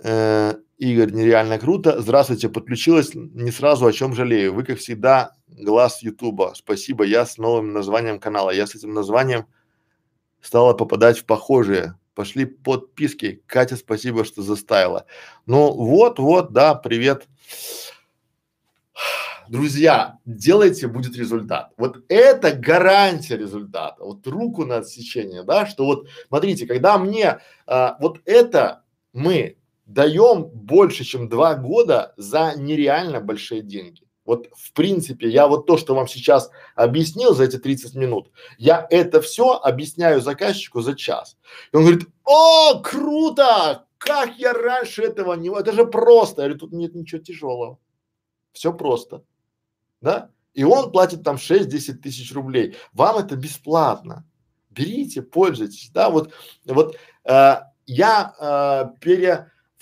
Э, 0.03 0.53
Игорь, 0.77 1.11
нереально 1.11 1.57
круто. 1.57 1.99
Здравствуйте, 1.99 2.49
подключилась 2.49 3.11
не 3.15 3.51
сразу, 3.51 3.87
о 3.87 3.93
чем 3.93 4.13
жалею. 4.13 4.53
Вы, 4.53 4.63
как 4.63 4.77
всегда, 4.77 5.31
глаз 5.47 6.03
Ютуба. 6.03 6.53
Спасибо, 6.55 7.05
я 7.05 7.25
с 7.25 7.37
новым 7.37 7.73
названием 7.73 8.19
канала. 8.19 8.51
Я 8.51 8.67
с 8.67 8.75
этим 8.75 8.93
названием 8.93 9.47
стала 10.41 10.73
попадать 10.73 11.17
в 11.17 11.25
похожие. 11.25 11.95
Пошли 12.15 12.45
подписки. 12.45 13.41
Катя, 13.47 13.75
спасибо, 13.75 14.23
что 14.25 14.41
заставила. 14.41 15.05
Ну 15.45 15.71
вот, 15.71 16.19
вот, 16.19 16.53
да, 16.53 16.75
привет. 16.75 17.27
Друзья, 19.49 20.19
делайте, 20.25 20.87
будет 20.87 21.17
результат. 21.17 21.71
Вот 21.77 22.03
это 22.07 22.53
гарантия 22.53 23.35
результата. 23.35 24.03
Вот 24.03 24.25
руку 24.27 24.65
на 24.65 24.77
отсечение, 24.77 25.43
да, 25.43 25.65
что 25.65 25.85
вот, 25.85 26.07
смотрите, 26.27 26.65
когда 26.65 26.97
мне 26.97 27.39
а, 27.67 27.97
вот 27.99 28.21
это 28.25 28.83
мы 29.11 29.57
даем 29.85 30.45
больше, 30.45 31.03
чем 31.03 31.29
два 31.29 31.55
года 31.55 32.13
за 32.17 32.53
нереально 32.55 33.19
большие 33.19 33.61
деньги. 33.61 34.03
Вот 34.25 34.47
в 34.55 34.71
принципе, 34.73 35.27
я 35.27 35.47
вот 35.47 35.65
то, 35.65 35.77
что 35.77 35.95
вам 35.95 36.07
сейчас 36.07 36.49
объяснил 36.75 37.33
за 37.33 37.43
эти 37.43 37.57
30 37.57 37.95
минут, 37.95 38.31
я 38.57 38.87
это 38.89 39.21
все 39.21 39.53
объясняю 39.53 40.21
заказчику 40.21 40.81
за 40.81 40.95
час. 40.95 41.37
И 41.71 41.75
он 41.75 41.83
говорит, 41.83 42.07
о, 42.23 42.79
круто, 42.81 43.85
как 43.97 44.37
я 44.37 44.53
раньше 44.53 45.03
этого 45.03 45.33
не, 45.33 45.49
это 45.49 45.73
же 45.73 45.85
просто. 45.85 46.41
Я 46.41 46.47
говорю, 46.47 46.59
тут 46.59 46.71
нет 46.71 46.95
ничего 46.95 47.21
тяжелого, 47.21 47.79
все 48.53 48.71
просто 48.73 49.23
да, 50.03 50.29
и 50.53 50.63
он 50.65 50.91
платит 50.91 51.23
там 51.23 51.37
6-10 51.37 51.93
тысяч 51.93 52.31
рублей, 52.33 52.75
вам 52.91 53.17
это 53.17 53.35
бесплатно, 53.35 54.25
берите, 54.69 55.21
пользуйтесь, 55.21 55.89
да, 55.91 56.09
вот, 56.09 56.33
вот 56.65 56.97
э, 57.23 57.55
я 57.85 58.35
э, 58.37 58.99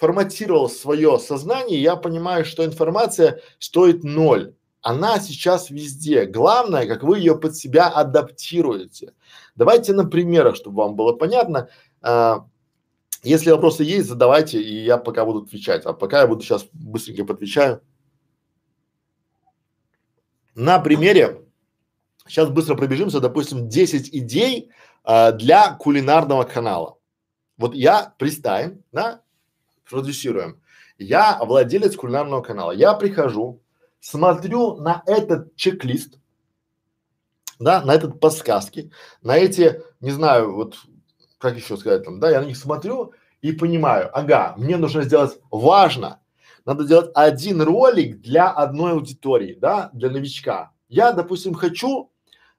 переформатировал 0.01 0.69
свое 0.69 1.19
сознание, 1.19 1.81
я 1.81 1.95
понимаю, 1.95 2.43
что 2.43 2.65
информация 2.65 3.39
стоит 3.59 4.03
ноль, 4.03 4.55
она 4.81 5.19
сейчас 5.19 5.69
везде, 5.69 6.25
главное, 6.25 6.87
как 6.87 7.03
вы 7.03 7.19
ее 7.19 7.37
под 7.37 7.55
себя 7.55 7.87
адаптируете. 7.87 9.13
Давайте 9.55 9.93
на 9.93 10.05
примерах, 10.05 10.55
чтобы 10.55 10.77
вам 10.77 10.95
было 10.95 11.13
понятно, 11.13 11.69
э, 12.01 12.35
если 13.21 13.51
вопросы 13.51 13.83
есть, 13.83 14.07
задавайте, 14.07 14.59
и 14.59 14.83
я 14.83 14.97
пока 14.97 15.23
буду 15.23 15.43
отвечать. 15.43 15.85
А 15.85 15.93
пока 15.93 16.21
я 16.21 16.27
буду 16.27 16.41
сейчас 16.41 16.65
быстренько 16.73 17.23
подвечаю. 17.23 17.83
На 20.55 20.79
примере, 20.79 21.43
сейчас 22.25 22.49
быстро 22.49 22.73
пробежимся, 22.75 23.19
допустим, 23.19 23.69
10 23.69 24.09
идей 24.15 24.71
а, 25.03 25.31
для 25.31 25.75
кулинарного 25.75 26.43
канала. 26.43 26.97
Вот 27.57 27.75
я, 27.75 28.15
представим, 28.17 28.83
да, 28.91 29.21
продюсируем. 29.91 30.61
Я 30.97 31.39
владелец 31.41 31.95
кулинарного 31.95 32.41
канала. 32.41 32.71
Я 32.71 32.93
прихожу, 32.93 33.61
смотрю 33.99 34.77
на 34.77 35.03
этот 35.05 35.55
чек-лист, 35.55 36.19
да, 37.59 37.83
на 37.83 37.93
этот 37.93 38.19
подсказки, 38.19 38.91
на 39.21 39.37
эти, 39.37 39.81
не 39.99 40.11
знаю, 40.11 40.55
вот, 40.55 40.77
как 41.37 41.55
еще 41.57 41.77
сказать 41.77 42.03
там, 42.03 42.19
да, 42.19 42.31
я 42.31 42.41
на 42.41 42.45
них 42.45 42.57
смотрю 42.57 43.13
и 43.41 43.51
понимаю, 43.51 44.09
ага, 44.17 44.55
мне 44.57 44.77
нужно 44.77 45.03
сделать 45.03 45.39
важно, 45.51 46.21
надо 46.65 46.83
делать 46.85 47.11
один 47.15 47.61
ролик 47.61 48.21
для 48.21 48.49
одной 48.49 48.93
аудитории, 48.93 49.57
да, 49.59 49.89
для 49.93 50.09
новичка. 50.09 50.71
Я, 50.89 51.11
допустим, 51.11 51.53
хочу 51.53 52.11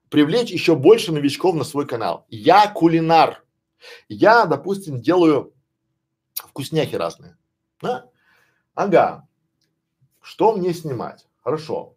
привлечь 0.08 0.50
еще 0.50 0.74
больше 0.74 1.12
новичков 1.12 1.54
на 1.54 1.64
свой 1.64 1.86
канал. 1.86 2.26
Я 2.28 2.68
кулинар. 2.68 3.44
Я, 4.08 4.44
допустим, 4.46 5.00
делаю 5.00 5.54
вкусняхи 6.34 6.94
разные. 6.96 7.36
Да? 7.80 8.06
Ага. 8.74 9.28
Что 10.20 10.56
мне 10.56 10.72
снимать? 10.72 11.26
Хорошо. 11.42 11.96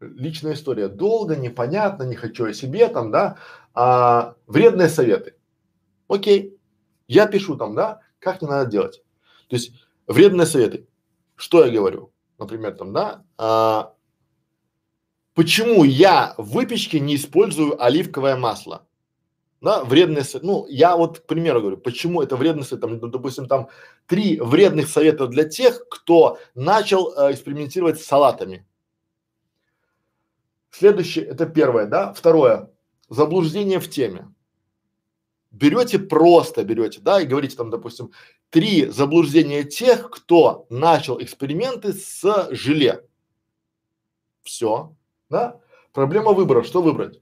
Личная 0.00 0.54
история. 0.54 0.88
Долго, 0.88 1.36
непонятно, 1.36 2.04
не 2.04 2.16
хочу 2.16 2.46
о 2.46 2.54
себе 2.54 2.88
там, 2.88 3.10
да. 3.10 3.38
А, 3.74 4.36
вредные 4.46 4.88
советы. 4.88 5.36
Окей. 6.08 6.58
Я 7.08 7.26
пишу 7.26 7.56
там, 7.56 7.74
да, 7.74 8.00
как 8.18 8.40
мне 8.40 8.50
надо 8.50 8.70
делать. 8.70 9.02
То 9.48 9.56
есть 9.56 9.72
Вредные 10.06 10.46
советы. 10.46 10.86
Что 11.36 11.64
я 11.64 11.72
говорю? 11.72 12.12
Например, 12.38 12.74
там, 12.74 12.92
да, 12.92 13.24
а, 13.38 13.94
почему 15.34 15.84
я 15.84 16.34
в 16.36 16.52
выпечке 16.52 16.98
не 16.98 17.16
использую 17.16 17.82
оливковое 17.82 18.36
масло? 18.36 18.86
Да, 19.62 19.84
вредные 19.84 20.24
советы. 20.24 20.46
Ну, 20.46 20.66
я 20.68 20.96
вот, 20.96 21.20
к 21.20 21.26
примеру, 21.26 21.60
говорю, 21.60 21.76
почему 21.78 22.20
это 22.20 22.36
вредные 22.36 22.64
советы? 22.64 22.88
Там, 22.88 22.98
ну, 22.98 23.06
допустим, 23.06 23.46
там 23.46 23.68
три 24.06 24.38
вредных 24.40 24.88
совета 24.88 25.26
для 25.28 25.44
тех, 25.44 25.88
кто 25.88 26.38
начал 26.54 27.14
э, 27.14 27.32
экспериментировать 27.32 28.00
с 28.00 28.04
салатами. 28.04 28.66
Следующее, 30.70 31.24
это 31.26 31.46
первое, 31.46 31.86
да. 31.86 32.12
Второе, 32.12 32.70
заблуждение 33.08 33.78
в 33.78 33.88
теме 33.88 34.28
берете 35.52 35.98
просто 35.98 36.64
берете, 36.64 37.00
да, 37.00 37.20
и 37.20 37.26
говорите 37.26 37.56
там, 37.56 37.70
допустим, 37.70 38.10
три 38.50 38.86
заблуждения 38.86 39.62
тех, 39.62 40.10
кто 40.10 40.66
начал 40.70 41.22
эксперименты 41.22 41.92
с 41.92 42.48
желе. 42.50 43.06
Все, 44.42 44.96
да? 45.28 45.60
Проблема 45.92 46.32
выбора, 46.32 46.62
что 46.64 46.82
выбрать? 46.82 47.21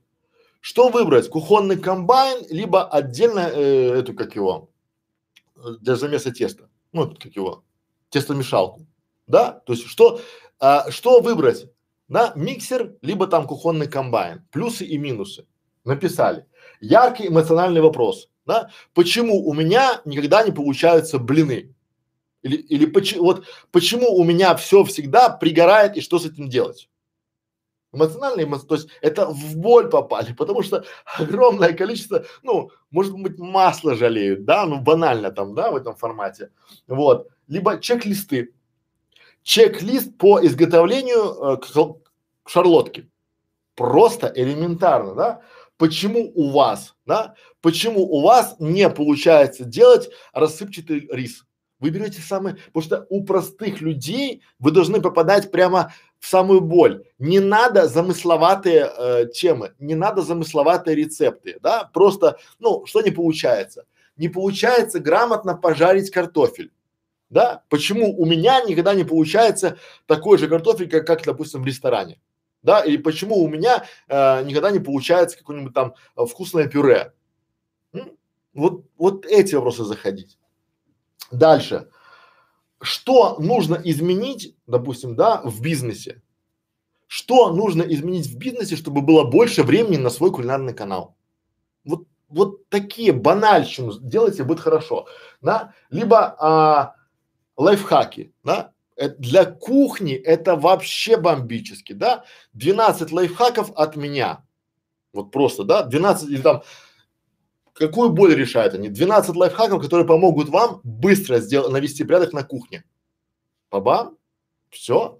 Что 0.61 0.89
выбрать? 0.89 1.27
Кухонный 1.27 1.77
комбайн, 1.77 2.45
либо 2.49 2.87
отдельно 2.87 3.49
э, 3.51 3.99
эту, 3.99 4.13
как 4.13 4.35
его, 4.35 4.69
для 5.81 5.95
замеса 5.95 6.31
теста, 6.31 6.69
ну, 6.91 7.15
как 7.15 7.35
его, 7.35 7.63
тестомешалку, 8.09 8.85
да? 9.25 9.63
То 9.65 9.73
есть 9.73 9.87
что, 9.87 10.21
а, 10.59 10.89
что 10.91 11.19
выбрать? 11.19 11.65
Да, 12.07 12.33
миксер, 12.35 12.95
либо 13.01 13.25
там 13.25 13.47
кухонный 13.47 13.87
комбайн, 13.87 14.45
плюсы 14.51 14.85
и 14.85 14.97
минусы 14.99 15.47
написали. 15.83 16.45
Яркий 16.79 17.27
эмоциональный 17.27 17.81
вопрос, 17.81 18.29
да? 18.45 18.69
Почему 18.93 19.47
у 19.47 19.53
меня 19.55 20.01
никогда 20.05 20.43
не 20.43 20.51
получаются 20.51 21.17
блины? 21.17 21.73
Или, 22.43 22.57
или 22.57 22.85
почему, 22.85 23.23
вот 23.23 23.45
почему 23.71 24.15
у 24.15 24.23
меня 24.23 24.55
все 24.55 24.83
всегда 24.83 25.29
пригорает 25.29 25.97
и 25.97 26.01
что 26.01 26.19
с 26.19 26.25
этим 26.25 26.49
делать? 26.49 26.87
Эмоциональный, 27.93 28.45
эмо, 28.45 28.59
то 28.59 28.75
есть 28.75 28.87
это 29.01 29.27
в 29.27 29.57
боль 29.57 29.89
попали, 29.89 30.33
потому 30.33 30.63
что 30.63 30.85
огромное 31.17 31.73
количество, 31.73 32.25
ну, 32.41 32.71
может 32.89 33.13
быть, 33.13 33.37
масло 33.37 33.95
жалеют, 33.95 34.45
да, 34.45 34.65
ну 34.65 34.79
банально 34.79 35.31
там, 35.31 35.53
да, 35.55 35.71
в 35.71 35.75
этом 35.75 35.95
формате. 35.95 36.51
Вот. 36.87 37.27
Либо 37.47 37.79
чек-листы. 37.79 38.53
Чек-лист 39.43 40.17
по 40.17 40.39
изготовлению 40.45 41.59
э, 41.59 41.93
шарлотки. 42.47 43.09
Просто 43.75 44.31
элементарно, 44.35 45.15
да 45.15 45.41
почему 45.81 46.31
у 46.35 46.51
вас, 46.51 46.93
да, 47.07 47.33
почему 47.59 48.01
у 48.01 48.21
вас 48.21 48.55
не 48.59 48.87
получается 48.87 49.65
делать 49.65 50.11
рассыпчатый 50.31 51.09
рис. 51.11 51.43
Вы 51.79 51.89
берете 51.89 52.21
самые, 52.21 52.57
потому 52.71 52.83
что 52.83 53.07
у 53.09 53.23
простых 53.23 53.81
людей 53.81 54.43
вы 54.59 54.69
должны 54.69 55.01
попадать 55.01 55.49
прямо 55.49 55.91
в 56.21 56.27
самую 56.27 56.61
боль. 56.61 57.03
Не 57.19 57.41
надо 57.41 57.87
замысловатые 57.89 58.89
э, 58.97 59.25
темы, 59.33 59.73
не 59.79 59.95
надо 59.95 60.21
замысловатые 60.21 60.95
рецепты, 60.95 61.57
да, 61.61 61.89
просто, 61.93 62.37
ну, 62.59 62.85
что 62.85 63.01
не 63.01 63.11
получается? 63.11 63.85
Не 64.15 64.29
получается 64.29 65.01
грамотно 65.01 65.57
пожарить 65.57 66.11
картофель. 66.11 66.71
Да? 67.29 67.63
Почему 67.69 68.17
у 68.17 68.25
меня 68.25 68.61
никогда 68.61 68.93
не 68.93 69.03
получается 69.03 69.77
такой 70.05 70.37
же 70.37 70.47
картофель, 70.47 70.89
как, 70.89 71.05
как 71.05 71.25
допустим, 71.25 71.63
в 71.63 71.65
ресторане? 71.65 72.19
да, 72.63 72.81
или 72.81 72.97
почему 72.97 73.37
у 73.43 73.47
меня 73.47 73.85
э, 74.07 74.43
никогда 74.43 74.71
не 74.71 74.79
получается 74.79 75.37
какое-нибудь 75.37 75.73
там 75.73 75.95
э, 76.15 76.25
вкусное 76.25 76.67
пюре. 76.67 77.13
М? 77.93 78.11
Вот, 78.53 78.83
вот 78.97 79.25
эти 79.25 79.55
вопросы 79.55 79.83
заходить. 79.83 80.37
Дальше. 81.31 81.89
Что 82.81 83.37
нужно 83.39 83.79
изменить, 83.83 84.55
допустим, 84.65 85.15
да, 85.15 85.41
в 85.43 85.61
бизнесе? 85.61 86.21
Что 87.07 87.53
нужно 87.53 87.83
изменить 87.83 88.27
в 88.27 88.37
бизнесе, 88.37 88.75
чтобы 88.75 89.01
было 89.01 89.23
больше 89.23 89.63
времени 89.63 89.97
на 89.97 90.09
свой 90.09 90.31
кулинарный 90.31 90.73
канал? 90.73 91.15
Вот, 91.83 92.07
вот 92.29 92.67
такие 92.69 93.11
банальщину 93.11 93.99
делайте, 93.99 94.43
будет 94.43 94.61
хорошо, 94.61 95.07
да? 95.41 95.73
Либо 95.89 96.35
а, 96.39 96.95
лайфхаки, 97.55 98.33
да? 98.43 98.71
Э, 98.95 99.09
для 99.09 99.45
кухни 99.45 100.13
это 100.13 100.55
вообще 100.55 101.17
бомбически, 101.17 101.93
да? 101.93 102.23
12 102.53 103.11
лайфхаков 103.11 103.71
от 103.75 103.95
меня. 103.95 104.43
Вот 105.13 105.31
просто, 105.31 105.63
да? 105.63 105.83
12 105.83 106.29
или 106.29 106.41
там 106.41 106.63
какую 107.81 108.11
боль 108.11 108.35
решают 108.35 108.73
они? 108.75 108.89
12 108.89 109.35
лайфхаков, 109.35 109.81
которые 109.81 110.07
помогут 110.07 110.49
вам 110.49 110.81
быстро 110.83 111.39
сделать, 111.39 111.71
навести 111.71 112.03
порядок 112.03 112.31
на 112.33 112.43
кухне. 112.43 112.83
Бабам, 113.71 114.17
все. 114.69 115.19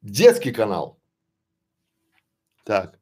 Детский 0.00 0.52
канал. 0.52 0.98
Так. 2.64 2.98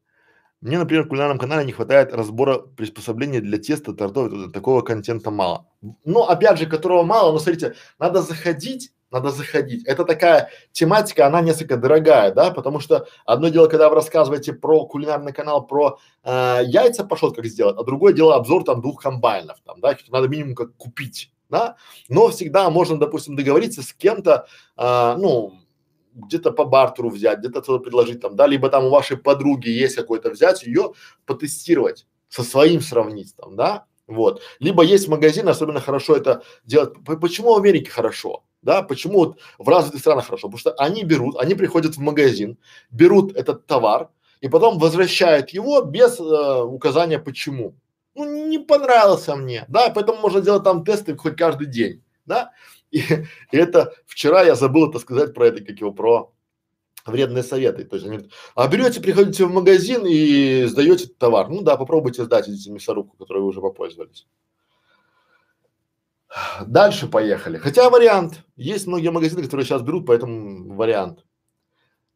Мне, 0.62 0.78
например, 0.78 1.04
в 1.04 1.08
кулинарном 1.08 1.38
канале 1.38 1.66
не 1.66 1.72
хватает 1.72 2.14
разбора 2.14 2.58
приспособлений 2.58 3.40
для 3.40 3.58
теста, 3.58 3.92
тортов, 3.92 4.52
такого 4.52 4.80
контента 4.80 5.30
мало. 5.30 5.68
Но 6.04 6.28
опять 6.28 6.58
же, 6.58 6.66
которого 6.66 7.02
мало, 7.02 7.32
но 7.32 7.38
смотрите, 7.38 7.74
надо 7.98 8.22
заходить 8.22 8.92
надо 9.10 9.30
заходить. 9.30 9.84
Это 9.86 10.04
такая 10.04 10.50
тематика, 10.72 11.26
она 11.26 11.40
несколько 11.40 11.76
дорогая, 11.76 12.32
да, 12.32 12.50
потому 12.50 12.80
что 12.80 13.06
одно 13.24 13.48
дело, 13.48 13.68
когда 13.68 13.88
вы 13.88 13.94
рассказываете 13.94 14.52
про 14.52 14.86
кулинарный 14.86 15.32
канал, 15.32 15.66
про 15.66 15.98
э, 16.24 16.62
яйца 16.64 17.04
пошел 17.04 17.32
как 17.32 17.46
сделать, 17.46 17.76
а 17.78 17.84
другое 17.84 18.12
дело 18.12 18.34
обзор 18.34 18.64
там 18.64 18.80
двух 18.80 19.02
комбайнов, 19.02 19.58
там, 19.64 19.80
да, 19.80 19.96
надо 20.08 20.28
минимум 20.28 20.54
как 20.54 20.76
купить, 20.76 21.32
да, 21.48 21.76
но 22.08 22.28
всегда 22.28 22.68
можно, 22.70 22.98
допустим, 22.98 23.36
договориться 23.36 23.82
с 23.82 23.92
кем-то, 23.92 24.46
э, 24.76 25.14
ну, 25.18 25.54
где-то 26.14 26.50
по 26.50 26.64
бартеру 26.64 27.10
взять, 27.10 27.38
где-то 27.40 27.62
что-то 27.62 27.84
предложить 27.84 28.20
там, 28.20 28.36
да, 28.36 28.46
либо 28.46 28.68
там 28.70 28.86
у 28.86 28.90
вашей 28.90 29.16
подруги 29.16 29.68
есть 29.68 29.96
какой-то 29.96 30.30
взять, 30.30 30.64
ее 30.64 30.94
потестировать, 31.26 32.06
со 32.28 32.42
своим 32.42 32.80
сравнить 32.80 33.36
там, 33.36 33.54
да, 33.54 33.84
вот. 34.06 34.40
Либо 34.60 34.82
есть 34.82 35.08
магазин, 35.08 35.48
особенно 35.48 35.80
хорошо 35.80 36.16
это 36.16 36.42
делать. 36.64 36.94
Почему 37.20 37.54
в 37.54 37.58
Америке 37.58 37.90
хорошо? 37.90 38.44
Да, 38.66 38.82
почему 38.82 39.18
вот 39.18 39.38
в 39.58 39.68
развитых 39.68 40.00
странах 40.00 40.26
хорошо? 40.26 40.48
Потому 40.48 40.58
что 40.58 40.72
они 40.72 41.04
берут, 41.04 41.36
они 41.36 41.54
приходят 41.54 41.96
в 41.96 42.00
магазин, 42.00 42.58
берут 42.90 43.36
этот 43.36 43.64
товар 43.66 44.10
и 44.40 44.48
потом 44.48 44.78
возвращают 44.78 45.50
его 45.50 45.82
без 45.82 46.18
э, 46.18 46.62
указания 46.62 47.20
почему. 47.20 47.76
Ну, 48.16 48.48
не 48.48 48.58
понравился 48.58 49.36
мне, 49.36 49.64
да, 49.68 49.90
поэтому 49.90 50.20
можно 50.20 50.40
делать 50.40 50.64
там 50.64 50.84
тесты 50.84 51.16
хоть 51.16 51.36
каждый 51.36 51.68
день, 51.68 52.02
да. 52.26 52.50
И, 52.90 52.98
и 53.52 53.56
это 53.56 53.92
вчера 54.04 54.42
я 54.42 54.56
забыл 54.56 54.90
это 54.90 54.98
сказать 54.98 55.32
про 55.32 55.46
это, 55.46 55.62
как 55.62 55.78
его, 55.78 55.92
про 55.92 56.32
вредные 57.06 57.44
советы. 57.44 57.84
То 57.84 57.94
есть 57.94 58.08
они 58.08 58.16
говорят, 58.16 58.34
а 58.56 58.66
берете, 58.66 59.00
приходите 59.00 59.44
в 59.44 59.52
магазин 59.52 60.04
и 60.04 60.64
сдаете 60.64 61.06
товар. 61.06 61.48
Ну 61.50 61.62
да, 61.62 61.76
попробуйте 61.76 62.24
сдать 62.24 62.48
эти 62.48 62.68
мясорубку, 62.68 63.16
которой 63.16 63.42
вы 63.42 63.46
уже 63.46 63.60
попользовались. 63.60 64.26
Дальше 66.66 67.06
поехали. 67.06 67.58
Хотя 67.58 67.88
вариант. 67.90 68.44
Есть 68.56 68.86
многие 68.86 69.10
магазины, 69.10 69.42
которые 69.42 69.64
сейчас 69.66 69.82
берут, 69.82 70.06
поэтому 70.06 70.74
вариант. 70.74 71.24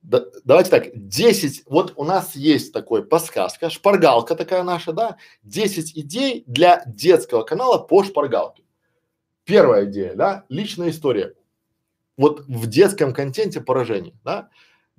Да, 0.03 0.25
давайте 0.45 0.71
так, 0.71 0.87
10, 0.95 1.65
вот 1.67 1.93
у 1.97 2.05
нас 2.05 2.35
есть 2.35 2.73
такой 2.73 3.05
подсказка, 3.05 3.69
шпаргалка 3.69 4.35
такая 4.35 4.63
наша, 4.63 4.95
да, 4.95 5.19
10 5.43 5.99
идей 5.99 6.43
для 6.47 6.83
детского 6.87 7.43
канала 7.43 7.77
по 7.77 8.03
шпаргалке. 8.03 8.65
Первая 9.45 9.85
идея, 9.85 10.15
да, 10.15 10.47
личная 10.49 10.89
история. 10.89 11.35
Вот 12.17 12.47
в 12.47 12.67
детском 12.67 13.13
контенте 13.13 13.61
поражение, 13.61 14.15
да 14.25 14.49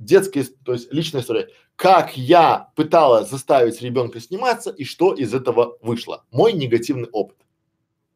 детская, 0.01 0.45
то 0.65 0.73
есть 0.73 0.91
личная 0.91 1.21
история. 1.21 1.49
Как 1.75 2.17
я 2.17 2.71
пыталась 2.75 3.29
заставить 3.29 3.81
ребенка 3.81 4.19
сниматься 4.19 4.71
и 4.71 4.83
что 4.83 5.13
из 5.13 5.33
этого 5.33 5.77
вышло. 5.81 6.25
Мой 6.31 6.53
негативный 6.53 7.09
опыт. 7.11 7.37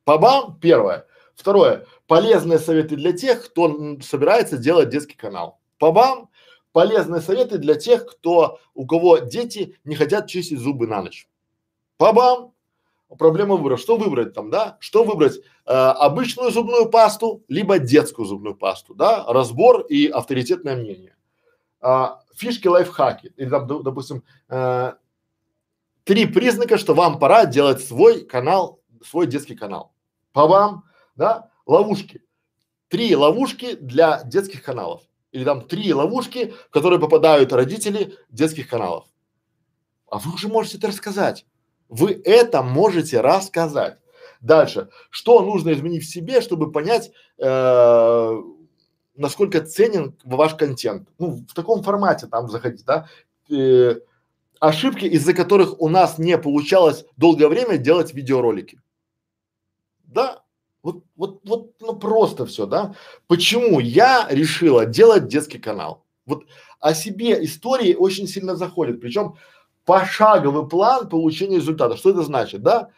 Пабам, 0.06 0.58
первое. 0.62 1.06
Второе. 1.36 1.86
Полезные 2.08 2.60
советы 2.60 2.95
для 2.95 3.12
тех, 3.12 3.43
кто 3.45 3.97
собирается 4.01 4.58
делать 4.58 4.89
детский 4.89 5.18
канал. 5.18 5.60
Пабам. 5.80 6.30
Полезные 6.72 7.22
советы 7.22 7.58
для 7.58 7.76
тех, 7.76 8.06
кто, 8.06 8.60
у 8.74 8.86
кого 8.86 9.18
дети 9.18 9.78
не 9.84 9.95
хотят 9.95 10.28
чистить 10.28 10.60
зубы 10.60 10.88
на 10.88 11.01
ночь. 11.01 11.28
Пабам. 11.97 12.53
Проблема 13.18 13.56
выбора. 13.56 13.78
Что 13.78 13.97
выбрать 13.97 14.34
там, 14.34 14.49
да? 14.49 14.78
Что 14.80 15.03
выбрать? 15.03 15.39
Э, 15.66 15.72
обычную 15.72 16.51
зубную 16.51 16.89
пасту, 16.89 17.43
либо 17.47 17.80
детскую 17.80 18.26
зубную 18.26 18.56
пасту, 18.56 18.93
да? 18.93 19.26
Разбор 19.28 19.82
и 19.82 20.08
авторитетное 20.08 20.76
мнение 20.76 21.16
а, 21.82 22.22
фишки, 22.36 22.68
лайфхаки. 22.68 23.34
Или 23.38 23.49
там, 23.49 23.68
допустим, 23.84 24.24
э, 24.49 24.93
три 26.03 26.26
признака, 26.26 26.78
что 26.78 26.93
вам 26.93 27.20
пора 27.20 27.45
делать 27.45 27.84
свой 27.84 28.26
канал, 28.26 28.82
свой 29.03 29.28
детский 29.28 29.56
канал. 29.56 29.95
По 30.36 30.48
вам, 30.48 30.84
да, 31.16 31.50
ловушки. 31.66 32.22
Три 32.90 33.16
ловушки 33.16 33.76
для 33.76 34.22
детских 34.26 34.64
каналов. 34.64 35.04
Или 35.32 35.46
там 35.46 35.62
три 35.62 35.94
ловушки, 35.94 36.54
в 36.68 36.72
которые 36.72 37.00
попадают 37.00 37.54
родители 37.54 38.16
детских 38.30 38.68
каналов. 38.68 39.08
А 40.12 40.18
вы 40.18 40.34
уже 40.34 40.50
можете 40.50 40.78
это 40.78 40.88
рассказать. 40.88 41.46
Вы 41.88 42.22
это 42.26 42.64
можете 42.64 43.22
рассказать. 43.22 43.98
Дальше. 44.42 44.90
Что 45.10 45.42
нужно 45.42 45.72
изменить 45.72 46.04
в 46.04 46.12
себе, 46.12 46.42
чтобы 46.42 46.70
понять, 46.70 47.12
э, 47.38 48.42
насколько 49.16 49.62
ценен 49.62 50.18
ваш 50.26 50.56
контент. 50.56 51.08
Ну, 51.18 51.46
в 51.50 51.54
таком 51.54 51.82
формате 51.82 52.28
там 52.28 52.50
заходить, 52.50 52.84
да. 52.84 53.08
Э, 53.50 54.02
ошибки, 54.60 55.06
из-за 55.06 55.34
которых 55.34 55.80
у 55.80 55.88
нас 55.88 56.18
не 56.18 56.38
получалось 56.38 57.06
долгое 57.16 57.48
время 57.48 57.78
делать 57.78 58.14
видеоролики. 58.14 58.82
Да, 60.16 60.43
вот, 60.82 61.03
вот, 61.18 61.41
вот, 61.45 61.74
ну 61.82 61.93
просто 61.97 62.45
все, 62.45 62.66
да. 62.66 62.95
Почему 63.28 63.82
я 63.82 64.28
решила 64.30 64.86
делать 64.86 65.28
детский 65.28 65.59
канал? 65.59 66.05
Вот 66.26 66.45
о 66.80 66.93
себе 66.93 67.43
истории 67.43 67.95
очень 67.95 68.28
сильно 68.28 68.55
заходит, 68.55 69.01
причем 69.01 69.36
пошаговый 69.84 70.70
план 70.70 71.09
получения 71.09 71.57
результата. 71.57 71.97
Что 71.97 72.11
это 72.11 72.24
значит, 72.24 72.63
да? 72.63 72.91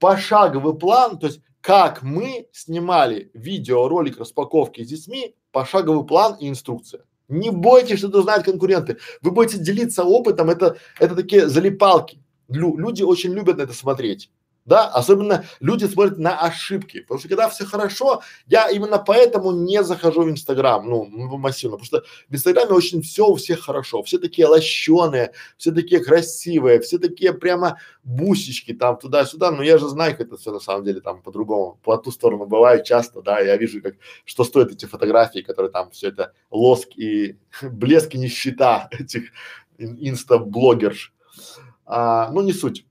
Пошаговый 0.00 0.74
план, 0.74 1.18
то 1.18 1.28
есть 1.28 1.40
как 1.60 2.02
мы 2.02 2.48
снимали 2.50 3.30
видеоролик 3.34 4.18
распаковки 4.18 4.82
с 4.82 4.88
детьми, 4.88 5.36
пошаговый 5.52 6.04
план 6.04 6.36
и 6.40 6.48
инструкция. 6.48 7.04
Не 7.28 7.50
бойтесь, 7.50 7.98
что 7.98 8.08
это 8.08 8.18
узнают 8.18 8.44
конкуренты. 8.44 8.98
Вы 9.22 9.30
будете 9.30 9.58
делиться 9.58 10.02
опытом, 10.02 10.50
это, 10.50 10.76
это 10.98 11.14
такие 11.14 11.48
залипалки. 11.48 12.20
Лю, 12.48 12.76
люди 12.76 13.04
очень 13.04 13.32
любят 13.32 13.58
на 13.58 13.62
это 13.62 13.72
смотреть 13.72 14.28
да, 14.64 14.88
особенно 14.88 15.44
люди 15.60 15.84
смотрят 15.84 16.18
на 16.18 16.38
ошибки, 16.38 17.00
потому 17.00 17.20
что 17.20 17.28
когда 17.28 17.48
все 17.48 17.64
хорошо, 17.66 18.22
я 18.46 18.70
именно 18.70 18.98
поэтому 18.98 19.52
не 19.52 19.82
захожу 19.82 20.22
в 20.22 20.30
Инстаграм, 20.30 20.88
ну, 20.88 21.04
массивно, 21.36 21.76
потому 21.76 21.86
что 21.86 22.04
в 22.28 22.34
Инстаграме 22.34 22.72
очень 22.72 23.02
все 23.02 23.26
у 23.26 23.34
всех 23.34 23.60
хорошо, 23.60 24.02
все 24.02 24.18
такие 24.18 24.46
лощеные, 24.46 25.32
все 25.58 25.70
такие 25.72 26.02
красивые, 26.02 26.80
все 26.80 26.98
такие 26.98 27.34
прямо 27.34 27.78
бусечки 28.02 28.72
там 28.72 28.98
туда-сюда, 28.98 29.50
но 29.50 29.62
я 29.62 29.78
же 29.78 29.88
знаю, 29.88 30.16
как 30.16 30.28
это 30.28 30.36
все 30.36 30.50
на 30.50 30.60
самом 30.60 30.84
деле 30.84 31.00
там 31.00 31.22
по-другому, 31.22 31.78
по 31.82 31.96
ту 31.98 32.10
сторону 32.10 32.46
бывает 32.46 32.84
часто, 32.84 33.20
да, 33.20 33.40
я 33.40 33.56
вижу, 33.56 33.82
как, 33.82 33.96
что 34.24 34.44
стоят 34.44 34.72
эти 34.72 34.86
фотографии, 34.86 35.40
которые 35.40 35.70
там 35.70 35.90
все 35.90 36.08
это 36.08 36.32
лоск 36.50 36.96
и 36.96 37.36
блеск 37.62 38.14
и 38.14 38.18
нищета 38.18 38.88
этих 38.90 39.30
инста-блогерш, 39.78 41.12
а, 41.84 42.30
ну 42.30 42.40
не 42.40 42.52
суть. 42.52 42.86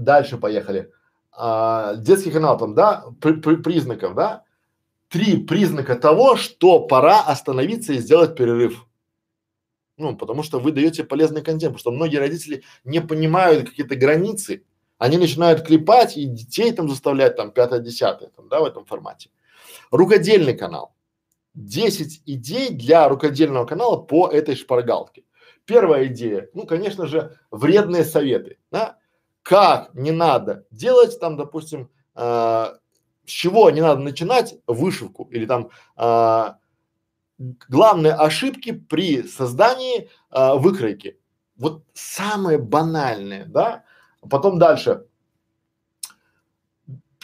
Дальше 0.00 0.38
поехали. 0.38 0.90
А, 1.32 1.94
детский 1.96 2.30
канал 2.30 2.56
там, 2.56 2.74
да, 2.74 3.04
при, 3.20 3.34
при, 3.34 3.56
признаков, 3.56 4.14
да? 4.14 4.44
Три 5.08 5.36
признака 5.36 5.94
того, 5.94 6.36
что 6.36 6.80
пора 6.80 7.20
остановиться 7.20 7.92
и 7.92 7.98
сделать 7.98 8.34
перерыв. 8.34 8.86
Ну, 9.98 10.16
потому 10.16 10.42
что 10.42 10.58
вы 10.58 10.72
даете 10.72 11.04
полезный 11.04 11.42
контент, 11.42 11.74
потому 11.74 11.78
что 11.78 11.90
многие 11.90 12.16
родители 12.16 12.62
не 12.84 13.00
понимают 13.00 13.68
какие-то 13.68 13.96
границы, 13.96 14.64
они 14.96 15.18
начинают 15.18 15.66
клепать 15.66 16.16
и 16.16 16.24
детей 16.24 16.72
там 16.72 16.88
заставлять 16.88 17.36
там 17.36 17.50
пятое, 17.50 17.80
десятое, 17.80 18.30
там, 18.30 18.48
да, 18.48 18.60
в 18.60 18.64
этом 18.64 18.86
формате. 18.86 19.30
Рукодельный 19.90 20.56
канал. 20.56 20.94
10 21.54 22.22
идей 22.24 22.70
для 22.70 23.06
рукодельного 23.08 23.66
канала 23.66 23.96
по 23.98 24.28
этой 24.28 24.54
шпаргалке. 24.54 25.24
Первая 25.66 26.06
идея, 26.06 26.48
ну, 26.54 26.64
конечно 26.64 27.06
же, 27.06 27.36
вредные 27.50 28.04
советы, 28.04 28.58
да, 28.70 28.99
как 29.50 29.92
не 29.94 30.12
надо 30.12 30.64
делать 30.70 31.18
там, 31.18 31.36
допустим, 31.36 31.90
э, 32.14 32.20
с 32.22 33.30
чего 33.30 33.68
не 33.70 33.80
надо 33.80 34.00
начинать 34.00 34.54
вышивку 34.68 35.24
или 35.24 35.44
там 35.44 35.70
э, 35.96 36.54
главные 37.68 38.12
ошибки 38.12 38.70
при 38.70 39.24
создании 39.24 40.08
э, 40.30 40.54
выкройки. 40.54 41.18
Вот 41.56 41.82
самые 41.94 42.58
банальные, 42.58 43.44
да. 43.44 43.82
Потом 44.30 44.60
дальше. 44.60 45.06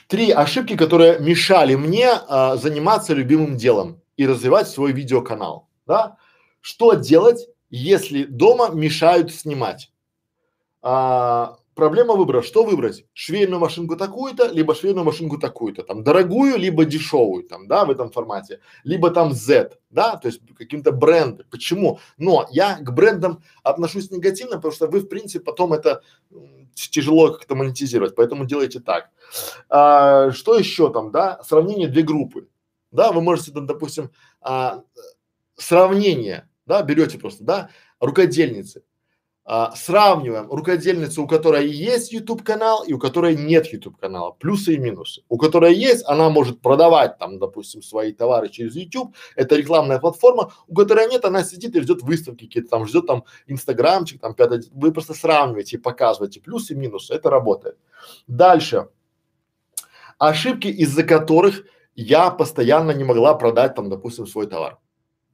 Три 0.09 0.33
ошибки, 0.33 0.77
которые 0.77 1.21
мешали 1.21 1.77
мне 1.77 2.09
э, 2.09 2.57
заниматься 2.57 3.15
любимым 3.15 3.57
делом 3.57 4.03
и 4.17 4.27
развивать 4.27 4.67
свой 4.67 4.91
видеоканал, 4.91 5.69
да. 5.87 6.17
Что 6.61 6.95
делать, 6.95 7.47
если 7.71 8.25
дома 8.25 8.71
мешают 8.71 9.33
снимать? 9.33 9.93
А, 10.83 11.59
проблема 11.77 12.15
выбора, 12.15 12.43
что 12.43 12.65
выбрать? 12.65 13.05
Швейную 13.13 13.61
машинку 13.61 13.97
такую-то, 13.97 14.49
либо 14.49 14.75
швейную 14.75 15.05
машинку 15.05 15.39
такую-то, 15.39 15.85
там, 15.85 16.03
дорогую, 16.03 16.57
либо 16.57 16.85
дешевую, 16.85 17.45
там, 17.45 17.69
да, 17.69 17.85
в 17.85 17.91
этом 17.91 18.11
формате, 18.11 18.61
либо 18.83 19.11
там 19.11 19.33
Z, 19.33 19.79
да, 19.91 20.17
то 20.17 20.27
есть 20.27 20.41
каким-то 20.57 20.91
бренды. 20.91 21.45
Почему? 21.51 22.01
Но 22.17 22.49
я 22.51 22.77
к 22.77 22.93
брендам 22.93 23.43
отношусь 23.63 24.11
негативно, 24.11 24.57
потому 24.57 24.73
что 24.75 24.89
вы, 24.89 25.01
в 25.01 25.09
принципе, 25.09 25.45
потом 25.45 25.75
это 25.75 26.03
тяжело 26.75 27.33
как-то 27.33 27.55
монетизировать, 27.55 28.17
поэтому 28.17 28.47
делайте 28.47 28.81
так. 28.81 29.11
А, 29.69 30.33
что 30.33 30.59
еще 30.59 30.91
там, 30.93 31.13
да, 31.13 31.41
сравнение 31.45 31.89
две 31.89 32.03
группы, 32.03 32.49
да, 32.91 33.13
вы 33.13 33.21
можете 33.21 33.53
там, 33.53 33.67
допустим, 33.67 34.11
а, 34.41 34.83
сравнение, 35.57 36.49
да, 36.65 36.83
берете 36.83 37.19
просто, 37.19 37.45
да, 37.45 37.71
рукодельницы, 38.01 38.83
а, 39.49 39.77
сравниваем 39.77 40.51
рукодельницу, 40.51 41.23
у 41.23 41.29
которой 41.29 41.69
есть 41.69 42.13
YouTube 42.13 42.43
канал 42.43 42.83
и 42.83 42.93
у 42.93 42.99
которой 42.99 43.37
нет 43.37 43.67
YouTube 43.67 43.97
канала, 43.97 44.33
плюсы 44.33 44.75
и 44.75 44.79
минусы. 44.79 45.23
У 45.29 45.39
которой 45.39 45.73
есть, 45.73 46.05
она 46.09 46.31
может 46.31 46.61
продавать 46.61 47.17
там, 47.19 47.39
допустим, 47.39 47.81
свои 47.81 48.13
товары 48.13 48.49
через 48.49 48.75
YouTube, 48.75 49.15
это 49.37 49.55
рекламная 49.55 50.01
платформа, 50.01 50.53
у 50.67 50.75
которой 50.75 51.09
нет, 51.09 51.25
она 51.25 51.45
сидит 51.45 51.77
и 51.77 51.81
ждет 51.81 52.03
выставки 52.03 52.47
какие-то 52.47 52.71
там, 52.71 52.89
ждет 52.89 53.07
там 53.07 53.23
инстаграмчик, 53.47 54.21
там 54.21 54.35
пятое, 54.35 54.65
вы 54.73 54.91
просто 54.93 55.15
сравниваете 55.15 55.77
и 55.77 55.81
показываете 55.81 56.41
плюсы 56.41 56.73
и 56.73 56.77
минусы, 56.77 57.15
это 57.15 57.31
работает. 57.31 57.79
Дальше. 58.27 58.89
Ошибки, 60.19 60.67
из-за 60.67 61.05
которых 61.05 61.63
я 61.95 62.31
постоянно 62.31 62.91
не 62.91 63.05
могла 63.05 63.35
продать 63.35 63.77
там, 63.77 63.91
допустим, 63.91 64.27
свой 64.27 64.49
товар. 64.49 64.79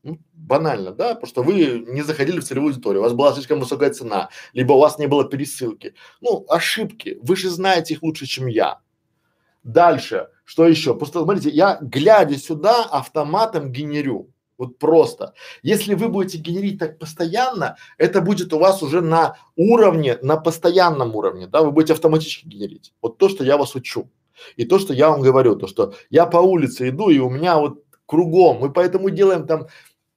Ну, 0.05 0.19
банально, 0.35 0.93
да, 0.93 1.15
потому 1.15 1.27
что 1.29 1.43
вы 1.43 1.85
не 1.87 2.03
заходили 2.03 2.41
в 2.41 2.45
целевую 2.45 2.71
аудиторию, 2.71 3.01
у 3.01 3.05
вас 3.05 3.13
была 3.13 3.33
слишком 3.33 3.61
высокая 3.61 3.91
цена, 3.91 4.31
либо 4.53 4.73
у 4.73 4.81
вас 4.81 4.99
не 4.99 5.07
было 5.07 5.25
пересылки. 5.25 5.95
Ну, 6.21 6.45
ошибки, 6.49 7.19
вы 7.23 7.37
же 7.37 7.51
знаете 7.51 7.95
их 7.95 8.03
лучше, 8.03 8.27
чем 8.27 8.49
я. 8.49 8.81
Дальше, 9.63 10.29
что 10.45 10.67
еще? 10.67 10.97
Просто 10.97 11.23
смотрите, 11.23 11.51
я 11.51 11.79
глядя 11.81 12.37
сюда 12.37 12.85
автоматом 12.85 13.71
генерю. 13.71 14.29
Вот 14.59 14.79
просто. 14.79 15.35
Если 15.63 15.95
вы 15.95 16.09
будете 16.09 16.39
генерить 16.39 16.79
так 16.79 16.99
постоянно, 16.99 17.77
это 17.97 18.21
будет 18.21 18.53
у 18.53 18.59
вас 18.59 18.83
уже 18.83 19.01
на 19.01 19.37
уровне, 19.57 20.19
на 20.23 20.37
постоянном 20.37 21.15
уровне, 21.15 21.47
да, 21.47 21.63
вы 21.63 21.71
будете 21.71 21.93
автоматически 21.93 22.47
генерить. 22.47 22.93
Вот 23.01 23.19
то, 23.19 23.29
что 23.29 23.45
я 23.45 23.57
вас 23.57 23.75
учу. 23.77 24.11
И 24.57 24.65
то, 24.65 24.79
что 24.79 24.93
я 24.95 25.11
вам 25.11 25.21
говорю, 25.21 25.57
то, 25.57 25.67
что 25.67 25.95
я 26.11 26.27
по 26.27 26.39
улице 26.39 26.89
иду, 26.89 27.09
и 27.09 27.19
у 27.19 27.31
меня 27.31 27.59
вот 27.59 27.85
кругом, 28.07 28.59
мы 28.59 28.73
поэтому 28.73 29.11
делаем 29.11 29.47
там 29.47 29.69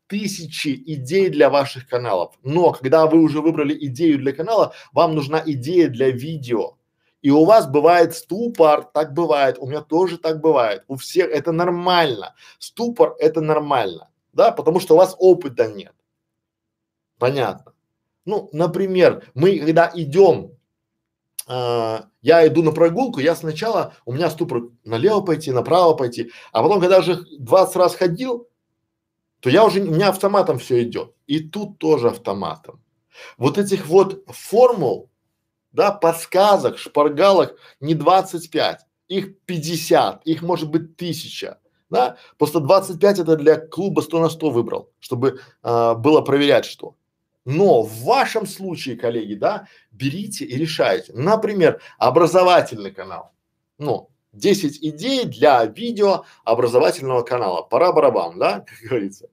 тысячи 0.07 0.69
идей 0.85 1.29
для 1.29 1.49
ваших 1.49 1.87
каналов. 1.87 2.35
Но 2.43 2.71
когда 2.71 3.05
вы 3.07 3.21
уже 3.21 3.41
выбрали 3.41 3.75
идею 3.87 4.19
для 4.19 4.33
канала, 4.33 4.73
вам 4.93 5.15
нужна 5.15 5.41
идея 5.45 5.89
для 5.89 6.11
видео. 6.11 6.77
И 7.21 7.31
у 7.31 7.43
вас 7.43 7.67
бывает 7.67 8.15
ступор, 8.15 8.83
так 8.83 9.13
бывает, 9.13 9.57
у 9.59 9.65
меня 9.65 9.81
тоже 9.81 10.19
так 10.19 10.41
бывает, 10.41 10.83
у 10.87 10.95
всех 10.95 11.31
это 11.31 11.51
нормально. 11.51 12.35
Ступор 12.59 13.15
это 13.19 13.41
нормально, 13.41 14.11
да, 14.31 14.51
потому 14.51 14.79
что 14.79 14.93
у 14.93 14.97
вас 14.97 15.15
опыта 15.17 15.67
нет. 15.67 15.93
Понятно. 17.17 17.73
Ну, 18.25 18.49
например, 18.51 19.23
мы 19.33 19.57
когда 19.57 19.91
идем, 19.95 20.51
э, 21.47 21.99
я 22.21 22.47
иду 22.47 22.61
на 22.61 22.71
прогулку, 22.71 23.19
я 23.19 23.35
сначала, 23.35 23.95
у 24.05 24.13
меня 24.13 24.29
ступор 24.29 24.69
налево 24.83 25.21
пойти, 25.21 25.51
направо 25.51 25.95
пойти, 25.95 26.31
а 26.51 26.61
потом, 26.61 26.79
когда 26.79 26.99
уже 26.99 27.23
20 27.39 27.75
раз 27.75 27.95
ходил, 27.95 28.47
то 29.39 29.49
я 29.49 29.63
уже, 29.65 29.81
у 29.81 29.91
меня 29.91 30.09
автоматом 30.09 30.59
все 30.59 30.83
идет. 30.83 31.13
И 31.27 31.39
тут 31.39 31.77
тоже 31.77 32.09
автоматом. 32.09 32.81
Вот 33.37 33.57
этих 33.57 33.87
вот 33.87 34.23
формул, 34.27 35.09
да, 35.71 35.91
подсказок, 35.91 36.77
шпаргалок 36.77 37.55
не 37.79 37.93
25, 37.93 38.81
их 39.07 39.39
50, 39.45 40.25
их 40.25 40.41
может 40.41 40.69
быть 40.69 40.97
тысяча, 40.97 41.59
да. 41.89 42.17
Просто 42.37 42.59
25 42.59 43.19
это 43.19 43.35
для 43.35 43.57
клуба 43.57 44.01
100 44.01 44.19
на 44.19 44.29
100 44.29 44.49
выбрал, 44.49 44.91
чтобы 44.99 45.39
а, 45.61 45.93
было 45.95 46.21
проверять 46.21 46.65
что. 46.65 46.95
Но 47.45 47.83
в 47.83 48.03
вашем 48.03 48.47
случае, 48.47 48.97
коллеги, 48.97 49.35
да, 49.35 49.67
берите 49.91 50.45
и 50.45 50.57
решайте. 50.57 51.13
Например, 51.13 51.79
образовательный 51.99 52.91
канал. 52.91 53.33
Ну, 53.77 54.09
10 54.35 54.83
идей 54.83 55.25
для 55.25 55.65
видео 55.65 56.25
образовательного 56.43 57.23
канала. 57.23 57.61
Пора 57.63 57.91
барабан, 57.91 58.37
да, 58.37 58.59
как 58.67 58.89
говорится. 58.89 59.29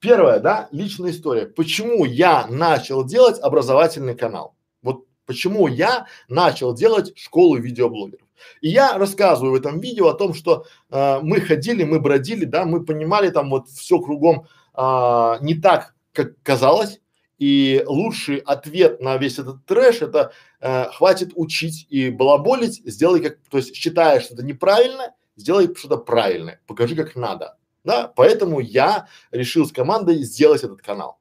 Первое, 0.00 0.38
да, 0.40 0.68
личная 0.70 1.10
история. 1.10 1.46
Почему 1.46 2.04
я 2.04 2.46
начал 2.46 3.04
делать 3.04 3.40
образовательный 3.40 4.14
канал? 4.14 4.54
Вот 4.82 5.04
почему 5.26 5.66
я 5.66 6.06
начал 6.28 6.72
делать 6.72 7.12
школу 7.16 7.56
видеоблогеров. 7.56 8.26
И 8.60 8.68
я 8.68 8.96
рассказываю 8.96 9.52
в 9.52 9.56
этом 9.56 9.80
видео 9.80 10.08
о 10.08 10.14
том, 10.14 10.34
что 10.34 10.66
э, 10.90 11.18
мы 11.20 11.40
ходили, 11.40 11.82
мы 11.82 11.98
бродили, 11.98 12.44
да, 12.44 12.64
мы 12.64 12.84
понимали 12.84 13.30
там 13.30 13.50
вот 13.50 13.68
все 13.68 13.98
кругом 13.98 14.46
э, 14.76 15.36
не 15.40 15.54
так, 15.54 15.94
как 16.12 16.40
казалось. 16.42 17.00
И 17.38 17.84
лучший 17.86 18.38
ответ 18.38 19.00
на 19.00 19.16
весь 19.16 19.38
этот 19.38 19.64
трэш 19.64 20.02
это 20.02 20.32
э, 20.60 20.86
хватит 20.90 21.30
учить 21.36 21.86
и 21.88 22.10
балаболить, 22.10 22.82
сделай 22.84 23.20
как, 23.20 23.38
то 23.48 23.58
есть 23.58 23.74
считаешь 23.76 24.24
что-то 24.24 24.42
неправильно, 24.42 25.14
сделай 25.36 25.72
что-то 25.74 25.98
правильное, 25.98 26.60
покажи 26.66 26.96
как 26.96 27.14
надо. 27.14 27.56
Да, 27.84 28.12
поэтому 28.14 28.60
я 28.60 29.06
решил 29.30 29.66
с 29.66 29.72
командой 29.72 30.22
сделать 30.24 30.64
этот 30.64 30.82
канал. 30.82 31.18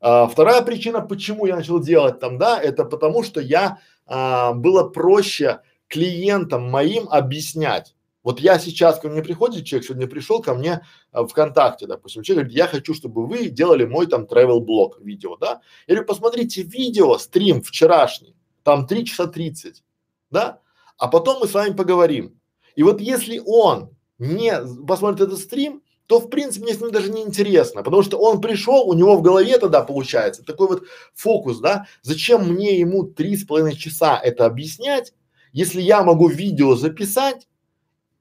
А, 0.00 0.28
вторая 0.28 0.62
причина, 0.62 1.00
почему 1.00 1.46
я 1.46 1.56
начал 1.56 1.80
делать 1.80 2.20
там, 2.20 2.38
да, 2.38 2.60
это 2.60 2.84
потому 2.84 3.24
что 3.24 3.40
я 3.40 3.78
а, 4.06 4.52
было 4.52 4.88
проще 4.88 5.62
клиентам 5.88 6.70
моим 6.70 7.08
объяснять. 7.08 7.95
Вот 8.26 8.40
я 8.40 8.58
сейчас 8.58 8.98
ко 8.98 9.08
мне 9.08 9.22
приходит 9.22 9.64
человек, 9.64 9.86
сегодня 9.86 10.08
пришел 10.08 10.42
ко 10.42 10.52
мне 10.52 10.84
а, 11.12 11.24
ВКонтакте, 11.24 11.86
допустим, 11.86 12.24
человек 12.24 12.46
говорит, 12.46 12.58
я 12.58 12.66
хочу, 12.66 12.92
чтобы 12.92 13.24
вы 13.24 13.50
делали 13.50 13.84
мой 13.84 14.08
там 14.08 14.24
travel 14.24 14.58
блог 14.58 14.98
видео, 15.00 15.36
да. 15.36 15.60
Я 15.86 15.94
говорю, 15.94 16.08
посмотрите 16.08 16.62
видео, 16.62 17.18
стрим 17.18 17.62
вчерашний, 17.62 18.34
там 18.64 18.88
3 18.88 19.04
часа 19.04 19.28
30, 19.28 19.84
да, 20.32 20.58
а 20.98 21.06
потом 21.06 21.38
мы 21.38 21.46
с 21.46 21.54
вами 21.54 21.72
поговорим. 21.72 22.36
И 22.74 22.82
вот 22.82 23.00
если 23.00 23.40
он 23.46 23.90
не 24.18 24.52
посмотрит 24.88 25.28
этот 25.28 25.38
стрим, 25.38 25.84
то 26.08 26.18
в 26.18 26.28
принципе 26.28 26.64
мне 26.64 26.74
с 26.74 26.80
ним 26.80 26.90
даже 26.90 27.12
не 27.12 27.22
интересно, 27.22 27.84
потому 27.84 28.02
что 28.02 28.18
он 28.18 28.40
пришел, 28.40 28.88
у 28.88 28.94
него 28.94 29.16
в 29.16 29.22
голове 29.22 29.56
тогда 29.58 29.82
получается 29.82 30.42
такой 30.42 30.66
вот 30.66 30.82
фокус, 31.14 31.60
да, 31.60 31.86
зачем 32.02 32.48
мне 32.52 32.80
ему 32.80 33.04
три 33.04 33.36
с 33.36 33.44
половиной 33.44 33.76
часа 33.76 34.18
это 34.18 34.46
объяснять, 34.46 35.14
если 35.52 35.80
я 35.80 36.02
могу 36.02 36.26
видео 36.26 36.74
записать 36.74 37.46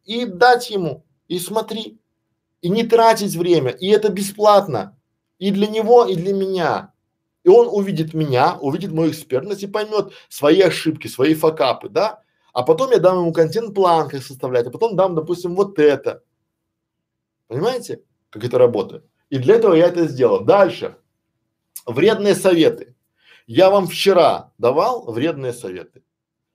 и 0.06 0.26
дать 0.26 0.70
ему, 0.70 1.06
и 1.28 1.40
смотри, 1.40 2.00
и 2.62 2.70
не 2.70 2.84
тратить 2.84 3.36
время, 3.36 3.72
и 3.72 3.88
это 3.88 4.10
бесплатно, 4.10 4.98
и 5.38 5.52
для 5.52 5.68
него, 5.68 6.06
и 6.06 6.16
для 6.16 6.34
меня. 6.34 6.94
И 7.44 7.50
он 7.50 7.68
увидит 7.68 8.14
меня, 8.14 8.58
увидит 8.60 8.92
мою 8.92 9.12
экспертность 9.12 9.64
и 9.64 9.68
поймет 9.68 10.14
свои 10.30 10.62
ошибки, 10.62 11.08
свои 11.08 11.36
факапы, 11.36 11.90
да, 11.90 12.22
а 12.54 12.64
потом 12.64 12.92
я 12.92 13.00
дам 13.00 13.20
ему 13.20 13.34
контент-план, 13.34 14.10
как 14.10 14.24
составлять, 14.24 14.68
а 14.68 14.72
потом 14.72 14.96
дам, 14.96 15.14
допустим, 15.14 15.56
вот 15.56 15.78
это, 15.78 16.24
Понимаете, 17.48 18.02
как 18.30 18.44
это 18.44 18.58
работает? 18.58 19.06
И 19.30 19.38
для 19.38 19.56
этого 19.56 19.74
я 19.74 19.88
это 19.88 20.08
сделал. 20.08 20.44
Дальше. 20.44 20.98
Вредные 21.86 22.36
советы. 22.36 22.96
Я 23.48 23.70
вам 23.70 23.88
вчера 23.88 24.52
давал 24.58 25.12
вредные 25.12 25.54
советы. 25.54 26.04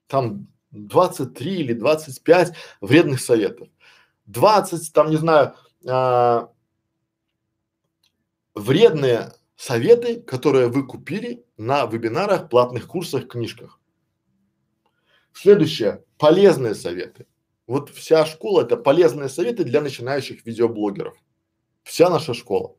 Там 0.08 0.48
23 0.70 1.60
или 1.60 1.72
25 1.72 2.54
вредных 2.80 3.20
советов. 3.20 3.68
20, 4.26 4.92
там, 4.92 5.10
не 5.10 5.16
знаю, 5.16 5.54
а, 5.86 6.50
вредные 8.54 9.32
советы, 9.56 10.20
которые 10.20 10.68
вы 10.68 10.86
купили 10.86 11.44
на 11.56 11.84
вебинарах, 11.86 12.48
платных 12.48 12.86
курсах, 12.86 13.28
книжках. 13.28 13.80
Следующее. 15.32 16.04
Полезные 16.18 16.74
советы. 16.74 17.26
Вот 17.66 17.90
вся 17.90 18.26
школа 18.26 18.62
это 18.62 18.76
полезные 18.76 19.28
советы 19.28 19.64
для 19.64 19.80
начинающих 19.80 20.44
видеоблогеров. 20.44 21.14
Вся 21.82 22.10
наша 22.10 22.34
школа. 22.34 22.76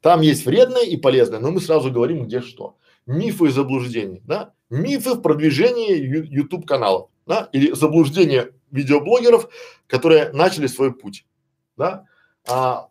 Там 0.00 0.22
есть 0.22 0.46
вредное 0.46 0.84
и 0.84 0.96
полезное, 0.96 1.40
но 1.40 1.50
мы 1.50 1.60
сразу 1.60 1.90
говорим, 1.92 2.24
где 2.24 2.40
что. 2.40 2.76
Мифы 3.06 3.46
и 3.46 3.50
заблуждения, 3.50 4.22
да? 4.24 4.54
Мифы 4.70 5.14
в 5.14 5.20
продвижении 5.20 5.94
YouTube 6.34 6.66
каналов, 6.66 7.09
да? 7.26 7.48
Или 7.52 7.72
заблуждения 7.72 8.52
видеоблогеров, 8.70 9.48
которые 9.86 10.30
начали 10.32 10.66
свой 10.66 10.92
путь, 10.92 11.26
да? 11.76 12.06
А, 12.48 12.88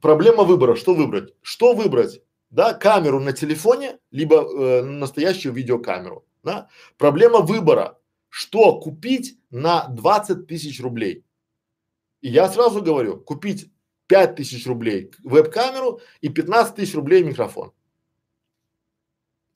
проблема 0.00 0.44
выбора, 0.44 0.76
что 0.76 0.94
выбрать? 0.94 1.34
Что 1.42 1.74
выбрать? 1.74 2.22
Да, 2.50 2.74
камеру 2.74 3.18
на 3.18 3.32
телефоне, 3.32 3.98
либо 4.10 4.36
э, 4.36 4.82
настоящую 4.82 5.54
видеокамеру, 5.54 6.26
да? 6.42 6.68
Проблема 6.98 7.40
выбора, 7.40 7.98
что 8.28 8.78
купить 8.80 9.38
на 9.50 9.88
20 9.88 10.46
тысяч 10.46 10.80
рублей. 10.80 11.24
И 12.20 12.28
я 12.28 12.48
сразу 12.48 12.82
говорю, 12.82 13.18
купить 13.18 13.70
5 14.06 14.36
тысяч 14.36 14.66
рублей 14.66 15.10
веб-камеру 15.24 16.00
и 16.20 16.28
15 16.28 16.74
тысяч 16.74 16.94
рублей 16.94 17.22
микрофон. 17.22 17.72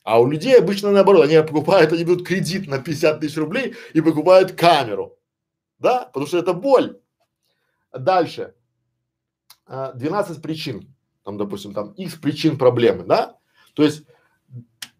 А 0.06 0.20
у 0.20 0.30
людей 0.30 0.56
обычно 0.56 0.92
наоборот, 0.92 1.24
они 1.24 1.36
покупают, 1.42 1.92
они 1.92 2.04
берут 2.04 2.24
кредит 2.24 2.68
на 2.68 2.78
50 2.78 3.18
тысяч 3.18 3.36
рублей 3.36 3.74
и 3.92 4.00
покупают 4.00 4.52
камеру. 4.52 5.18
Да? 5.80 6.04
Потому 6.04 6.26
что 6.26 6.38
это 6.38 6.52
боль. 6.52 7.00
Дальше. 7.92 8.54
А, 9.66 9.92
12 9.94 10.40
причин. 10.40 10.94
Там, 11.24 11.38
допустим, 11.38 11.74
там 11.74 11.90
X 11.94 12.14
причин 12.14 12.56
проблемы, 12.56 13.02
да? 13.02 13.36
То 13.74 13.82
есть 13.82 14.04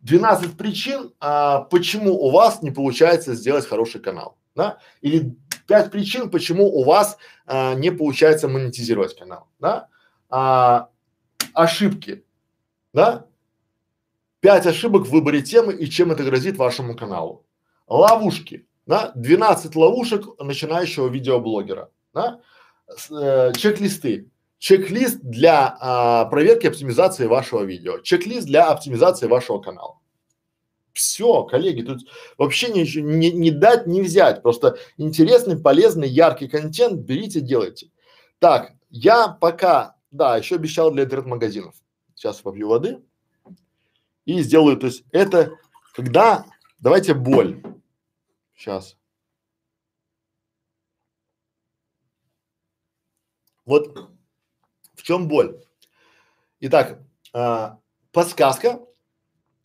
12 0.00 0.56
причин, 0.56 1.14
а, 1.20 1.60
почему 1.60 2.12
у 2.14 2.30
вас 2.30 2.62
не 2.62 2.72
получается 2.72 3.36
сделать 3.36 3.64
хороший 3.64 4.00
канал, 4.00 4.36
да? 4.56 4.78
Или 5.02 5.36
5 5.68 5.92
причин, 5.92 6.30
почему 6.30 6.66
у 6.66 6.82
вас 6.82 7.16
а, 7.46 7.74
не 7.74 7.92
получается 7.92 8.48
монетизировать 8.48 9.16
канал, 9.16 9.46
да? 9.60 9.86
А, 10.30 10.88
ошибки, 11.54 12.24
да? 12.92 13.26
Пять 14.40 14.66
ошибок 14.66 15.06
в 15.06 15.10
выборе 15.10 15.42
темы 15.42 15.74
и 15.74 15.86
чем 15.86 16.12
это 16.12 16.22
грозит 16.22 16.56
вашему 16.56 16.94
каналу. 16.96 17.46
Ловушки, 17.88 18.66
да, 18.86 19.12
12 19.14 19.74
ловушек 19.74 20.26
начинающего 20.38 21.08
видеоблогера, 21.08 21.90
да, 22.12 22.40
С, 22.86 23.10
э, 23.10 23.52
чек-листы, 23.56 24.30
чек-лист 24.58 25.20
для 25.22 25.76
а, 25.80 26.24
проверки 26.26 26.66
оптимизации 26.66 27.26
вашего 27.26 27.62
видео, 27.62 27.98
чек-лист 27.98 28.46
для 28.46 28.68
оптимизации 28.68 29.26
вашего 29.26 29.60
канала. 29.60 29.98
Все, 30.92 31.44
коллеги, 31.44 31.82
тут 31.82 32.08
вообще 32.38 32.68
ничего 32.68 33.06
не, 33.06 33.30
не 33.30 33.50
дать, 33.50 33.86
не 33.86 34.00
взять. 34.00 34.42
Просто 34.42 34.78
интересный, 34.96 35.58
полезный, 35.58 36.08
яркий 36.08 36.48
контент 36.48 37.00
берите, 37.00 37.40
делайте. 37.40 37.90
Так, 38.38 38.72
я 38.88 39.28
пока, 39.28 39.96
да, 40.10 40.38
еще 40.38 40.54
обещал 40.54 40.90
для 40.90 41.04
интернет-магазинов. 41.04 41.74
Сейчас 42.14 42.40
попью 42.40 42.68
воды 42.68 43.02
и 44.26 44.42
сделаю, 44.42 44.76
то 44.76 44.86
есть 44.86 45.04
это 45.12 45.58
когда, 45.94 46.44
давайте 46.78 47.14
боль. 47.14 47.62
Сейчас. 48.54 48.96
Вот 53.64 54.10
в 54.94 55.02
чем 55.02 55.28
боль? 55.28 55.60
Итак, 56.60 57.00
а, 57.32 57.78
подсказка 58.12 58.80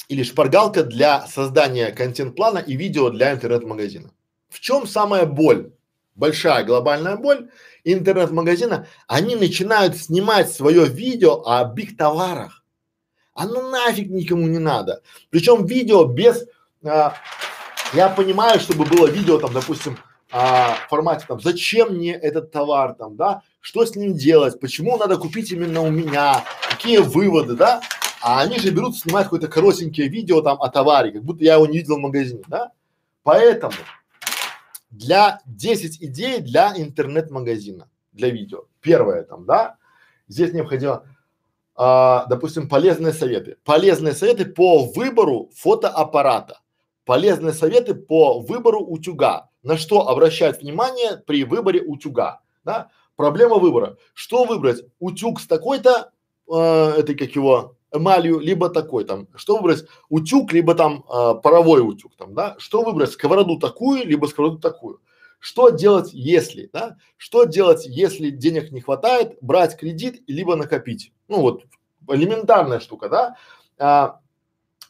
или 0.07 0.23
шпаргалка 0.23 0.83
для 0.83 1.25
создания 1.27 1.91
контент-плана 1.91 2.59
и 2.59 2.75
видео 2.75 3.09
для 3.09 3.31
интернет-магазина. 3.33 4.11
В 4.49 4.59
чем 4.59 4.87
самая 4.87 5.25
боль? 5.25 5.73
Большая 6.15 6.65
глобальная 6.65 7.15
боль 7.15 7.49
интернет-магазина. 7.83 8.87
Они 9.07 9.35
начинают 9.35 9.95
снимать 9.97 10.51
свое 10.51 10.85
видео 10.85 11.41
о 11.45 11.63
биг 11.63 11.95
товарах. 11.95 12.60
Оно 13.33 13.69
нафиг 13.69 14.09
никому 14.09 14.47
не 14.47 14.59
надо. 14.59 15.01
Причем 15.29 15.65
видео 15.65 16.05
без, 16.05 16.45
а, 16.83 17.13
я 17.93 18.09
понимаю, 18.09 18.59
чтобы 18.59 18.85
было 18.85 19.07
видео 19.07 19.37
там, 19.39 19.53
допустим, 19.53 19.97
а, 20.31 20.75
в 20.75 20.89
формате 20.89 21.25
там, 21.27 21.41
зачем 21.41 21.95
мне 21.95 22.13
этот 22.13 22.51
товар 22.51 22.93
там, 22.93 23.15
да, 23.15 23.43
что 23.59 23.85
с 23.85 23.95
ним 23.95 24.13
делать, 24.15 24.59
почему 24.59 24.97
надо 24.97 25.17
купить 25.17 25.51
именно 25.51 25.81
у 25.81 25.89
меня, 25.89 26.43
какие 26.69 26.97
выводы, 26.97 27.55
да, 27.55 27.81
а 28.21 28.41
они 28.41 28.59
же 28.59 28.71
берут, 28.71 28.97
снимают 28.97 29.27
какое-то 29.27 29.47
коротенькое 29.47 30.07
видео 30.07 30.41
там 30.41 30.61
о 30.61 30.69
товаре, 30.69 31.11
как 31.11 31.23
будто 31.23 31.43
я 31.43 31.55
его 31.55 31.65
не 31.65 31.79
видел 31.79 31.97
в 31.97 32.01
магазине, 32.01 32.43
да? 32.47 32.71
Поэтому 33.23 33.73
для 34.89 35.41
10 35.45 36.01
идей 36.03 36.39
для 36.39 36.73
интернет-магазина, 36.75 37.89
для 38.11 38.29
видео. 38.29 38.65
Первое 38.81 39.23
там, 39.23 39.45
да? 39.45 39.77
Здесь 40.27 40.53
необходимо, 40.53 41.03
а, 41.83 42.27
допустим, 42.27 42.69
полезные 42.69 43.11
советы. 43.11 43.57
Полезные 43.63 44.13
советы 44.13 44.45
по 44.45 44.85
выбору 44.85 45.49
фотоаппарата. 45.55 46.59
Полезные 47.05 47.53
советы 47.53 47.95
по 47.95 48.39
выбору 48.39 48.81
утюга. 48.81 49.49
На 49.63 49.77
что 49.77 50.07
обращать 50.07 50.61
внимание 50.61 51.17
при 51.25 51.43
выборе 51.43 51.81
утюга, 51.81 52.41
да? 52.63 52.89
Проблема 53.15 53.55
выбора. 53.55 53.97
Что 54.13 54.43
выбрать? 54.43 54.83
Утюг 54.99 55.39
с 55.39 55.47
такой-то, 55.47 56.11
э, 56.47 56.55
это 56.99 57.15
как 57.15 57.31
его, 57.31 57.77
эмалью, 57.91 58.37
либо 58.37 58.69
такой 58.69 59.03
там, 59.03 59.27
что 59.35 59.57
выбрать, 59.57 59.83
утюг, 60.07 60.53
либо 60.53 60.75
там 60.75 61.03
э, 61.09 61.33
паровой 61.41 61.81
утюг 61.81 62.15
там, 62.15 62.35
да, 62.35 62.55
что 62.59 62.83
выбрать, 62.83 63.09
сковороду 63.09 63.57
такую, 63.57 64.05
либо 64.05 64.27
сковороду 64.27 64.59
такую. 64.59 65.01
Что 65.41 65.71
делать, 65.71 66.13
если, 66.13 66.69
да, 66.71 66.97
что 67.17 67.45
делать, 67.45 67.87
если 67.87 68.29
денег 68.29 68.71
не 68.71 68.79
хватает, 68.79 69.39
брать 69.41 69.75
кредит, 69.75 70.21
либо 70.27 70.55
накопить. 70.55 71.11
Ну 71.27 71.41
вот, 71.41 71.63
элементарная 72.07 72.79
штука, 72.79 73.09
да. 73.09 73.35
А, 73.79 74.19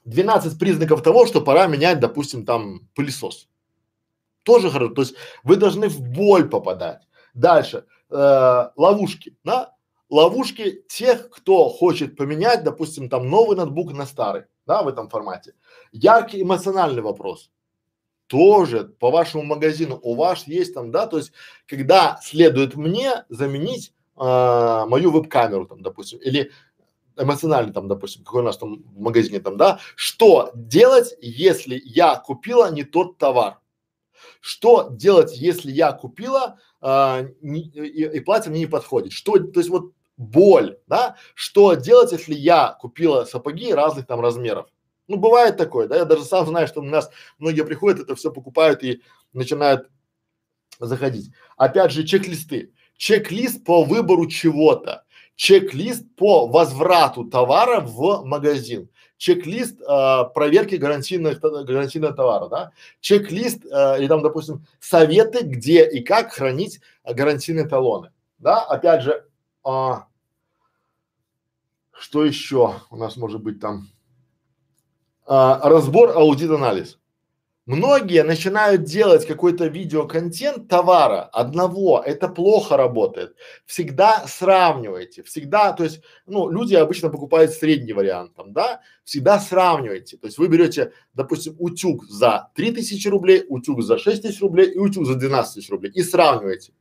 12 0.04 0.60
признаков 0.60 1.04
того, 1.04 1.26
что 1.26 1.40
пора 1.40 1.68
менять, 1.68 2.02
допустим, 2.02 2.46
там 2.46 2.82
пылесос. 2.96 3.48
Тоже 4.44 4.70
хорошо, 4.70 4.94
то 4.94 5.04
есть 5.04 5.16
вы 5.44 5.56
должны 5.56 5.88
в 5.88 6.02
боль 6.02 6.50
попадать. 6.50 7.08
Дальше, 7.34 7.86
э, 8.10 8.70
ловушки, 8.76 9.38
да, 9.46 9.74
ловушки 10.10 10.84
тех, 10.90 11.30
кто 11.30 11.70
хочет 11.70 12.18
поменять, 12.18 12.66
допустим, 12.66 13.08
там 13.08 13.30
новый 13.30 13.56
ноутбук 13.56 13.94
на 13.94 14.06
старый, 14.06 14.44
да, 14.66 14.84
в 14.84 14.90
этом 14.90 15.08
формате. 15.08 15.54
Яркий 15.94 16.42
эмоциональный 16.42 17.02
вопрос. 17.02 17.52
Тоже 18.32 18.86
по 18.86 19.12
вашему 19.12 19.44
магазину 19.44 20.00
у 20.02 20.16
вас 20.16 20.48
есть 20.48 20.74
там, 20.74 20.90
да, 20.90 21.06
то 21.06 21.18
есть 21.18 21.34
когда 21.68 22.18
следует 22.24 22.78
мне 22.78 23.26
заменить 23.28 23.92
э, 24.16 24.86
мою 24.88 25.12
веб-камеру 25.12 25.66
там, 25.66 25.82
допустим, 25.82 26.20
или 26.20 26.50
эмоциональный 27.18 27.74
там, 27.74 27.90
допустим, 27.90 28.24
какой 28.24 28.42
у 28.42 28.46
нас 28.46 28.58
там 28.58 28.84
в 28.84 29.02
магазине 29.02 29.42
там, 29.42 29.58
да, 29.58 29.80
что 29.98 30.50
делать, 30.56 31.14
если 31.20 31.82
я 31.84 32.16
купила 32.16 32.72
не 32.72 32.86
тот 32.86 33.18
товар? 33.18 33.60
Что 34.40 34.88
делать, 34.90 35.36
если 35.36 35.70
я 35.70 35.92
купила 35.92 36.58
а, 36.80 37.26
не, 37.42 37.64
и, 37.64 38.18
и 38.18 38.20
платье 38.22 38.50
мне 38.50 38.62
не 38.62 38.66
подходит? 38.66 39.12
Что, 39.12 39.40
то 39.40 39.60
есть 39.60 39.70
вот 39.70 39.92
боль, 40.16 40.78
да? 40.88 41.18
Что 41.36 41.74
делать, 41.74 42.14
если 42.14 42.34
я 42.34 42.78
купила 42.80 43.26
сапоги 43.26 43.74
разных 43.74 44.08
там 44.08 44.22
размеров? 44.22 44.68
Ну, 45.12 45.18
бывает 45.18 45.58
такое, 45.58 45.90
да, 45.90 45.98
я 45.98 46.06
даже 46.06 46.24
сам 46.24 46.48
знаю, 46.48 46.68
что 46.68 46.80
у 46.80 46.84
нас 46.84 47.10
многие 47.38 47.66
приходят, 47.66 48.00
это 48.00 48.16
все 48.16 48.32
покупают 48.32 48.82
и 48.82 49.02
начинают 49.34 49.90
заходить. 50.80 51.34
Опять 51.58 51.92
же, 51.92 52.06
чек-листы. 52.06 52.72
Чек-лист 52.96 53.66
по 53.66 53.84
выбору 53.84 54.26
чего-то. 54.28 55.04
Чек-лист 55.36 56.06
по 56.16 56.48
возврату 56.48 57.26
товара 57.26 57.82
в 57.82 58.24
магазин. 58.24 58.90
Чек-лист 59.18 59.82
э, 59.82 60.24
проверки 60.34 60.76
гарантийных, 60.76 61.42
гарантийного 61.42 62.14
товара, 62.14 62.48
да. 62.48 62.72
Чек-лист 63.02 63.66
э, 63.66 64.00
или 64.00 64.08
там, 64.08 64.22
допустим, 64.22 64.66
советы, 64.80 65.44
где 65.44 65.86
и 65.90 66.02
как 66.02 66.32
хранить 66.32 66.80
гарантийные 67.04 67.68
талоны. 67.68 68.12
Да, 68.38 68.62
опять 68.64 69.02
же, 69.02 69.26
а, 69.66 70.08
что 71.92 72.24
еще 72.24 72.76
у 72.90 72.96
нас 72.96 73.18
может 73.18 73.44
быть 73.44 73.60
там? 73.60 73.90
А, 75.26 75.70
разбор, 75.70 76.12
аудит, 76.16 76.50
анализ. 76.52 76.98
Многие 77.68 78.24
начинают 78.24 78.84
делать 78.86 79.28
какой-то 79.28 79.68
видеоконтент 79.68 80.68
товара 80.68 81.22
одного, 81.26 82.02
это 82.04 82.28
плохо 82.28 82.76
работает. 82.76 83.36
Всегда 83.66 84.26
сравнивайте, 84.28 85.22
всегда, 85.22 85.72
то 85.72 85.84
есть, 85.84 86.02
ну, 86.26 86.50
люди 86.50 86.74
обычно 86.74 87.10
покупают 87.10 87.52
средний 87.52 87.94
вариант 87.94 88.34
там, 88.36 88.52
да, 88.52 88.82
всегда 89.04 89.40
сравнивайте. 89.40 90.18
То 90.18 90.26
есть 90.26 90.40
вы 90.40 90.48
берете, 90.48 90.92
допустим, 91.14 91.56
утюг 91.60 92.04
за 92.06 92.50
3000 92.56 93.08
рублей, 93.08 93.46
утюг 93.48 93.84
за 93.84 94.00
6000 94.00 94.42
рублей 94.42 94.72
и 94.72 94.80
утюг 94.80 95.06
за 95.06 95.16
12 95.16 95.54
тысяч 95.54 95.70
рублей 95.70 95.92
и 95.94 96.02
сравниваете. 96.02 96.74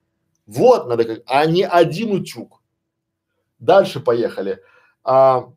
Вот 0.47 0.89
надо 0.89 1.05
как, 1.05 1.21
а 1.27 1.45
не 1.45 1.65
один 1.65 2.11
утюг. 2.11 2.63
Дальше 3.59 4.01
поехали. 4.01 4.61
А, 5.05 5.53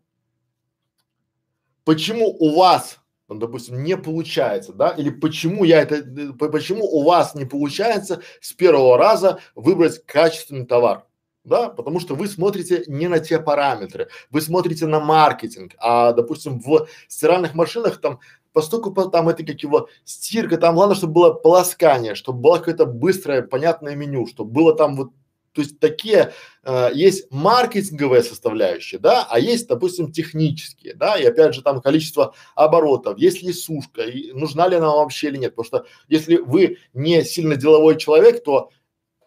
почему 1.86 2.28
у 2.40 2.56
вас, 2.56 3.00
ну, 3.28 3.36
допустим, 3.36 3.84
не 3.84 3.98
получается, 3.98 4.74
да, 4.74 4.90
или 4.90 5.10
почему 5.10 5.64
я 5.64 5.82
это, 5.82 6.04
почему 6.34 6.86
у 6.86 7.04
вас 7.04 7.36
не 7.36 7.46
получается 7.46 8.22
с 8.42 8.54
первого 8.54 8.98
раза 8.98 9.40
выбрать 9.56 10.06
качественный 10.06 10.66
товар? 10.66 11.06
Да, 11.44 11.68
потому 11.68 12.00
что 12.00 12.16
вы 12.16 12.30
смотрите 12.30 12.86
не 12.88 13.10
на 13.10 13.20
те 13.20 13.38
параметры, 13.38 14.08
вы 14.30 14.40
смотрите 14.40 14.88
на 14.88 15.02
маркетинг, 15.02 15.74
а, 15.78 16.14
допустим, 16.14 16.60
в 16.62 16.88
стиральных 17.10 17.54
машинах 17.54 18.00
там 18.00 18.20
постольку 18.54 18.92
по, 18.94 19.06
там 19.10 19.28
это 19.28 19.44
как 19.46 19.60
его 19.62 19.90
стирка, 20.06 20.58
там 20.58 20.76
главное, 20.76 20.96
чтобы 20.96 21.14
было 21.14 21.34
полоскание, 21.34 22.16
чтобы 22.16 22.40
было 22.40 22.60
какое-то 22.60 22.86
быстрое, 22.86 23.42
понятное 23.42 23.96
меню, 23.96 24.26
чтобы 24.28 24.52
было 24.52 24.74
там 24.76 24.96
вот 24.96 25.10
то 25.54 25.62
есть 25.62 25.80
такие 25.80 26.34
э, 26.64 26.90
есть 26.94 27.32
маркетинговые 27.32 28.24
составляющие, 28.24 29.00
да, 29.00 29.26
а 29.30 29.40
есть, 29.40 29.68
допустим, 29.68 30.12
технические, 30.12 30.96
да, 30.96 31.18
и 31.18 31.26
опять 31.26 31.54
же 31.54 31.62
там 31.62 31.82
количество 31.82 32.34
оборотов, 32.56 33.18
есть 33.20 33.44
ли 33.44 33.54
сушка, 33.54 34.02
и 34.02 34.32
нужна 34.34 34.68
ли 34.68 34.78
она 34.78 34.90
вообще 34.90 35.28
или 35.28 35.38
нет, 35.38 35.56
потому 35.56 35.66
что 35.66 35.86
если 36.08 36.38
вы 36.38 36.78
не 36.94 37.24
сильно 37.24 37.56
деловой 37.56 37.98
человек, 37.98 38.44
то 38.44 38.72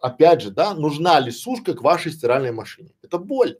опять 0.01 0.41
же, 0.41 0.51
да, 0.51 0.73
нужна 0.73 1.19
ли 1.19 1.31
сушка 1.31 1.73
к 1.73 1.81
вашей 1.81 2.11
стиральной 2.11 2.51
машине? 2.51 2.91
Это 3.01 3.17
боль. 3.17 3.57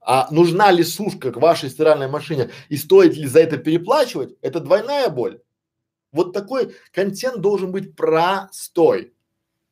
А 0.00 0.28
нужна 0.32 0.70
ли 0.72 0.82
сушка 0.82 1.30
к 1.30 1.36
вашей 1.36 1.70
стиральной 1.70 2.08
машине 2.08 2.50
и 2.68 2.76
стоит 2.76 3.16
ли 3.16 3.26
за 3.26 3.40
это 3.40 3.56
переплачивать? 3.56 4.36
Это 4.42 4.58
двойная 4.58 5.08
боль. 5.08 5.40
Вот 6.10 6.32
такой 6.32 6.74
контент 6.92 7.40
должен 7.40 7.70
быть 7.72 7.94
простой 7.94 9.12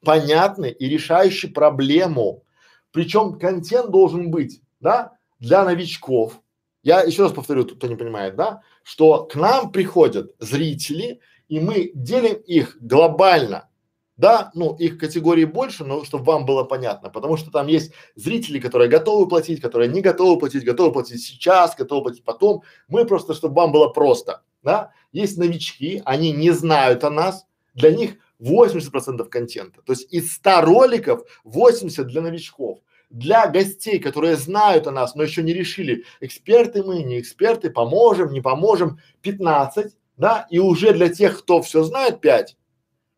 понятный 0.04 0.70
и 0.70 0.88
решающий 0.88 1.48
проблему. 1.48 2.44
Причем 2.92 3.38
контент 3.38 3.90
должен 3.90 4.30
быть, 4.30 4.62
да, 4.80 5.12
для 5.38 5.64
новичков. 5.64 6.40
Я 6.82 7.02
еще 7.02 7.24
раз 7.24 7.32
повторю, 7.32 7.66
кто 7.66 7.86
не 7.86 7.96
понимает, 7.96 8.36
да, 8.36 8.62
что 8.82 9.24
к 9.24 9.34
нам 9.36 9.70
приходят 9.72 10.34
зрители, 10.38 11.20
и 11.48 11.60
мы 11.60 11.90
делим 11.94 12.36
их 12.36 12.78
глобально 12.80 13.68
Да, 14.16 14.50
ну 14.54 14.74
их 14.76 14.98
категории 14.98 15.46
больше, 15.46 15.84
но 15.84 16.04
чтобы 16.04 16.24
вам 16.24 16.44
было 16.44 16.64
понятно, 16.64 17.08
потому 17.08 17.38
что 17.38 17.50
там 17.50 17.68
есть 17.68 17.92
зрители, 18.16 18.58
которые 18.60 18.90
готовы 18.90 19.26
платить, 19.26 19.62
которые 19.62 19.88
не 19.88 20.02
готовы 20.02 20.38
платить, 20.38 20.62
готовы 20.62 20.92
платить 20.92 21.22
сейчас, 21.22 21.74
готовы 21.74 22.02
платить 22.02 22.24
потом. 22.24 22.62
Мы 22.88 23.06
просто, 23.06 23.32
чтобы 23.32 23.54
вам 23.54 23.72
было 23.72 23.88
просто, 23.88 24.42
да. 24.62 24.92
Есть 25.12 25.38
новички, 25.38 26.02
они 26.04 26.32
не 26.32 26.50
знают 26.50 27.02
о 27.04 27.10
нас, 27.10 27.46
для 27.74 27.92
них 27.92 28.16
80% 28.40 29.24
контента. 29.28 29.82
То 29.82 29.92
есть 29.92 30.12
из 30.12 30.32
100 30.34 30.60
роликов 30.62 31.22
80 31.44 32.06
для 32.06 32.22
новичков. 32.22 32.78
Для 33.10 33.48
гостей, 33.48 33.98
которые 33.98 34.36
знают 34.36 34.86
о 34.86 34.92
нас, 34.92 35.14
но 35.16 35.24
еще 35.24 35.42
не 35.42 35.52
решили, 35.52 36.04
эксперты 36.20 36.84
мы, 36.84 37.02
не 37.02 37.18
эксперты, 37.18 37.68
поможем, 37.68 38.32
не 38.32 38.40
поможем, 38.40 39.00
15, 39.22 39.96
да, 40.16 40.46
и 40.48 40.58
уже 40.60 40.92
для 40.92 41.08
тех, 41.08 41.40
кто 41.40 41.60
все 41.60 41.82
знает, 41.82 42.20
5. 42.20 42.56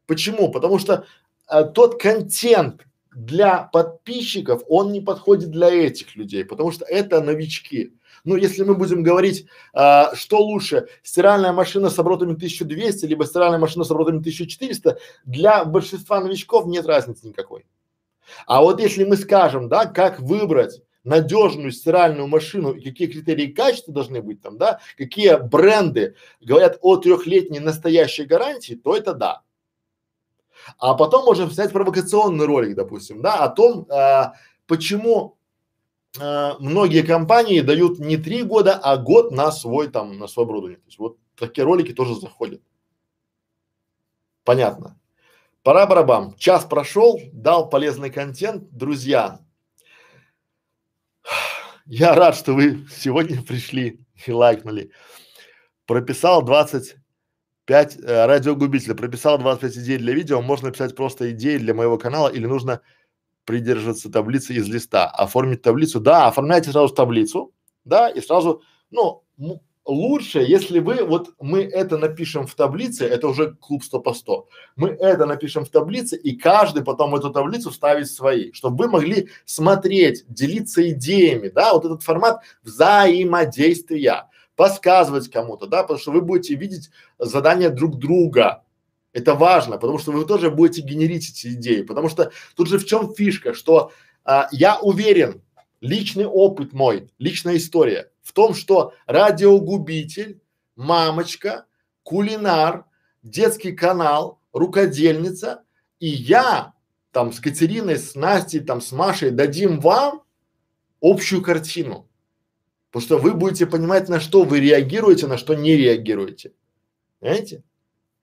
Почему? 0.06 0.50
Потому 0.50 0.78
что 0.78 1.04
а, 1.46 1.64
тот 1.64 2.00
контент 2.00 2.86
для 3.14 3.64
подписчиков, 3.64 4.62
он 4.68 4.92
не 4.92 5.00
подходит 5.00 5.50
для 5.50 5.68
этих 5.68 6.16
людей, 6.16 6.44
потому 6.44 6.70
что 6.72 6.84
это 6.86 7.20
новички. 7.20 7.92
Ну, 8.24 8.36
если 8.36 8.62
мы 8.62 8.74
будем 8.74 9.02
говорить, 9.02 9.46
а, 9.72 10.14
что 10.14 10.38
лучше, 10.38 10.86
стиральная 11.02 11.52
машина 11.52 11.90
с 11.90 11.98
оборотами 11.98 12.34
1200, 12.34 13.06
либо 13.06 13.26
стиральная 13.26 13.58
машина 13.58 13.84
с 13.84 13.90
оборотами 13.90 14.20
1400, 14.20 14.98
для 15.24 15.64
большинства 15.64 16.20
новичков 16.20 16.66
нет 16.66 16.86
разницы 16.86 17.26
никакой. 17.26 17.66
А 18.46 18.62
вот 18.62 18.80
если 18.80 19.04
мы 19.04 19.16
скажем, 19.16 19.68
да, 19.68 19.86
как 19.86 20.20
выбрать 20.20 20.82
надежную 21.04 21.72
стиральную 21.72 22.28
машину 22.28 22.74
какие 22.74 23.08
критерии 23.08 23.48
качества 23.48 23.92
должны 23.92 24.22
быть 24.22 24.40
там, 24.40 24.56
да, 24.56 24.78
какие 24.96 25.36
бренды 25.36 26.14
говорят 26.40 26.78
о 26.80 26.96
трехлетней 26.96 27.58
настоящей 27.58 28.24
гарантии, 28.24 28.74
то 28.74 28.96
это 28.96 29.12
да. 29.14 29.42
А 30.78 30.94
потом 30.94 31.24
можем 31.24 31.50
снять 31.50 31.72
провокационный 31.72 32.46
ролик, 32.46 32.76
допустим, 32.76 33.20
да, 33.20 33.34
о 33.38 33.48
том, 33.48 33.86
а, 33.90 34.34
почему 34.68 35.36
а, 36.20 36.56
многие 36.58 37.02
компании 37.02 37.60
дают 37.60 37.98
не 37.98 38.16
три 38.16 38.42
года, 38.42 38.74
а 38.76 38.96
год 38.96 39.32
на 39.32 39.50
свой 39.50 39.88
там, 39.88 40.18
на 40.18 40.26
свое 40.26 40.44
оборудование. 40.44 40.78
То 40.78 40.86
есть 40.86 40.98
вот 40.98 41.18
такие 41.36 41.64
ролики 41.64 41.92
тоже 41.92 42.14
заходят. 42.14 42.62
Понятно. 44.44 44.98
Пора 45.62 45.86
барабам. 45.86 46.34
Час 46.36 46.64
прошел, 46.64 47.20
дал 47.32 47.70
полезный 47.70 48.10
контент. 48.10 48.64
Друзья, 48.70 49.40
я 51.86 52.14
рад, 52.14 52.36
что 52.36 52.54
вы 52.54 52.86
сегодня 52.90 53.42
пришли 53.42 54.04
и 54.26 54.32
лайкнули. 54.32 54.90
Прописал 55.86 56.42
20 56.42 56.96
5 57.64 57.96
э, 57.96 58.26
радиогубителя. 58.26 58.94
Прописал 58.94 59.38
25 59.38 59.76
идей 59.78 59.98
для 59.98 60.14
видео. 60.14 60.42
Можно 60.42 60.68
написать 60.68 60.96
просто 60.96 61.30
идеи 61.30 61.58
для 61.58 61.74
моего 61.74 61.96
канала 61.96 62.28
или 62.28 62.46
нужно 62.46 62.80
придерживаться 63.44 64.10
таблицы 64.10 64.54
из 64.54 64.68
листа. 64.68 65.06
Оформить 65.06 65.62
таблицу. 65.62 66.00
Да, 66.00 66.28
оформляйте 66.28 66.70
сразу 66.70 66.94
таблицу. 66.94 67.52
Да, 67.84 68.08
и 68.08 68.20
сразу, 68.20 68.62
ну, 68.90 69.24
лучше, 69.84 70.40
если 70.40 70.78
вы, 70.78 71.04
вот 71.04 71.30
мы 71.40 71.62
это 71.62 71.98
напишем 71.98 72.46
в 72.46 72.54
таблице, 72.54 73.04
это 73.04 73.28
уже 73.28 73.54
клуб 73.54 73.82
100 73.82 74.00
по 74.00 74.14
100. 74.14 74.48
Мы 74.76 74.88
это 74.88 75.26
напишем 75.26 75.64
в 75.64 75.70
таблице 75.70 76.16
и 76.16 76.36
каждый 76.36 76.84
потом 76.84 77.14
эту 77.14 77.30
таблицу 77.30 77.70
ставить 77.70 78.10
свои, 78.10 78.52
чтобы 78.52 78.84
вы 78.84 78.90
могли 78.90 79.28
смотреть, 79.44 80.24
делиться 80.28 80.88
идеями, 80.90 81.48
да, 81.48 81.72
вот 81.72 81.84
этот 81.84 82.02
формат 82.02 82.42
взаимодействия 82.62 84.28
подсказывать 84.54 85.30
кому-то, 85.30 85.66
да, 85.66 85.82
потому 85.82 85.98
что 85.98 86.12
вы 86.12 86.20
будете 86.20 86.54
видеть 86.54 86.90
задания 87.18 87.70
друг 87.70 87.98
друга. 87.98 88.62
Это 89.12 89.34
важно, 89.34 89.76
потому 89.76 89.98
что 89.98 90.12
вы 90.12 90.24
тоже 90.24 90.50
будете 90.50 90.82
генерить 90.82 91.30
эти 91.30 91.54
идеи, 91.54 91.82
потому 91.82 92.08
что 92.08 92.32
тут 92.56 92.68
же 92.68 92.78
в 92.78 92.86
чем 92.86 93.14
фишка, 93.14 93.52
что 93.52 93.92
а, 94.24 94.48
я 94.52 94.78
уверен, 94.78 95.42
личный 95.80 96.26
опыт 96.26 96.72
мой, 96.72 97.10
личная 97.18 97.56
история 97.56 98.10
в 98.22 98.32
том, 98.32 98.54
что 98.54 98.94
радиогубитель, 99.06 100.40
мамочка, 100.76 101.66
кулинар, 102.02 102.86
детский 103.22 103.72
канал, 103.72 104.40
рукодельница 104.52 105.64
и 105.98 106.08
я 106.08 106.72
там 107.10 107.32
с 107.32 107.40
Катериной, 107.40 107.98
с 107.98 108.14
Настей, 108.14 108.60
там 108.60 108.80
с 108.80 108.92
Машей 108.92 109.30
дадим 109.30 109.80
вам 109.80 110.22
общую 111.00 111.42
картину. 111.42 112.08
Потому 112.90 113.04
что 113.06 113.18
вы 113.18 113.34
будете 113.34 113.66
понимать, 113.66 114.08
на 114.08 114.20
что 114.20 114.44
вы 114.44 114.60
реагируете, 114.60 115.26
на 115.26 115.36
что 115.36 115.54
не 115.54 115.76
реагируете. 115.76 116.52
Понимаете? 117.20 117.62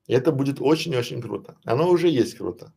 И 0.09 0.13
это 0.13 0.31
будет 0.31 0.59
очень-очень 0.59 1.21
круто. 1.21 1.55
Оно 1.63 1.87
уже 1.87 2.09
есть 2.09 2.35
круто. 2.35 2.73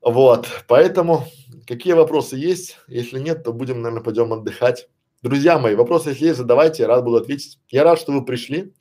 Вот, 0.00 0.46
поэтому 0.68 1.24
какие 1.66 1.94
вопросы 1.94 2.36
есть? 2.36 2.78
Если 2.86 3.18
нет, 3.18 3.42
то 3.42 3.52
будем, 3.52 3.82
наверное, 3.82 4.04
пойдем 4.04 4.32
отдыхать. 4.32 4.88
Друзья 5.22 5.58
мои, 5.58 5.74
вопросы 5.74 6.10
если 6.10 6.26
есть, 6.26 6.38
задавайте, 6.38 6.84
я 6.84 6.88
рад 6.88 7.02
буду 7.02 7.16
ответить. 7.16 7.58
Я 7.68 7.82
рад, 7.82 7.98
что 7.98 8.12
вы 8.12 8.24
пришли. 8.24 8.72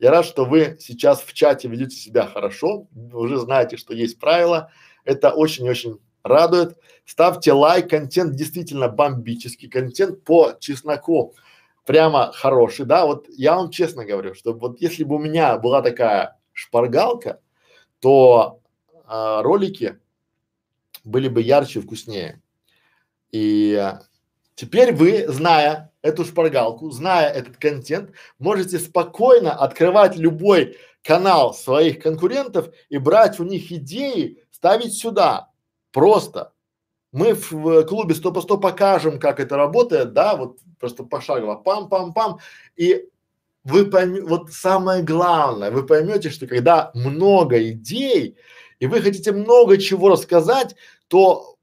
Я 0.00 0.10
рад, 0.10 0.26
что 0.26 0.44
вы 0.44 0.76
сейчас 0.80 1.22
в 1.22 1.32
чате 1.32 1.66
ведете 1.66 1.96
себя 1.96 2.26
хорошо. 2.26 2.88
Вы 2.90 3.20
уже 3.20 3.38
знаете, 3.38 3.78
что 3.78 3.94
есть 3.94 4.18
правила. 4.18 4.70
Это 5.06 5.30
очень-очень 5.30 5.98
радует. 6.22 6.76
Ставьте 7.06 7.54
лайк, 7.54 7.88
контент 7.88 8.34
действительно 8.34 8.88
бомбический, 8.88 9.70
контент 9.70 10.24
по 10.24 10.56
чесноку 10.60 11.34
прямо 11.86 12.32
хороший, 12.34 12.84
да, 12.84 13.06
вот 13.06 13.26
я 13.28 13.56
вам 13.56 13.70
честно 13.70 14.04
говорю, 14.04 14.34
что 14.34 14.52
вот 14.52 14.80
если 14.80 15.04
бы 15.04 15.16
у 15.16 15.18
меня 15.18 15.58
была 15.58 15.82
такая 15.82 16.38
шпаргалка, 16.52 17.40
то 18.00 18.60
а, 19.04 19.42
ролики 19.42 19.98
были 21.04 21.28
бы 21.28 21.42
ярче 21.42 21.78
и 21.78 21.82
вкуснее. 21.82 22.42
И 23.30 23.92
теперь 24.54 24.94
вы, 24.94 25.26
зная 25.28 25.92
эту 26.02 26.24
шпаргалку, 26.24 26.90
зная 26.90 27.28
этот 27.28 27.56
контент, 27.56 28.10
можете 28.38 28.78
спокойно 28.78 29.52
открывать 29.52 30.16
любой 30.16 30.76
канал 31.02 31.54
своих 31.54 32.00
конкурентов 32.00 32.68
и 32.88 32.98
брать 32.98 33.40
у 33.40 33.44
них 33.44 33.70
идеи, 33.72 34.42
ставить 34.50 34.96
сюда. 34.96 35.50
Просто. 35.90 36.52
Мы 37.12 37.34
в, 37.34 37.52
в 37.52 37.84
клубе 37.84 38.14
100 38.14 38.32
по 38.32 38.40
100 38.40 38.58
покажем, 38.58 39.20
как 39.20 39.38
это 39.38 39.56
работает, 39.56 40.14
да, 40.14 40.34
вот 40.36 40.58
просто 40.80 41.04
пошагово, 41.04 41.62
пам-пам-пам, 41.62 42.38
и 42.76 43.08
вы 43.64 43.86
поймете, 43.86 44.22
вот 44.26 44.52
самое 44.52 45.02
главное, 45.02 45.70
вы 45.70 45.86
поймете, 45.86 46.30
что 46.30 46.46
когда 46.46 46.90
много 46.94 47.70
идей, 47.70 48.36
и 48.80 48.86
вы 48.86 49.00
хотите 49.00 49.32
много 49.32 49.78
чего 49.78 50.08
рассказать, 50.08 50.74
то 51.08 51.56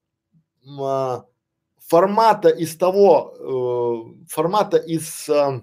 а, 0.80 1.26
формата 1.90 2.50
из 2.50 2.76
того, 2.78 4.14
э, 4.24 4.26
формата 4.30 4.78
из, 4.78 5.28
э, 5.28 5.62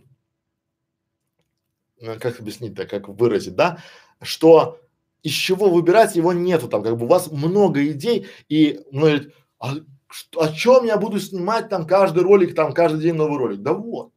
как 2.20 2.41
объяснить-то, 2.41 2.84
как 2.87 3.09
выразить, 3.09 3.55
да, 3.55 3.78
что 4.20 4.80
из 5.22 5.32
чего 5.32 5.70
выбирать 5.70 6.16
его 6.16 6.32
нету 6.32 6.68
там, 6.68 6.82
как 6.82 6.97
бы 6.97 7.07
у 7.07 7.09
вас 7.09 7.30
много 7.30 7.87
идей, 7.89 8.26
и 8.49 8.80
многие 8.91 9.32
а 9.59 9.74
что, 10.09 10.43
о 10.43 10.53
чем 10.53 10.84
я 10.84 10.99
буду 10.99 11.18
снимать 11.20 11.68
там 11.68 11.87
каждый 11.87 12.22
ролик, 12.22 12.55
там 12.55 12.72
каждый 12.72 13.03
день 13.03 13.14
новый 13.14 13.39
ролик? 13.39 13.61
Да 13.62 13.72
вот. 13.72 14.12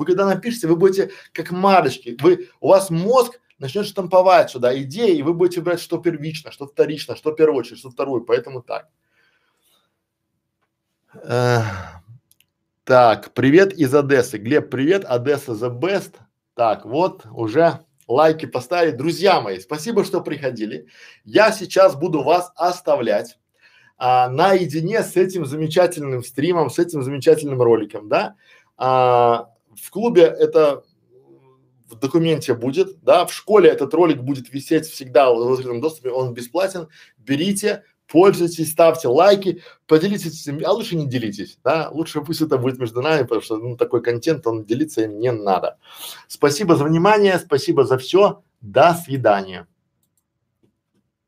Вы 0.00 0.06
когда 0.06 0.24
напишете, 0.24 0.66
вы 0.66 0.76
будете 0.76 1.10
как 1.34 1.50
марочки, 1.50 2.16
вы, 2.22 2.48
у 2.60 2.68
вас 2.68 2.88
мозг 2.88 3.38
начнет 3.58 3.84
штамповать 3.84 4.48
сюда 4.48 4.74
идеи, 4.80 5.18
и 5.18 5.22
вы 5.22 5.34
будете 5.34 5.60
брать, 5.60 5.78
что 5.78 5.98
первично, 5.98 6.50
что 6.52 6.66
вторично, 6.66 7.16
что 7.16 7.32
в 7.32 7.34
первую 7.34 7.58
очередь, 7.58 7.80
что 7.80 7.90
вторую, 7.90 8.22
поэтому 8.24 8.62
так. 8.62 8.88
Э, 11.22 11.60
так, 12.84 13.34
привет 13.34 13.74
из 13.74 13.94
Одессы. 13.94 14.38
Глеб, 14.38 14.70
привет, 14.70 15.04
Одесса 15.04 15.52
the 15.52 15.70
best. 15.70 16.14
Так, 16.54 16.86
вот 16.86 17.26
уже 17.30 17.80
лайки 18.08 18.46
поставить. 18.46 18.96
Друзья 18.96 19.42
мои, 19.42 19.60
спасибо, 19.60 20.02
что 20.06 20.22
приходили. 20.22 20.86
Я 21.24 21.52
сейчас 21.52 21.94
буду 21.94 22.22
вас 22.22 22.50
оставлять 22.56 23.38
а, 23.98 24.30
наедине 24.30 25.02
с 25.02 25.16
этим 25.16 25.44
замечательным 25.44 26.24
стримом, 26.24 26.70
с 26.70 26.78
этим 26.78 27.02
замечательным 27.02 27.60
роликом, 27.60 28.08
да. 28.08 28.36
А, 28.78 29.50
в 29.76 29.90
клубе 29.90 30.22
это 30.22 30.84
в 31.88 31.96
документе 31.96 32.54
будет, 32.54 33.02
да, 33.02 33.26
в 33.26 33.32
школе 33.32 33.68
этот 33.68 33.92
ролик 33.94 34.22
будет 34.22 34.52
висеть 34.52 34.86
всегда 34.86 35.32
в 35.32 35.52
открытом 35.52 35.80
доступе, 35.80 36.10
он 36.10 36.34
бесплатен, 36.34 36.88
берите, 37.18 37.84
пользуйтесь, 38.06 38.70
ставьте 38.70 39.08
лайки, 39.08 39.62
поделитесь 39.86 40.42
этим, 40.42 40.60
а 40.64 40.72
лучше 40.72 40.96
не 40.96 41.08
делитесь, 41.08 41.58
да, 41.64 41.88
лучше 41.90 42.20
пусть 42.20 42.40
это 42.40 42.58
будет 42.58 42.78
между 42.78 43.02
нами, 43.02 43.22
потому 43.22 43.40
что 43.40 43.56
ну, 43.56 43.76
такой 43.76 44.02
контент, 44.02 44.46
он 44.46 44.64
делиться 44.64 45.02
им 45.02 45.18
не 45.18 45.32
надо. 45.32 45.78
Спасибо 46.28 46.76
за 46.76 46.84
внимание, 46.84 47.38
спасибо 47.38 47.84
за 47.84 47.98
все, 47.98 48.42
до 48.60 48.94
свидания. 48.94 49.66